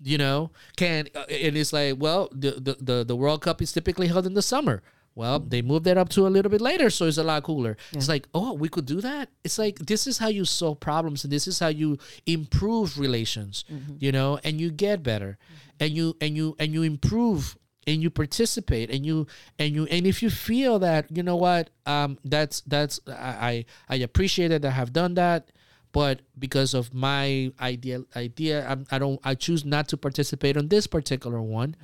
You 0.03 0.19
know? 0.19 0.51
Can 0.77 1.09
uh, 1.15 1.25
and 1.31 1.57
it's 1.57 1.73
like 1.73 1.97
well, 1.99 2.29
the, 2.33 2.77
the 2.81 3.05
the 3.05 3.17
World 3.17 3.43
Cup 3.43 3.61
is 3.63 3.73
typically 3.73 4.09
held 4.09 4.27
in 4.27 4.35
the 4.35 4.43
summer. 4.43 4.83
Well, 5.17 5.41
they 5.41 5.61
moved 5.61 5.85
that 5.87 5.99
up 5.99 6.09
to 6.11 6.27
a 6.27 6.31
little 6.31 6.51
bit 6.51 6.61
later, 6.61 6.89
so 6.89 7.07
it's 7.07 7.19
a 7.19 7.25
lot 7.25 7.43
cooler. 7.43 7.77
It's 7.93 8.09
like, 8.09 8.29
oh, 8.33 8.53
we 8.55 8.69
could 8.69 8.87
do 8.87 9.01
that. 9.01 9.29
It's 9.43 9.59
like 9.59 9.79
this 9.81 10.07
is 10.07 10.19
how 10.19 10.29
you 10.29 10.45
solve 10.45 10.79
problems, 10.79 11.25
and 11.25 11.33
this 11.33 11.49
is 11.49 11.59
how 11.59 11.69
you 11.69 11.99
improve 12.27 12.97
relations, 12.99 13.65
you 13.99 14.13
know, 14.13 14.39
and 14.45 14.61
you 14.61 14.71
get 14.71 15.03
better, 15.03 15.37
and 15.81 15.91
you 15.91 16.17
and 16.21 16.37
you 16.37 16.55
and 16.61 16.73
you 16.73 16.83
improve, 16.83 17.57
and 17.89 18.01
you 18.01 18.09
participate, 18.09 18.89
and 18.89 19.05
you 19.05 19.27
and 19.59 19.75
you 19.75 19.85
and 19.87 20.07
if 20.07 20.23
you 20.23 20.31
feel 20.31 20.79
that 20.79 21.11
you 21.15 21.25
know 21.25 21.37
what, 21.37 21.71
um, 21.87 22.17
that's 22.25 22.61
that's 22.63 23.01
I 23.09 23.65
I 23.89 23.95
I 23.95 23.97
appreciate 23.97 24.49
that 24.49 24.65
I 24.65 24.71
have 24.71 24.93
done 24.93 25.15
that, 25.15 25.51
but 25.93 26.21
because 26.39 26.75
of 26.75 26.95
my 26.95 27.53
idea 27.61 28.03
idea, 28.17 28.67
I'm, 28.69 28.87
I 28.91 28.99
don't 28.99 29.21
I 29.25 29.35
choose 29.35 29.65
not 29.65 29.89
to 29.89 29.97
participate 29.97 30.57
on 30.57 30.69
this 30.69 30.87
particular 30.87 31.41
one. 31.43 31.77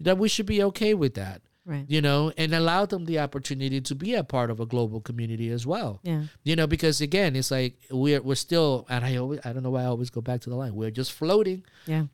That 0.00 0.16
we 0.18 0.28
should 0.28 0.46
be 0.46 0.62
okay 0.62 0.94
with 0.94 1.14
that 1.14 1.42
Right. 1.66 1.84
you 1.86 2.00
know, 2.00 2.32
and 2.38 2.54
allow 2.54 2.86
them 2.86 3.04
the 3.04 3.18
opportunity 3.18 3.82
to 3.82 3.94
be 3.94 4.14
a 4.14 4.24
part 4.24 4.50
of 4.50 4.58
a 4.58 4.64
global 4.64 5.02
community 5.02 5.50
as 5.50 5.66
well. 5.66 6.00
Yeah. 6.02 6.22
You 6.42 6.56
know, 6.56 6.66
because 6.66 7.02
again, 7.02 7.36
it's 7.36 7.50
like 7.50 7.74
we're 7.90 8.22
we're 8.22 8.36
still, 8.36 8.86
and 8.88 9.04
I 9.04 9.16
always 9.16 9.40
I 9.44 9.52
don't 9.52 9.62
know 9.62 9.70
why 9.70 9.82
I 9.82 9.84
always 9.86 10.08
go 10.08 10.22
back 10.22 10.40
to 10.42 10.50
the 10.50 10.56
line. 10.56 10.74
We're 10.74 10.90
just 10.90 11.12
floating. 11.12 11.64
Yeah. 11.86 12.04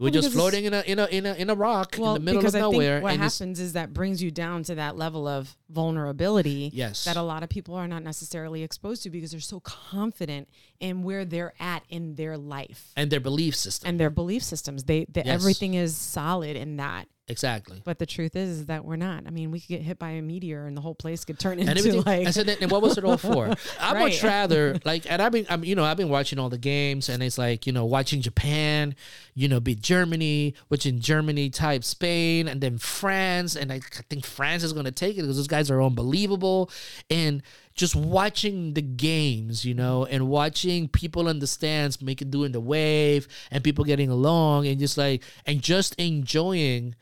We're 0.00 0.06
Well, 0.06 0.12
just 0.22 0.32
floating 0.32 0.64
in 0.64 0.72
a 0.72 0.80
in 0.80 0.98
a 0.98 1.04
in 1.08 1.26
a 1.26 1.34
in 1.34 1.50
a 1.50 1.54
rock 1.54 1.96
Well, 1.98 2.16
in 2.16 2.24
the 2.24 2.32
middle 2.32 2.46
of 2.46 2.54
I 2.54 2.58
nowhere. 2.58 3.02
what 3.02 3.16
happens 3.18 3.60
is 3.60 3.74
that 3.74 3.92
brings 3.92 4.22
you 4.22 4.30
down 4.30 4.62
to 4.64 4.74
that 4.76 4.96
level 4.96 5.28
of 5.28 5.54
vulnerability 5.68 6.70
Yes. 6.72 7.04
that 7.04 7.18
a 7.18 7.22
lot 7.22 7.42
of 7.42 7.50
people 7.50 7.74
are 7.74 7.86
not 7.86 8.02
necessarily 8.02 8.62
exposed 8.62 9.02
to 9.02 9.10
because 9.10 9.30
they're 9.32 9.40
so 9.40 9.60
confident 9.60 10.48
in 10.80 11.02
where 11.02 11.26
they're 11.26 11.52
at 11.60 11.82
in 11.90 12.14
their 12.14 12.38
life 12.38 12.92
and 12.96 13.10
their 13.10 13.20
belief 13.20 13.54
system. 13.54 13.88
and 13.90 14.00
their 14.00 14.08
belief 14.10 14.42
systems. 14.42 14.84
They, 14.84 15.04
they 15.04 15.22
Yes. 15.24 15.34
everything 15.34 15.74
is 15.74 15.94
solid 15.96 16.56
in 16.56 16.78
that. 16.78 17.06
Exactly. 17.30 17.80
But 17.84 17.98
the 17.98 18.06
truth 18.06 18.36
is, 18.36 18.50
is 18.50 18.66
that 18.66 18.84
we're 18.84 18.96
not. 18.96 19.24
I 19.26 19.30
mean, 19.30 19.50
we 19.50 19.60
could 19.60 19.68
get 19.68 19.82
hit 19.82 19.98
by 19.98 20.10
a 20.10 20.22
meteor 20.22 20.66
and 20.66 20.76
the 20.76 20.80
whole 20.80 20.94
place 20.94 21.24
could 21.24 21.38
turn 21.38 21.58
into 21.58 21.70
like 22.02 22.26
I 22.26 22.30
said, 22.30 22.46
that, 22.46 22.60
and 22.60 22.70
what 22.70 22.82
was 22.82 22.98
it 22.98 23.04
all 23.04 23.16
for? 23.16 23.54
I 23.80 23.94
Right. 23.94 24.22
rather 24.22 24.78
like, 24.84 25.10
and 25.10 25.20
I've 25.20 25.32
been, 25.32 25.46
I'm, 25.48 25.64
you 25.64 25.74
know, 25.74 25.84
I've 25.84 25.96
been 25.96 26.08
watching 26.08 26.38
all 26.38 26.48
the 26.48 26.58
games, 26.58 27.08
and 27.08 27.22
it's 27.22 27.38
like, 27.38 27.66
you 27.66 27.72
know, 27.72 27.84
watching 27.84 28.20
Japan, 28.20 28.94
you 29.34 29.48
know, 29.48 29.60
beat 29.60 29.80
Germany, 29.80 30.54
which 30.68 30.86
in 30.86 31.00
Germany 31.00 31.50
type 31.50 31.84
Spain, 31.84 32.48
and 32.48 32.60
then 32.60 32.78
France, 32.78 33.56
and 33.56 33.72
I, 33.72 33.76
I 33.76 34.02
think 34.08 34.24
France 34.24 34.62
is 34.62 34.72
going 34.72 34.86
to 34.86 34.92
take 34.92 35.16
it 35.16 35.22
because 35.22 35.36
those 35.36 35.46
guys 35.46 35.70
are 35.70 35.82
unbelievable, 35.82 36.70
and 37.08 37.42
just 37.74 37.96
watching 37.96 38.74
the 38.74 38.82
games, 38.82 39.64
you 39.64 39.74
know, 39.74 40.04
and 40.04 40.28
watching 40.28 40.88
people 40.88 41.28
in 41.28 41.38
the 41.38 41.46
stands 41.46 42.02
making 42.02 42.30
doing 42.30 42.52
the 42.52 42.60
wave, 42.60 43.28
and 43.50 43.64
people 43.64 43.84
getting 43.84 44.10
along, 44.10 44.66
and 44.66 44.78
just 44.78 44.98
like, 44.98 45.22
and 45.46 45.62
just 45.62 45.94
enjoying 45.94 46.94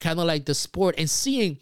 kind 0.00 0.18
of 0.18 0.26
like 0.26 0.44
the 0.44 0.54
sport 0.54 0.94
and 0.98 1.08
seeing 1.08 1.58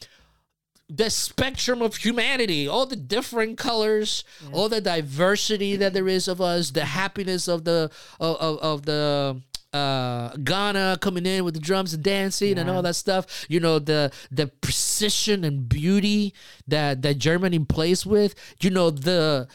the 0.89 1.11
spectrum 1.11 1.83
of 1.83 1.97
humanity, 1.97 2.69
all 2.69 2.87
the 2.87 2.97
different 2.97 3.59
colors, 3.59 4.23
all 4.53 4.69
the 4.69 4.81
diversity 4.81 5.75
that 5.77 5.93
there 5.93 6.07
is 6.07 6.29
of 6.29 6.41
us, 6.41 6.71
the 6.71 6.85
happiness 6.85 7.49
of 7.49 7.65
the 7.65 7.91
of, 8.21 8.37
of, 8.37 8.59
of 8.59 8.87
the 8.87 9.41
uh 9.73 10.29
Ghana 10.37 10.99
coming 11.01 11.27
in 11.27 11.45
with 11.45 11.55
the 11.55 11.61
drums 11.61 11.93
and 11.93 12.03
dancing 12.03 12.57
and 12.57 12.71
all 12.71 12.83
that 12.83 12.95
stuff. 12.95 13.47
You 13.49 13.59
know 13.59 13.79
the 13.81 14.13
the 14.31 14.47
precision 14.47 15.45
and 15.45 15.69
beauty 15.69 16.35
that 16.69 17.03
that 17.03 17.19
Germany 17.19 17.59
plays 17.59 18.07
with. 18.07 18.35
You 18.61 18.71
know 18.71 18.91
the 18.91 19.49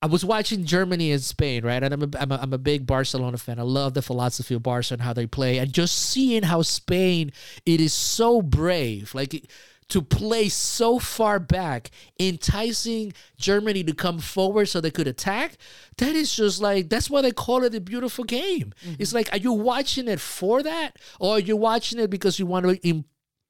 I 0.00 0.06
was 0.06 0.24
watching 0.24 0.64
Germany 0.64 1.10
and 1.10 1.20
Spain, 1.20 1.64
right? 1.64 1.82
And 1.82 1.92
I'm 1.92 2.02
a, 2.02 2.08
I'm, 2.20 2.32
a, 2.32 2.36
I'm 2.36 2.52
a 2.52 2.58
big 2.58 2.86
Barcelona 2.86 3.36
fan. 3.36 3.58
I 3.58 3.62
love 3.62 3.94
the 3.94 4.02
philosophy 4.02 4.54
of 4.54 4.62
Barca 4.62 4.94
and 4.94 5.02
how 5.02 5.12
they 5.12 5.26
play. 5.26 5.58
And 5.58 5.72
just 5.72 5.96
seeing 5.96 6.44
how 6.44 6.62
Spain, 6.62 7.32
it 7.66 7.80
is 7.80 7.92
so 7.92 8.40
brave. 8.40 9.12
Like, 9.12 9.50
to 9.88 10.02
play 10.02 10.48
so 10.50 10.98
far 10.98 11.40
back, 11.40 11.90
enticing 12.20 13.12
Germany 13.38 13.82
to 13.84 13.94
come 13.94 14.18
forward 14.18 14.66
so 14.66 14.80
they 14.80 14.90
could 14.90 15.08
attack, 15.08 15.56
that 15.96 16.14
is 16.14 16.36
just 16.36 16.60
like, 16.60 16.90
that's 16.90 17.08
why 17.08 17.22
they 17.22 17.32
call 17.32 17.64
it 17.64 17.74
a 17.74 17.80
beautiful 17.80 18.24
game. 18.24 18.74
Mm-hmm. 18.84 18.94
It's 18.98 19.14
like, 19.14 19.32
are 19.32 19.38
you 19.38 19.52
watching 19.52 20.06
it 20.06 20.20
for 20.20 20.62
that? 20.62 20.96
Or 21.18 21.36
are 21.36 21.40
you 21.40 21.56
watching 21.56 21.98
it 21.98 22.10
because 22.10 22.38
you 22.38 22.46
want 22.46 22.66
to 22.66 22.76
im- 22.86 23.06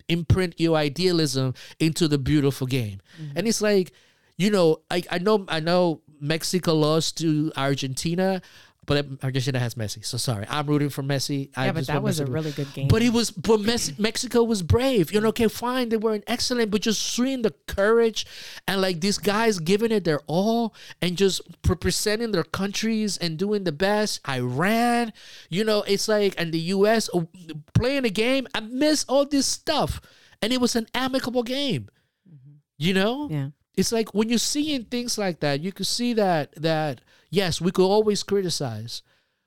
imprint 0.09 0.59
your 0.59 0.77
idealism 0.77 1.55
into 1.81 2.07
the 2.07 2.19
beautiful 2.19 2.69
game? 2.69 3.01
Mm-hmm. 3.21 3.37
And 3.37 3.49
it's 3.49 3.61
like, 3.61 3.93
you 4.37 4.51
know, 4.51 4.83
I, 4.89 5.03
I 5.11 5.19
know 5.19 5.45
I 5.49 5.59
know 5.59 6.03
Mexico 6.21 6.75
lost 6.75 7.19
to 7.19 7.53
Argentina, 7.57 8.43
but 8.89 9.07
Argentina 9.23 9.59
has 9.59 9.75
Messi. 9.75 10.03
So 10.03 10.17
sorry, 10.17 10.47
I'm 10.49 10.67
rooting 10.67 10.89
for 10.89 11.03
Messi. 11.03 11.51
I 11.55 11.67
yeah, 11.67 11.73
but 11.73 11.81
just 11.81 11.89
that 11.89 12.03
was 12.03 12.21
Messi 12.21 12.29
a 12.29 12.31
really 12.31 12.53
good 12.53 12.73
game. 12.73 12.89
But 12.89 13.03
it 13.03 13.13
was, 13.13 13.31
but 13.31 13.61
Mes- 13.61 13.99
Mexico 13.99 14.43
was 14.43 14.63
brave. 14.63 15.13
You 15.13 15.21
know, 15.21 15.29
okay, 15.29 15.47
fine, 15.47 15.91
they 15.91 15.99
weren't 15.99 16.25
excellent, 16.27 16.71
but 16.71 16.81
just 16.81 17.03
seeing 17.03 17.43
the 17.43 17.55
courage 17.67 18.25
and 18.67 18.81
like 18.81 19.01
these 19.01 19.19
guys 19.19 19.59
giving 19.59 19.93
it 19.93 20.05
their 20.05 20.21
all 20.27 20.75
and 21.03 21.19
just 21.19 21.43
representing 21.69 22.33
their 22.33 22.45
countries 22.45 23.19
and 23.19 23.37
doing 23.39 23.65
the 23.65 23.73
best. 23.73 24.27
Iran, 24.27 25.13
you 25.51 25.65
know, 25.65 25.83
it's 25.83 26.09
like, 26.09 26.35
and 26.39 26.51
the 26.51 26.61
U.S. 26.61 27.11
oh, 27.13 27.29
playing 27.75 28.07
a 28.07 28.11
game. 28.11 28.49
I 28.55 28.61
miss 28.61 29.05
all 29.07 29.27
this 29.27 29.45
stuff, 29.45 30.01
and 30.41 30.51
it 30.51 30.63
was 30.63 30.75
an 30.75 30.87
amicable 30.95 31.43
game. 31.43 31.91
Mm-hmm. 32.27 32.55
You 32.79 32.95
know, 32.95 33.29
yeah. 33.31 33.49
It's 33.79 33.93
like 33.93 34.13
when 34.13 34.29
you're 34.29 34.39
seeing 34.39 34.85
things 34.85 35.17
like 35.17 35.39
that, 35.39 35.61
you 35.61 35.71
could 35.71 35.87
see 35.87 36.13
that 36.15 36.53
that 36.61 37.01
yes, 37.31 37.61
we 37.61 37.71
could 37.71 37.87
always 37.87 38.25
criticize, 38.25 39.03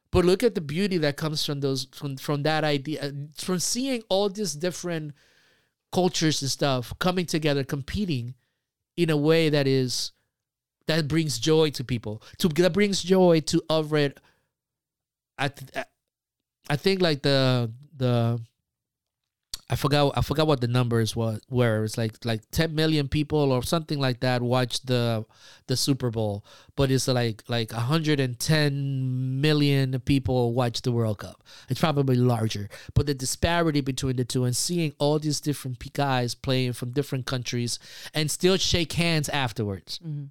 but 0.10 0.24
look 0.24 0.41
at 0.41 0.56
the 0.56 0.62
beauty 0.62 0.98
that 1.00 1.17
comes 1.17 1.46
from 1.46 1.60
those 1.60 1.88
from 1.91 2.15
from 2.15 2.44
that 2.44 2.63
idea, 2.63 3.02
uh, 3.02 3.12
from 3.36 3.60
seeing 3.60 4.04
all 4.08 4.30
these 4.30 4.54
different 4.54 5.13
cultures 5.91 6.41
and 6.41 6.50
stuff 6.50 6.94
coming 6.98 7.26
together, 7.26 7.65
competing 7.65 8.36
in 8.96 9.10
a 9.10 9.17
way 9.17 9.50
that 9.50 9.67
is 9.67 10.13
that 10.88 11.10
brings 11.10 11.38
joy 11.38 11.70
to 11.72 11.84
people. 11.84 12.24
To 12.38 12.48
that 12.48 12.72
brings 12.72 13.04
joy 13.04 13.41
to 13.41 13.62
Everett. 13.70 14.22
I 15.38 15.52
I 16.70 16.78
think 16.78 17.02
like 17.02 17.22
the 17.22 17.70
the 17.98 18.39
I 19.71 19.75
forgot 19.77 20.13
I 20.17 20.21
forgot 20.21 20.47
what 20.47 20.60
the 20.60 20.67
numbers 20.67 21.15
was 21.15 21.39
were. 21.49 21.86
It's 21.86 21.97
like 21.97 22.13
like 22.25 22.41
10 22.51 22.75
million 22.75 23.07
people 23.07 23.53
or 23.53 23.63
something 23.63 23.99
like 23.99 24.19
that 24.19 24.41
watched 24.41 24.88
the 24.88 25.25
the 25.67 25.77
Super 25.77 26.12
Bowl, 26.12 26.43
but 26.75 26.91
it's 26.91 27.07
like 27.07 27.41
like 27.47 27.71
110 27.71 29.41
million 29.41 29.99
people 30.01 30.53
watch 30.53 30.81
the 30.81 30.91
World 30.91 31.19
Cup. 31.19 31.43
It's 31.69 31.79
probably 31.79 32.15
larger, 32.15 32.69
but 32.93 33.05
the 33.05 33.13
disparity 33.13 33.81
between 33.81 34.17
the 34.17 34.25
two 34.25 34.43
and 34.43 34.55
seeing 34.55 34.93
all 34.99 35.19
these 35.19 35.39
different 35.39 35.77
guys 35.93 36.36
playing 36.36 36.73
from 36.73 36.91
different 36.91 37.26
countries 37.26 37.80
and 38.13 38.30
still 38.30 38.57
shake 38.57 38.93
hands 38.93 39.30
afterwards. 39.30 39.99
Mhm. 40.05 40.30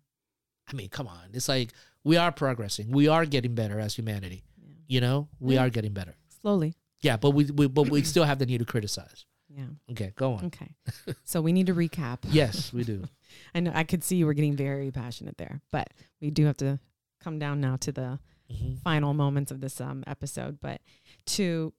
I 0.69 0.73
mean, 0.75 0.89
come 0.89 1.09
on. 1.09 1.31
It's 1.33 1.49
like 1.49 1.73
we 2.05 2.17
are 2.17 2.33
progressing. 2.33 2.91
We 2.91 3.09
are 3.09 3.27
getting 3.27 3.55
better 3.55 3.81
as 3.81 3.95
humanity. 3.97 4.45
You 4.87 5.01
know, 5.01 5.29
we 5.39 5.55
Yeah. 5.55 5.63
are 5.65 5.71
getting 5.71 5.93
better. 5.93 6.17
Slowly. 6.43 6.75
Yeah, 7.03 7.17
but 7.17 7.31
we, 7.31 7.45
we 7.47 7.67
but 7.69 7.89
we 7.89 8.03
still 8.03 8.25
have 8.25 8.39
the 8.39 8.47
need 8.47 8.59
to 8.59 8.65
criticize. 8.67 9.25
Yeah. 9.55 9.65
Okay, 9.91 10.13
go 10.17 10.35
on. 10.35 10.45
Okay. 10.47 10.75
so 11.25 11.41
we 11.43 11.53
need 11.53 11.67
to 11.67 11.75
recap. 11.75 12.19
Yes, 12.25 12.73
we 12.73 12.85
do. 12.85 13.05
I 13.55 13.61
know 13.61 13.73
I 13.75 13.85
could 13.85 14.05
see 14.05 14.17
you 14.17 14.27
were 14.27 14.35
getting 14.35 14.57
very 14.57 14.91
passionate 14.91 15.39
there, 15.39 15.61
but 15.73 15.89
we 16.21 16.31
do 16.31 16.47
have 16.47 16.57
to 16.59 16.79
come 17.21 17.39
down 17.39 17.61
now 17.61 17.77
to 17.77 17.93
the 17.93 18.19
Mhm. 18.53 18.81
final 18.83 19.15
moments 19.15 19.53
of 19.53 19.61
this 19.61 19.81
um, 19.81 20.03
episode. 20.07 20.59
But 20.61 20.81
to 21.27 21.73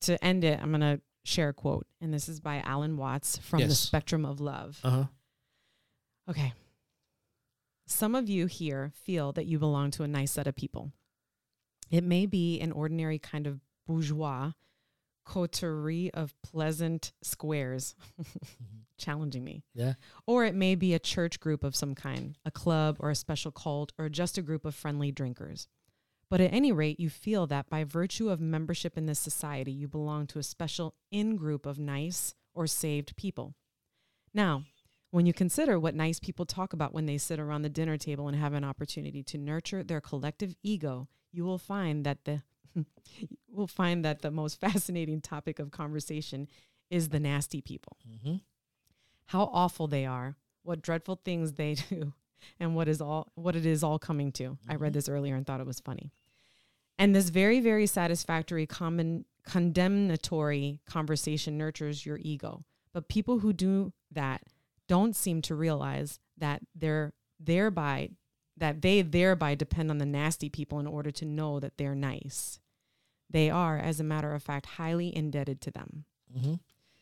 to 0.00 0.22
end 0.24 0.44
it, 0.44 0.58
I'm 0.60 0.70
gonna 0.70 1.00
share 1.24 1.50
a 1.50 1.54
quote, 1.54 1.86
and 2.00 2.12
this 2.12 2.28
is 2.28 2.40
by 2.40 2.60
Alan 2.60 2.96
Watts 2.96 3.36
from 3.38 3.60
The 3.60 3.74
Spectrum 3.74 4.24
of 4.24 4.40
Love. 4.40 4.78
Uh 4.84 4.90
huh. 4.90 5.04
Okay. 6.30 6.52
Some 7.86 8.14
of 8.14 8.28
you 8.28 8.46
here 8.46 8.90
feel 8.94 9.32
that 9.32 9.46
you 9.46 9.58
belong 9.58 9.90
to 9.92 10.02
a 10.02 10.08
nice 10.08 10.32
set 10.32 10.46
of 10.46 10.56
people. 10.56 10.92
It 11.90 12.02
may 12.04 12.24
be 12.26 12.58
an 12.60 12.72
ordinary 12.72 13.18
kind 13.18 13.46
of 13.46 13.60
bourgeois 13.86 14.52
coterie 15.24 16.10
of 16.12 16.34
pleasant 16.42 17.12
squares, 17.22 17.94
challenging 18.98 19.44
me. 19.44 19.64
Yeah. 19.74 19.94
Or 20.26 20.44
it 20.44 20.54
may 20.54 20.74
be 20.74 20.94
a 20.94 20.98
church 20.98 21.40
group 21.40 21.64
of 21.64 21.76
some 21.76 21.94
kind, 21.94 22.36
a 22.44 22.50
club 22.50 22.96
or 23.00 23.10
a 23.10 23.14
special 23.14 23.50
cult, 23.50 23.92
or 23.98 24.08
just 24.08 24.38
a 24.38 24.42
group 24.42 24.64
of 24.64 24.74
friendly 24.74 25.10
drinkers. 25.10 25.68
But 26.30 26.40
at 26.40 26.52
any 26.52 26.72
rate, 26.72 26.98
you 26.98 27.10
feel 27.10 27.46
that 27.48 27.68
by 27.68 27.84
virtue 27.84 28.28
of 28.28 28.40
membership 28.40 28.96
in 28.96 29.06
this 29.06 29.18
society, 29.18 29.72
you 29.72 29.88
belong 29.88 30.26
to 30.28 30.38
a 30.38 30.42
special 30.42 30.94
in 31.10 31.36
group 31.36 31.66
of 31.66 31.78
nice 31.78 32.34
or 32.54 32.66
saved 32.66 33.16
people. 33.16 33.54
Now, 34.32 34.64
when 35.10 35.26
you 35.26 35.32
consider 35.32 35.78
what 35.78 35.94
nice 35.94 36.18
people 36.18 36.44
talk 36.44 36.72
about 36.72 36.92
when 36.92 37.06
they 37.06 37.18
sit 37.18 37.38
around 37.38 37.62
the 37.62 37.68
dinner 37.68 37.96
table 37.96 38.26
and 38.26 38.36
have 38.36 38.52
an 38.52 38.64
opportunity 38.64 39.22
to 39.22 39.38
nurture 39.38 39.84
their 39.84 40.00
collective 40.00 40.56
ego, 40.62 41.08
you 41.30 41.44
will 41.44 41.58
find 41.58 42.04
that 42.04 42.24
the 42.24 42.42
will 43.54 43.66
find 43.66 44.04
that 44.04 44.22
the 44.22 44.30
most 44.30 44.60
fascinating 44.60 45.20
topic 45.20 45.58
of 45.58 45.70
conversation 45.70 46.48
is 46.90 47.08
the 47.08 47.20
nasty 47.20 47.60
people. 47.60 47.96
Mm-hmm. 48.08 48.36
How 49.26 49.50
awful 49.52 49.86
they 49.86 50.04
are, 50.04 50.36
what 50.62 50.82
dreadful 50.82 51.20
things 51.24 51.52
they 51.52 51.74
do, 51.90 52.12
and 52.60 52.74
what 52.74 52.88
is 52.88 53.00
all 53.00 53.32
what 53.34 53.56
it 53.56 53.66
is 53.66 53.82
all 53.82 53.98
coming 53.98 54.32
to. 54.32 54.58
I 54.68 54.74
read 54.76 54.92
this 54.92 55.08
earlier 55.08 55.34
and 55.34 55.46
thought 55.46 55.60
it 55.60 55.66
was 55.66 55.80
funny. 55.80 56.12
And 56.98 57.14
this 57.14 57.30
very 57.30 57.60
very 57.60 57.86
satisfactory 57.86 58.66
common 58.66 59.24
condemnatory 59.46 60.80
conversation 60.86 61.58
nurtures 61.58 62.04
your 62.04 62.18
ego. 62.20 62.64
But 62.92 63.08
people 63.08 63.40
who 63.40 63.52
do 63.52 63.92
that 64.12 64.42
don't 64.88 65.16
seem 65.16 65.42
to 65.42 65.54
realize 65.54 66.20
that 66.38 66.62
they're 66.74 67.12
thereby 67.40 68.10
that 68.56 68.82
they 68.82 69.02
thereby 69.02 69.54
depend 69.54 69.90
on 69.90 69.98
the 69.98 70.06
nasty 70.06 70.48
people 70.48 70.78
in 70.78 70.86
order 70.86 71.10
to 71.10 71.24
know 71.24 71.58
that 71.58 71.76
they're 71.76 71.94
nice. 71.94 72.60
They 73.34 73.50
are, 73.50 73.76
as 73.76 73.98
a 74.00 74.04
matter 74.04 74.32
of 74.32 74.42
fact, 74.42 74.64
highly 74.64 75.14
indebted 75.14 75.60
to 75.62 75.70
them. 75.70 76.04
Mm-hmm. 76.34 76.54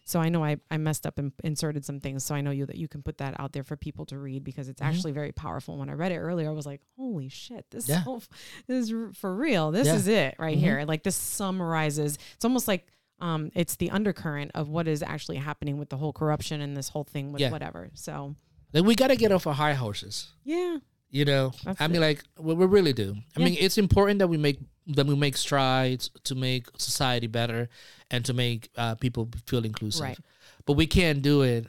So 0.04 0.18
I 0.18 0.30
know 0.30 0.42
I, 0.42 0.56
I 0.70 0.78
messed 0.78 1.06
up 1.06 1.18
and 1.18 1.30
inserted 1.44 1.84
some 1.84 2.00
things. 2.00 2.24
So 2.24 2.34
I 2.34 2.40
know 2.40 2.50
you 2.50 2.66
that 2.66 2.76
you 2.76 2.88
can 2.88 3.02
put 3.02 3.18
that 3.18 3.38
out 3.38 3.52
there 3.52 3.62
for 3.62 3.76
people 3.76 4.04
to 4.06 4.18
read 4.18 4.42
because 4.42 4.68
it's 4.68 4.80
Mhm. 4.82 4.86
actually 4.86 5.12
very 5.12 5.30
powerful. 5.30 5.76
When 5.78 5.88
I 5.88 5.92
read 5.92 6.10
it 6.10 6.18
earlier, 6.18 6.48
I 6.48 6.52
was 6.52 6.66
like, 6.66 6.80
"Holy 6.96 7.28
shit! 7.28 7.66
This 7.70 7.88
Yeah. 7.88 8.02
so, 8.02 8.20
this 8.66 8.90
is 8.90 9.16
for 9.16 9.32
real. 9.36 9.70
This 9.70 9.86
Yeah. 9.86 9.94
is 9.94 10.08
it 10.08 10.34
right 10.40 10.56
Mhm. 10.56 10.60
here. 10.60 10.84
Like 10.84 11.02
this 11.04 11.14
summarizes. 11.16 12.18
It's 12.34 12.44
almost 12.44 12.66
like 12.66 12.86
um, 13.20 13.52
it's 13.54 13.76
the 13.76 13.88
undercurrent 13.90 14.50
of 14.54 14.68
what 14.68 14.88
is 14.88 15.00
actually 15.00 15.36
happening 15.36 15.78
with 15.78 15.88
the 15.90 15.96
whole 15.96 16.12
corruption 16.12 16.60
and 16.60 16.76
this 16.76 16.88
whole 16.88 17.04
thing 17.04 17.30
with 17.30 17.40
Yeah. 17.40 17.52
whatever. 17.52 17.90
So 17.94 18.34
Like 18.72 18.82
we 18.84 18.96
got 18.96 19.08
to 19.08 19.16
get 19.16 19.30
off 19.30 19.46
our 19.46 19.54
high 19.54 19.74
horses. 19.74 20.32
yeah, 20.42 20.78
You 21.08 21.24
know, 21.26 21.52
That's 21.62 21.80
I 21.80 21.84
it. 21.84 21.90
mean, 21.92 22.00
like 22.00 22.24
we, 22.38 22.54
we 22.54 22.66
really 22.66 22.92
do. 22.92 23.14
I 23.36 23.40
mean, 23.44 23.56
it's 23.60 23.78
important 23.78 24.18
that 24.18 24.26
we 24.28 24.38
make 24.38 24.58
that 24.86 25.06
we 25.06 25.14
make 25.14 25.36
strides 25.36 26.10
to 26.24 26.34
make 26.34 26.66
society 26.76 27.26
better 27.28 27.68
and 28.10 28.24
to 28.24 28.32
make 28.34 28.68
uh, 28.76 28.94
people 28.96 29.28
feel 29.46 29.64
inclusive. 29.64 30.02
right. 30.02 30.18
But 30.66 30.74
we 30.74 30.86
can't 30.86 31.22
do 31.22 31.42
it 31.42 31.66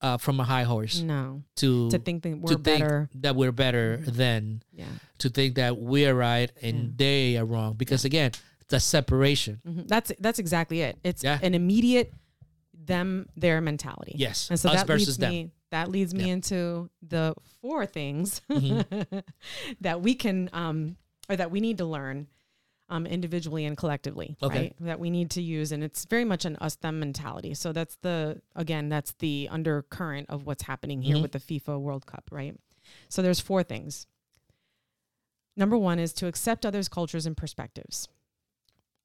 uh, 0.00 0.16
from 0.18 0.40
a 0.40 0.44
high 0.44 0.64
horse 0.64 1.00
No, 1.00 1.42
to 1.56 1.88
to 1.90 1.98
think 1.98 2.22
that 2.24 2.36
we're 2.38 2.48
think 2.54 2.64
better. 2.64 3.08
that 3.14 3.36
we're 3.36 3.52
better 3.52 3.98
Mhm. 3.98 4.06
than 4.16 4.62
Yeah, 4.72 4.86
to 5.18 5.28
think 5.28 5.54
that 5.56 5.78
we're 5.78 6.14
right 6.14 6.50
and 6.60 6.76
Yeah. 6.76 6.90
they 6.96 7.36
are 7.36 7.44
wrong. 7.44 7.74
Because 7.74 8.04
again, 8.04 8.32
the 8.68 8.80
separation. 8.80 9.60
Mhm. 9.66 9.86
that's 9.86 10.10
that's 10.18 10.38
exactly 10.40 10.80
it. 10.80 10.98
It's 11.04 11.22
Yeah. 11.22 11.38
an 11.42 11.54
immediate 11.54 12.12
them 12.74 13.28
their 13.36 13.60
mentality. 13.60 14.14
Yes, 14.16 14.50
And 14.50 14.58
so 14.58 14.70
us 14.70 14.76
that 14.76 14.86
versus 14.88 15.06
leads 15.06 15.16
them. 15.18 15.30
me 15.30 15.50
that 15.70 15.88
leads 15.90 16.12
me 16.14 16.24
Yeah. 16.26 16.32
into 16.32 16.90
the 17.00 17.34
four 17.60 17.86
things 17.86 18.40
Mhm. 18.50 19.22
that 19.80 20.02
we 20.02 20.14
can 20.16 20.50
um 20.52 20.96
or 21.32 21.36
that 21.36 21.50
we 21.50 21.60
need 21.60 21.78
to 21.78 21.84
learn 21.84 22.26
um 22.88 23.06
individually 23.06 23.64
and 23.64 23.76
collectively, 23.76 24.36
Okay. 24.42 24.58
right? 24.58 24.76
That 24.80 25.00
we 25.00 25.08
need 25.08 25.30
to 25.30 25.42
use 25.42 25.72
and 25.72 25.82
it's 25.82 26.04
very 26.04 26.24
much 26.26 26.44
an 26.44 26.56
us 26.56 26.74
them 26.76 27.00
mentality. 27.00 27.54
So 27.54 27.72
that's 27.72 27.96
the 28.02 28.42
again, 28.54 28.88
that's 28.90 29.12
the 29.18 29.48
undercurrent 29.50 30.28
of 30.28 30.44
what's 30.46 30.64
happening 30.64 31.00
here 31.02 31.16
Mhm. 31.16 31.22
with 31.22 31.32
the 31.32 31.38
FIFA 31.40 31.80
World 31.80 32.04
Cup, 32.06 32.24
right? 32.30 32.54
So 33.08 33.22
there's 33.22 33.40
four 33.40 33.62
things. 33.62 34.06
Number 35.56 35.76
1 35.78 35.98
is 35.98 36.12
to 36.14 36.26
accept 36.26 36.64
others' 36.66 36.88
cultures 36.88 37.24
and 37.26 37.36
perspectives. 37.36 38.08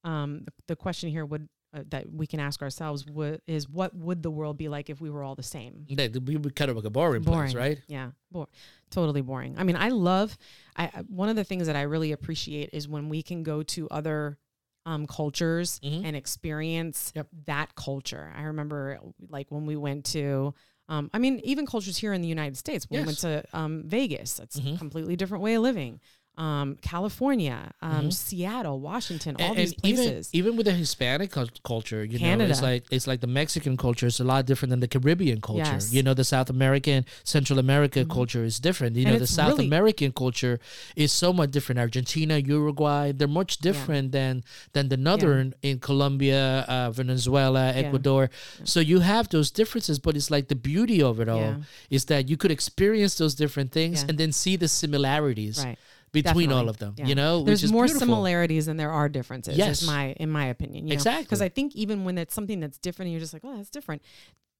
Um 0.03 0.43
the, 0.45 0.51
the 0.67 0.75
question 0.75 1.09
here 1.09 1.25
would 1.25 1.47
uh, 1.73 1.83
that 1.89 2.11
we 2.11 2.25
can 2.27 2.39
ask 2.39 2.61
ourselves 2.61 3.05
is 3.47 3.67
what 3.69 3.93
would 3.95 4.23
the 4.23 4.31
world 4.31 4.57
be 4.57 4.69
like 4.69 4.89
if 4.89 5.01
we 5.01 5.09
were 5.09 5.23
all 5.23 5.35
the 5.35 5.43
same? 5.43 5.85
They, 5.89 6.07
we 6.09 6.37
would 6.37 6.55
kind 6.55 6.69
of 6.71 6.77
like 6.77 6.85
a 6.85 6.89
boring, 6.89 7.23
place, 7.23 7.53
right? 7.53 7.79
Yeah, 7.87 8.11
bo- 8.31 8.49
totally 8.89 9.21
boring. 9.21 9.55
I 9.57 9.63
mean, 9.63 9.75
I 9.75 9.89
love. 9.89 10.37
I 10.75 10.87
one 11.07 11.29
of 11.29 11.35
the 11.35 11.43
things 11.43 11.67
that 11.67 11.75
I 11.75 11.81
really 11.83 12.11
appreciate 12.11 12.69
is 12.73 12.87
when 12.87 13.09
we 13.09 13.21
can 13.21 13.43
go 13.43 13.63
to 13.63 13.87
other 13.89 14.37
um, 14.85 15.05
cultures 15.05 15.81
Mhm. 15.83 16.05
and 16.05 16.15
experience 16.15 17.11
Yep. 17.15 17.27
that 17.47 17.75
culture. 17.75 18.31
I 18.35 18.43
remember, 18.43 18.99
like 19.29 19.47
when 19.49 19.65
we 19.65 19.75
went 19.75 20.05
to. 20.05 20.53
Um, 20.89 21.09
I 21.13 21.19
mean, 21.19 21.41
even 21.43 21.65
cultures 21.65 21.97
here 21.97 22.13
in 22.13 22.21
the 22.21 22.29
United 22.29 22.55
States. 22.55 22.85
When 22.89 23.01
we 23.01 23.05
went 23.07 23.17
to 23.19 23.43
um, 23.51 23.83
Vegas, 23.85 24.35
that's 24.37 24.57
a 24.57 24.61
Mhm. 24.61 24.77
completely 24.79 25.17
different 25.17 25.43
way 25.43 25.55
of 25.55 25.61
living. 25.63 25.99
Um, 26.37 26.77
California, 26.81 27.71
um, 27.81 28.05
Mhm. 28.07 28.13
Seattle, 28.13 28.79
Washington, 28.79 29.35
all 29.39 29.47
and, 29.47 29.57
these 29.57 29.73
and 29.73 29.81
places. 29.81 30.29
even 30.33 30.55
with 30.55 30.65
the 30.67 30.71
Hispanic 30.73 31.31
culture, 31.63 32.03
you 32.05 32.19
know, 32.19 32.25
Canada. 32.25 32.51
it's 32.51 32.61
like 32.61 32.83
it's 32.91 33.07
like 33.07 33.21
the 33.21 33.27
Mexican 33.41 33.75
culture 33.75 34.05
is 34.05 34.19
a 34.19 34.23
lot 34.23 34.45
different 34.45 34.69
than 34.69 34.79
the 34.79 34.87
Caribbean 34.87 35.41
culture. 35.41 35.63
Yes. 35.79 35.91
You 35.91 36.03
know, 36.03 36.13
the 36.13 36.23
South 36.23 36.49
American, 36.51 37.05
Central 37.23 37.57
America 37.57 38.05
Mhm. 38.05 38.09
culture 38.11 38.43
is 38.43 38.59
different. 38.59 38.95
You 38.95 39.05
And 39.05 39.13
know, 39.13 39.19
the 39.19 39.25
South 39.27 39.53
really- 39.53 39.65
American 39.65 40.11
culture 40.11 40.59
is 40.95 41.11
so 41.11 41.33
much 41.33 41.49
different. 41.51 41.79
Argentina, 41.79 42.37
Uruguay, 42.37 43.11
they're 43.13 43.27
much 43.27 43.57
different 43.57 44.11
than 44.11 44.43
than 44.73 44.89
the 44.89 44.97
northern 44.97 45.55
in 45.63 45.79
Colombia, 45.79 46.65
uh, 46.67 46.91
Venezuela, 46.91 47.71
Ecuador. 47.73 48.29
So 48.63 48.79
you 48.79 48.99
have 48.99 49.29
those 49.29 49.49
differences, 49.49 49.97
but 49.97 50.15
it's 50.15 50.29
like 50.29 50.49
the 50.49 50.55
beauty 50.71 51.01
of 51.01 51.19
it 51.19 51.27
all 51.29 51.39
Yeah. 51.39 51.57
is 51.89 52.05
that 52.05 52.29
you 52.29 52.37
could 52.37 52.51
experience 52.51 53.15
those 53.15 53.33
different 53.33 53.71
things 53.71 54.01
Yeah. 54.01 54.09
and 54.09 54.17
then 54.19 54.31
see 54.31 54.55
the 54.55 54.67
similarities 54.67 55.63
right. 55.63 55.77
Between 56.11 56.51
all 56.51 56.69
of 56.69 56.77
them. 56.77 56.95
Yeah. 56.97 57.05
You 57.05 57.15
know, 57.15 57.43
there's 57.43 57.63
is 57.63 57.71
more 57.71 57.85
beautiful. 57.85 58.07
similarities 58.07 58.65
than 58.65 58.77
there 58.77 58.91
are 58.91 59.09
differences. 59.09 59.57
Yes. 59.57 59.81
is 59.81 59.87
my 59.87 60.13
in 60.13 60.29
my 60.29 60.45
opinion. 60.45 60.91
Exactly. 60.91 61.23
Because 61.23 61.41
I 61.41 61.49
think 61.49 61.75
even 61.75 62.03
when 62.05 62.17
it's 62.17 62.33
something 62.33 62.59
that's 62.59 62.77
different, 62.77 63.11
you're 63.11 63.19
just 63.19 63.33
like, 63.33 63.43
oh, 63.45 63.55
that's 63.57 63.69
different. 63.69 64.01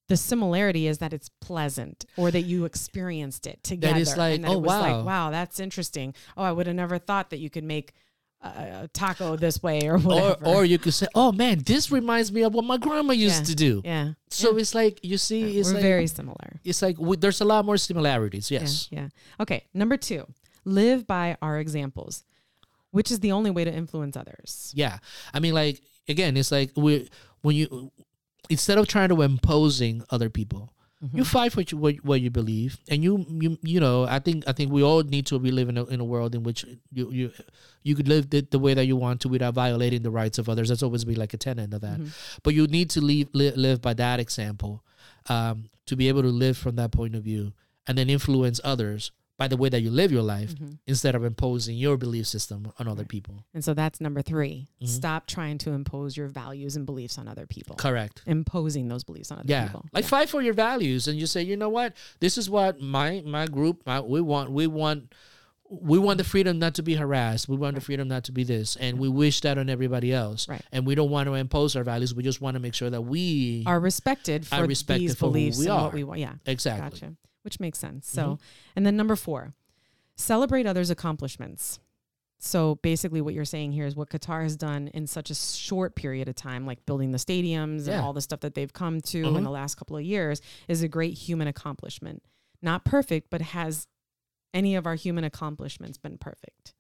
The 0.08 0.18
similarity 0.18 0.88
is 0.88 1.00
that 1.00 1.12
it's 1.12 1.30
pleasant, 1.42 2.06
or 2.16 2.32
that 2.32 2.44
you 2.44 2.64
experienced 2.64 3.46
it 3.46 3.62
together. 3.62 4.00
like, 4.16 4.42
that 4.42 4.50
oh, 4.50 4.54
it 4.54 4.62
was 4.62 4.68
wow. 4.70 4.98
like, 4.98 5.06
wow, 5.06 5.32
that's 5.32 5.60
interesting. 5.60 6.14
Oh, 6.38 6.44
I 6.44 6.52
would 6.54 6.66
have 6.66 6.78
never 6.78 6.98
thought 6.98 7.30
that 7.32 7.40
you 7.40 7.50
could 7.50 7.66
make 7.66 7.92
a, 8.42 8.90
taco 8.94 9.36
this 9.36 9.62
way 9.62 9.82
or 9.88 9.96
Or, 9.96 9.98
whatever. 10.00 10.46
or 10.46 10.66
you 10.66 10.78
could 10.78 10.94
say, 10.94 11.08
"Oh 11.16 11.32
man, 11.32 11.64
this 11.66 11.92
reminds 11.92 12.32
me 12.32 12.44
of 12.44 12.54
what 12.54 12.64
my 12.66 12.78
grandma 12.78 13.14
used 13.14 13.40
Yeah. 13.42 13.46
to 13.46 13.56
do." 13.56 13.82
yeah. 13.84 14.14
So 14.30 14.52
Yeah. 14.54 14.60
it's 14.62 14.76
like 14.76 15.00
you 15.04 15.18
see, 15.18 15.42
Yeah, 15.42 15.60
it's 15.60 15.70
we're 15.70 15.76
like 15.76 15.84
very 15.84 16.08
similar. 16.08 16.60
it's 16.64 16.82
like 16.82 16.98
we, 17.00 17.18
there's 17.18 17.42
a 17.42 17.46
lot 17.46 17.66
more 17.66 17.78
similarities. 17.78 18.52
Yes. 18.52 18.88
Yeah. 18.92 19.10
Okay. 19.40 19.66
Number 19.74 19.98
two, 19.98 20.26
live 20.68 21.08
by 21.08 21.38
our 21.42 21.60
examples, 21.60 22.24
which 22.92 23.12
is 23.12 23.20
the 23.20 23.32
only 23.32 23.50
way 23.52 23.64
to 23.64 23.74
influence 23.74 24.16
others. 24.18 24.72
Yeah. 24.76 24.98
I 25.34 25.40
mean, 25.40 25.54
like 25.54 25.82
again, 26.08 26.38
it's 26.38 26.52
like 26.52 26.72
we 26.76 27.10
when 27.42 27.56
you 27.56 27.92
instead 28.50 28.78
of 28.78 28.88
trying 28.88 29.10
to 29.10 29.22
imposing 29.22 30.04
other 30.10 30.30
people, 30.30 30.74
you 31.14 31.24
Mhm. 31.24 31.28
fight 31.28 31.52
for 31.54 31.60
what 31.62 31.72
you, 31.72 31.78
what, 31.78 31.96
what 32.04 32.22
you 32.22 32.32
believe, 32.32 32.80
and 32.90 33.04
you 33.04 33.24
you 33.30 33.58
you 33.62 33.80
know. 33.80 34.06
I 34.06 34.18
think 34.20 34.46
I 34.48 34.52
think 34.52 34.72
we 34.72 34.82
all 34.82 35.04
need 35.04 35.28
to 35.28 35.38
be 35.38 35.52
living 35.52 35.78
in 35.78 35.84
a, 35.84 35.86
in 35.86 36.00
a 36.00 36.04
world 36.06 36.34
in 36.34 36.42
which 36.42 36.66
you 36.92 37.12
you 37.12 37.32
you 37.84 37.94
could 37.96 38.08
live 38.08 38.30
the, 38.32 38.42
the 38.50 38.58
way 38.58 38.74
that 38.74 38.86
you 38.88 38.96
want 38.96 39.22
to 39.22 39.30
without 39.30 39.54
violating 39.54 40.02
the 40.02 40.10
rights 40.10 40.40
of 40.40 40.50
others. 40.50 40.70
That's 40.70 40.82
always 40.82 41.06
be 41.06 41.14
like 41.16 41.34
a 41.36 41.38
tenet 41.38 41.72
of 41.74 41.82
that. 41.82 42.00
Mhm. 42.00 42.10
But 42.44 42.56
you 42.56 42.66
need 42.68 42.90
to 42.92 43.02
live 43.02 43.28
li- 43.34 43.52
live 43.56 43.80
by 43.82 43.94
that 43.94 44.20
example 44.20 44.84
um, 45.30 45.70
to 45.86 45.96
be 45.96 46.08
able 46.08 46.24
to 46.24 46.30
live 46.30 46.58
from 46.58 46.78
that 46.78 46.92
point 46.92 47.14
of 47.16 47.24
view, 47.24 47.54
and 47.86 47.96
then 47.98 48.10
influence 48.10 48.60
others 48.64 49.12
by 49.38 49.48
the 49.48 49.56
way 49.58 49.70
that 49.70 49.82
you 49.82 49.92
live 49.92 50.12
your 50.12 50.24
life 50.24 50.56
Mhm. 50.56 50.80
instead 50.88 51.14
of 51.14 51.24
imposing 51.24 51.78
your 51.78 51.96
belief 51.96 52.26
system 52.26 52.72
on 52.80 52.88
other 52.88 53.02
Right. 53.04 53.08
people. 53.10 53.46
And 53.54 53.64
so 53.64 53.74
that's 53.76 54.02
number 54.02 54.22
3 54.24 54.68
Mhm. 54.82 54.88
Stop 54.88 55.28
trying 55.28 55.58
to 55.60 55.72
impose 55.72 56.18
your 56.18 56.28
values 56.28 56.76
and 56.76 56.86
beliefs 56.86 57.18
on 57.20 57.28
other 57.28 57.46
people. 57.46 57.76
Correct. 57.76 58.24
Imposing 58.26 58.88
those 58.88 59.04
beliefs 59.04 59.32
on 59.32 59.40
other 59.40 59.48
yeah 59.48 59.66
people. 59.68 59.86
like 59.94 60.06
fight 60.06 60.30
for 60.30 60.42
your 60.42 60.54
values 60.56 61.08
and 61.08 61.20
you 61.20 61.28
say 61.28 61.44
you 61.44 61.56
know 61.56 61.70
what 61.70 61.94
this 62.20 62.38
is 62.38 62.50
what 62.50 62.82
my 62.82 63.22
my 63.26 63.46
group 63.46 63.84
my, 63.86 64.00
we 64.02 64.22
want 64.22 64.52
we 64.52 64.66
want 64.66 65.14
we 65.70 66.00
want 66.00 66.18
the 66.18 66.24
freedom 66.24 66.58
not 66.60 66.74
to 66.76 66.82
be 66.82 66.96
harassed 66.96 67.50
we 67.50 67.58
want 67.58 67.76
the 67.76 67.82
freedom 67.82 68.08
not 68.08 68.24
to 68.24 68.32
be 68.32 68.44
this 68.44 68.76
and 68.78 68.98
we 68.98 69.10
wish 69.10 69.42
that 69.42 69.58
on 69.58 69.70
everybody 69.70 70.14
else 70.14 70.48
Right. 70.48 70.62
and 70.72 70.88
we 70.88 70.96
don't 70.96 71.10
want 71.12 71.28
to 71.28 71.34
impose 71.34 71.76
our 71.76 71.84
values 71.84 72.16
we 72.16 72.24
just 72.24 72.40
want 72.42 72.56
to 72.56 72.60
make 72.62 72.74
sure 72.74 72.90
that 72.90 73.02
we 73.02 73.64
Are 73.66 73.80
respected 73.80 74.44
Are 74.52 74.62
for 74.62 74.66
respected 74.68 75.02
these 75.10 75.16
for 75.16 75.26
who 75.28 75.34
beliefs 75.34 75.60
we 75.60 75.66
and 75.66 75.74
are. 75.74 75.84
what 75.84 75.94
we 75.94 76.04
want. 76.06 76.22
Yeah. 76.22 76.36
exactly 76.46 77.00
Gotcha. 77.02 77.16
Which 77.48 77.62
makes 77.62 77.80
sense. 77.80 78.12
So, 78.12 78.40
and 78.76 78.86
then 78.86 78.98
number 78.98 79.16
four, 79.16 79.54
celebrate 80.18 80.66
others' 80.66 80.90
accomplishments. 80.90 81.80
So 82.40 82.76
basically, 82.84 83.22
what 83.22 83.34
you're 83.34 83.46
saying 83.46 83.72
here 83.72 83.86
is 83.86 83.96
what 83.96 84.10
Qatar 84.10 84.44
has 84.44 84.58
done 84.58 84.90
in 84.90 85.08
such 85.08 85.30
a 85.30 85.34
short 85.36 85.96
period 85.96 86.28
of 86.28 86.36
time, 86.36 86.66
like 86.66 86.86
building 86.86 87.14
the 87.14 87.18
stadiums 87.18 87.88
and 87.88 88.02
all 88.02 88.12
the 88.12 88.20
stuff 88.20 88.42
that 88.42 88.54
they've 88.54 88.74
come 88.74 89.00
to 89.00 89.24
Mhm. 89.24 89.38
in 89.38 89.44
the 89.46 89.50
last 89.50 89.76
couple 89.76 89.96
of 89.96 90.04
years, 90.04 90.42
is 90.68 90.82
a 90.84 90.90
great 90.90 91.14
human 91.14 91.48
accomplishment. 91.48 92.22
Not 92.62 92.84
perfect, 92.84 93.30
but 93.30 93.42
has 93.42 93.88
any 94.54 94.76
of 94.76 94.86
our 94.86 94.96
human 94.96 95.24
accomplishments 95.24 95.98
been 95.98 96.18
perfect? 96.18 96.74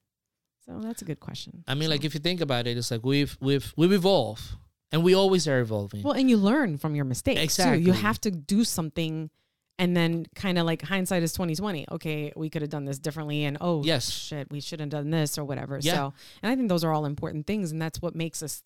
So 0.66 0.80
that's 0.82 1.02
a 1.02 1.06
good 1.06 1.22
question. 1.22 1.64
i 1.66 1.74
mean 1.76 1.84
So- 1.86 1.92
like 1.92 2.04
if 2.04 2.14
you 2.14 2.20
think 2.20 2.42
about 2.42 2.68
it 2.68 2.78
it's 2.78 2.92
like 2.92 3.06
we've 3.06 3.38
we've 3.40 3.74
we've 3.78 3.94
evolved 3.94 4.44
and 4.92 5.02
we 5.02 5.14
always 5.16 5.48
are 5.48 5.60
evolving. 5.62 6.04
Well, 6.04 6.14
and 6.14 6.30
you 6.30 6.36
learn 6.38 6.78
from 6.78 6.94
your 6.94 7.06
mistakes. 7.06 7.40
Too. 7.40 7.44
Exactly. 7.64 7.86
You 7.86 7.94
have 7.94 8.20
to 8.22 8.32
do 8.32 8.64
something 8.66 9.30
and 9.80 9.96
then 9.96 10.26
kind 10.36 10.58
of 10.58 10.66
like 10.66 10.82
hindsight 10.82 11.24
is 11.24 11.34
2020. 11.34 11.86
Okay, 11.92 12.32
we 12.36 12.50
could 12.50 12.62
have 12.64 12.72
done 12.72 12.86
this 12.86 13.00
differently 13.00 13.44
and 13.46 13.58
oh 13.62 13.84
Yes. 13.84 14.10
shit, 14.10 14.50
we 14.52 14.60
should 14.62 14.80
have 14.80 14.90
done 14.90 15.10
this 15.12 15.38
or 15.38 15.46
whatever. 15.46 15.80
Yeah. 15.82 15.94
So, 15.94 16.14
and 16.42 16.52
I 16.52 16.56
think 16.56 16.70
those 16.70 16.84
are 16.84 16.92
all 16.94 17.06
important 17.06 17.46
things 17.48 17.72
and 17.72 17.82
that's 17.82 18.02
what 18.02 18.16
makes 18.16 18.42
us 18.42 18.64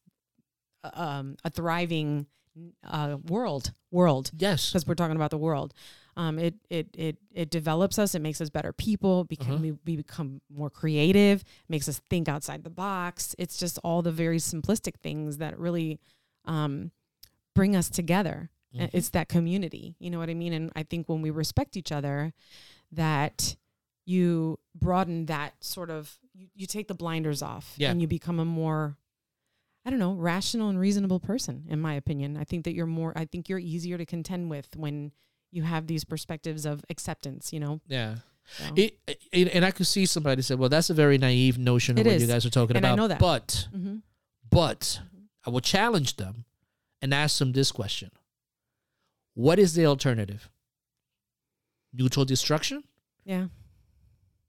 uh, 0.84 0.92
um, 0.94 1.36
a 1.44 1.50
thriving 1.50 2.28
uh, 2.86 3.18
world 3.28 3.72
world 3.92 4.32
yes, 4.38 4.70
because 4.72 4.86
we're 4.86 4.96
talking 4.96 5.16
about 5.16 5.32
the 5.32 5.38
world. 5.38 5.74
Um, 6.18 6.38
it 6.40 6.56
it 6.70 6.88
it 6.98 7.18
it 7.34 7.50
develops 7.50 7.98
us. 7.98 8.14
It 8.16 8.20
makes 8.22 8.42
us 8.42 8.50
better 8.50 8.74
people. 8.74 9.24
Become 9.24 9.54
Uh-huh. 9.56 9.62
we, 9.62 9.72
we 9.86 9.96
become 9.96 10.42
more 10.54 10.70
creative. 10.70 11.44
Makes 11.70 11.88
us 11.88 12.02
think 12.10 12.28
outside 12.28 12.66
the 12.66 12.70
box. 12.70 13.34
It's 13.40 13.58
just 13.58 13.80
all 13.84 14.02
the 14.02 14.12
very 14.12 14.38
simplistic 14.38 14.96
things 15.02 15.38
that 15.38 15.58
really 15.58 16.00
um, 16.46 16.92
bring 17.56 17.76
us 17.78 17.90
together. 17.90 18.50
Uh, 18.74 18.84
Mhm. 18.84 18.90
It's 18.94 19.10
that 19.10 19.28
community. 19.30 19.96
You 20.00 20.10
know 20.10 20.20
what 20.20 20.30
I 20.30 20.34
mean? 20.34 20.54
And 20.54 20.72
I 20.76 20.84
think 20.84 21.10
when 21.10 21.22
we 21.22 21.30
respect 21.30 21.76
each 21.76 21.92
other, 21.92 22.34
that 22.92 23.56
you 24.06 24.60
broaden 24.76 25.26
that 25.28 25.54
sort 25.64 25.90
of 25.90 26.18
you, 26.34 26.48
you 26.56 26.66
take 26.66 26.88
the 26.88 26.94
blinders 26.94 27.42
off 27.42 27.76
Yeah. 27.78 27.92
and 27.92 28.02
you 28.02 28.08
become 28.08 28.40
a 28.40 28.46
more 28.46 28.98
I 29.84 29.90
don't 29.90 29.98
know, 29.98 30.14
rational 30.14 30.70
and 30.70 30.80
reasonable 30.80 31.20
person, 31.20 31.66
in 31.68 31.82
my 31.82 31.96
opinion. 31.96 32.38
I 32.38 32.44
think 32.44 32.66
that 32.66 32.74
you're 32.76 32.86
more, 32.86 33.18
I 33.18 33.26
think 33.26 33.50
you're 33.50 33.58
easier 33.58 33.98
to 33.98 34.06
contend 34.06 34.52
with 34.52 34.76
when 34.76 35.12
you 35.52 35.64
have 35.64 35.88
these 35.88 36.04
perspectives 36.04 36.68
of 36.68 36.86
acceptance, 36.92 37.52
you 37.52 37.60
know? 37.60 37.82
yeah. 37.88 38.18
So. 38.60 38.74
It, 38.76 39.00
it, 39.32 39.56
and 39.56 39.66
I 39.66 39.72
could 39.72 39.88
see 39.88 40.06
somebody 40.06 40.42
say, 40.44 40.54
"Well, 40.56 40.70
that's 40.70 40.90
a 40.92 40.94
very 40.94 41.18
naive 41.18 41.58
notion 41.58 41.98
of 41.98 42.06
It 42.06 42.10
what 42.10 42.16
is. 42.18 42.22
you 42.22 42.28
guys 42.28 42.46
are 42.46 42.50
talking 42.52 42.76
And 42.78 42.86
I 42.86 42.90
about." 42.90 42.96
know 43.02 43.08
that. 43.08 43.20
But, 43.20 43.68
hmm 43.74 43.98
but 44.52 45.00
I 45.46 45.50
will 45.50 45.62
challenge 45.62 46.18
them 46.18 46.46
and 47.02 47.12
ask 47.14 47.40
them 47.40 47.54
this 47.54 47.72
question: 47.72 48.12
What 49.34 49.60
is 49.60 49.74
the 49.76 49.86
alternative? 49.86 50.50
Mutual 51.94 52.26
destruction? 52.26 52.84
Yeah. 53.26 53.48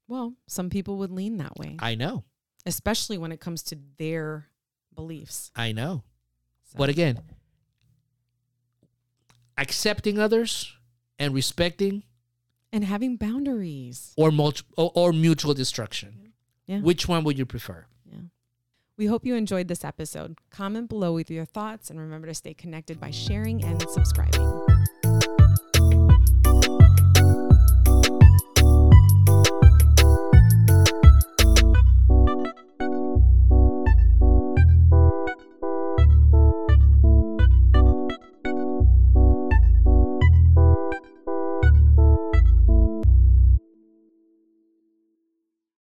Well, 0.09 0.35
some 0.47 0.70
people 0.70 0.97
would 0.99 1.11
lean 1.11 1.39
that 1.39 1.57
way, 1.57 1.76
I 1.78 1.95
know, 1.95 2.24
especially 2.66 3.16
when 3.18 3.33
it 3.33 3.41
comes 3.41 3.62
to 3.64 3.78
their 3.99 4.49
beliefs. 4.95 5.51
I 5.57 5.72
know. 5.72 6.03
So, 6.64 6.78
But 6.78 6.89
again, 6.91 7.20
accepting 9.57 10.18
others 10.18 10.72
and 11.18 11.35
respecting 11.35 12.03
and 12.72 12.85
having 12.85 13.16
boundaries. 13.16 14.12
or, 14.16 14.30
multi- 14.30 14.64
or, 14.76 14.91
or 14.95 15.12
mutual 15.12 15.55
destruction. 15.55 16.33
Yeah. 16.66 16.80
Which 16.80 17.09
one 17.09 17.24
would 17.24 17.39
you 17.39 17.47
prefer? 17.47 17.87
We 19.03 19.09
hope 19.09 19.26
you 19.26 19.34
enjoyed 19.34 19.66
this 19.66 19.84
episode. 19.84 20.38
Comment 20.50 20.88
below 20.88 21.12
with 21.12 21.28
your 21.28 21.44
thoughts 21.44 21.90
and 21.90 21.98
remember 21.98 22.28
to 22.28 22.34
stay 22.34 22.55
connected 22.55 23.00
by 23.00 23.11
sharing 23.11 23.64
and 23.64 23.82
subscribing. 23.90 25.01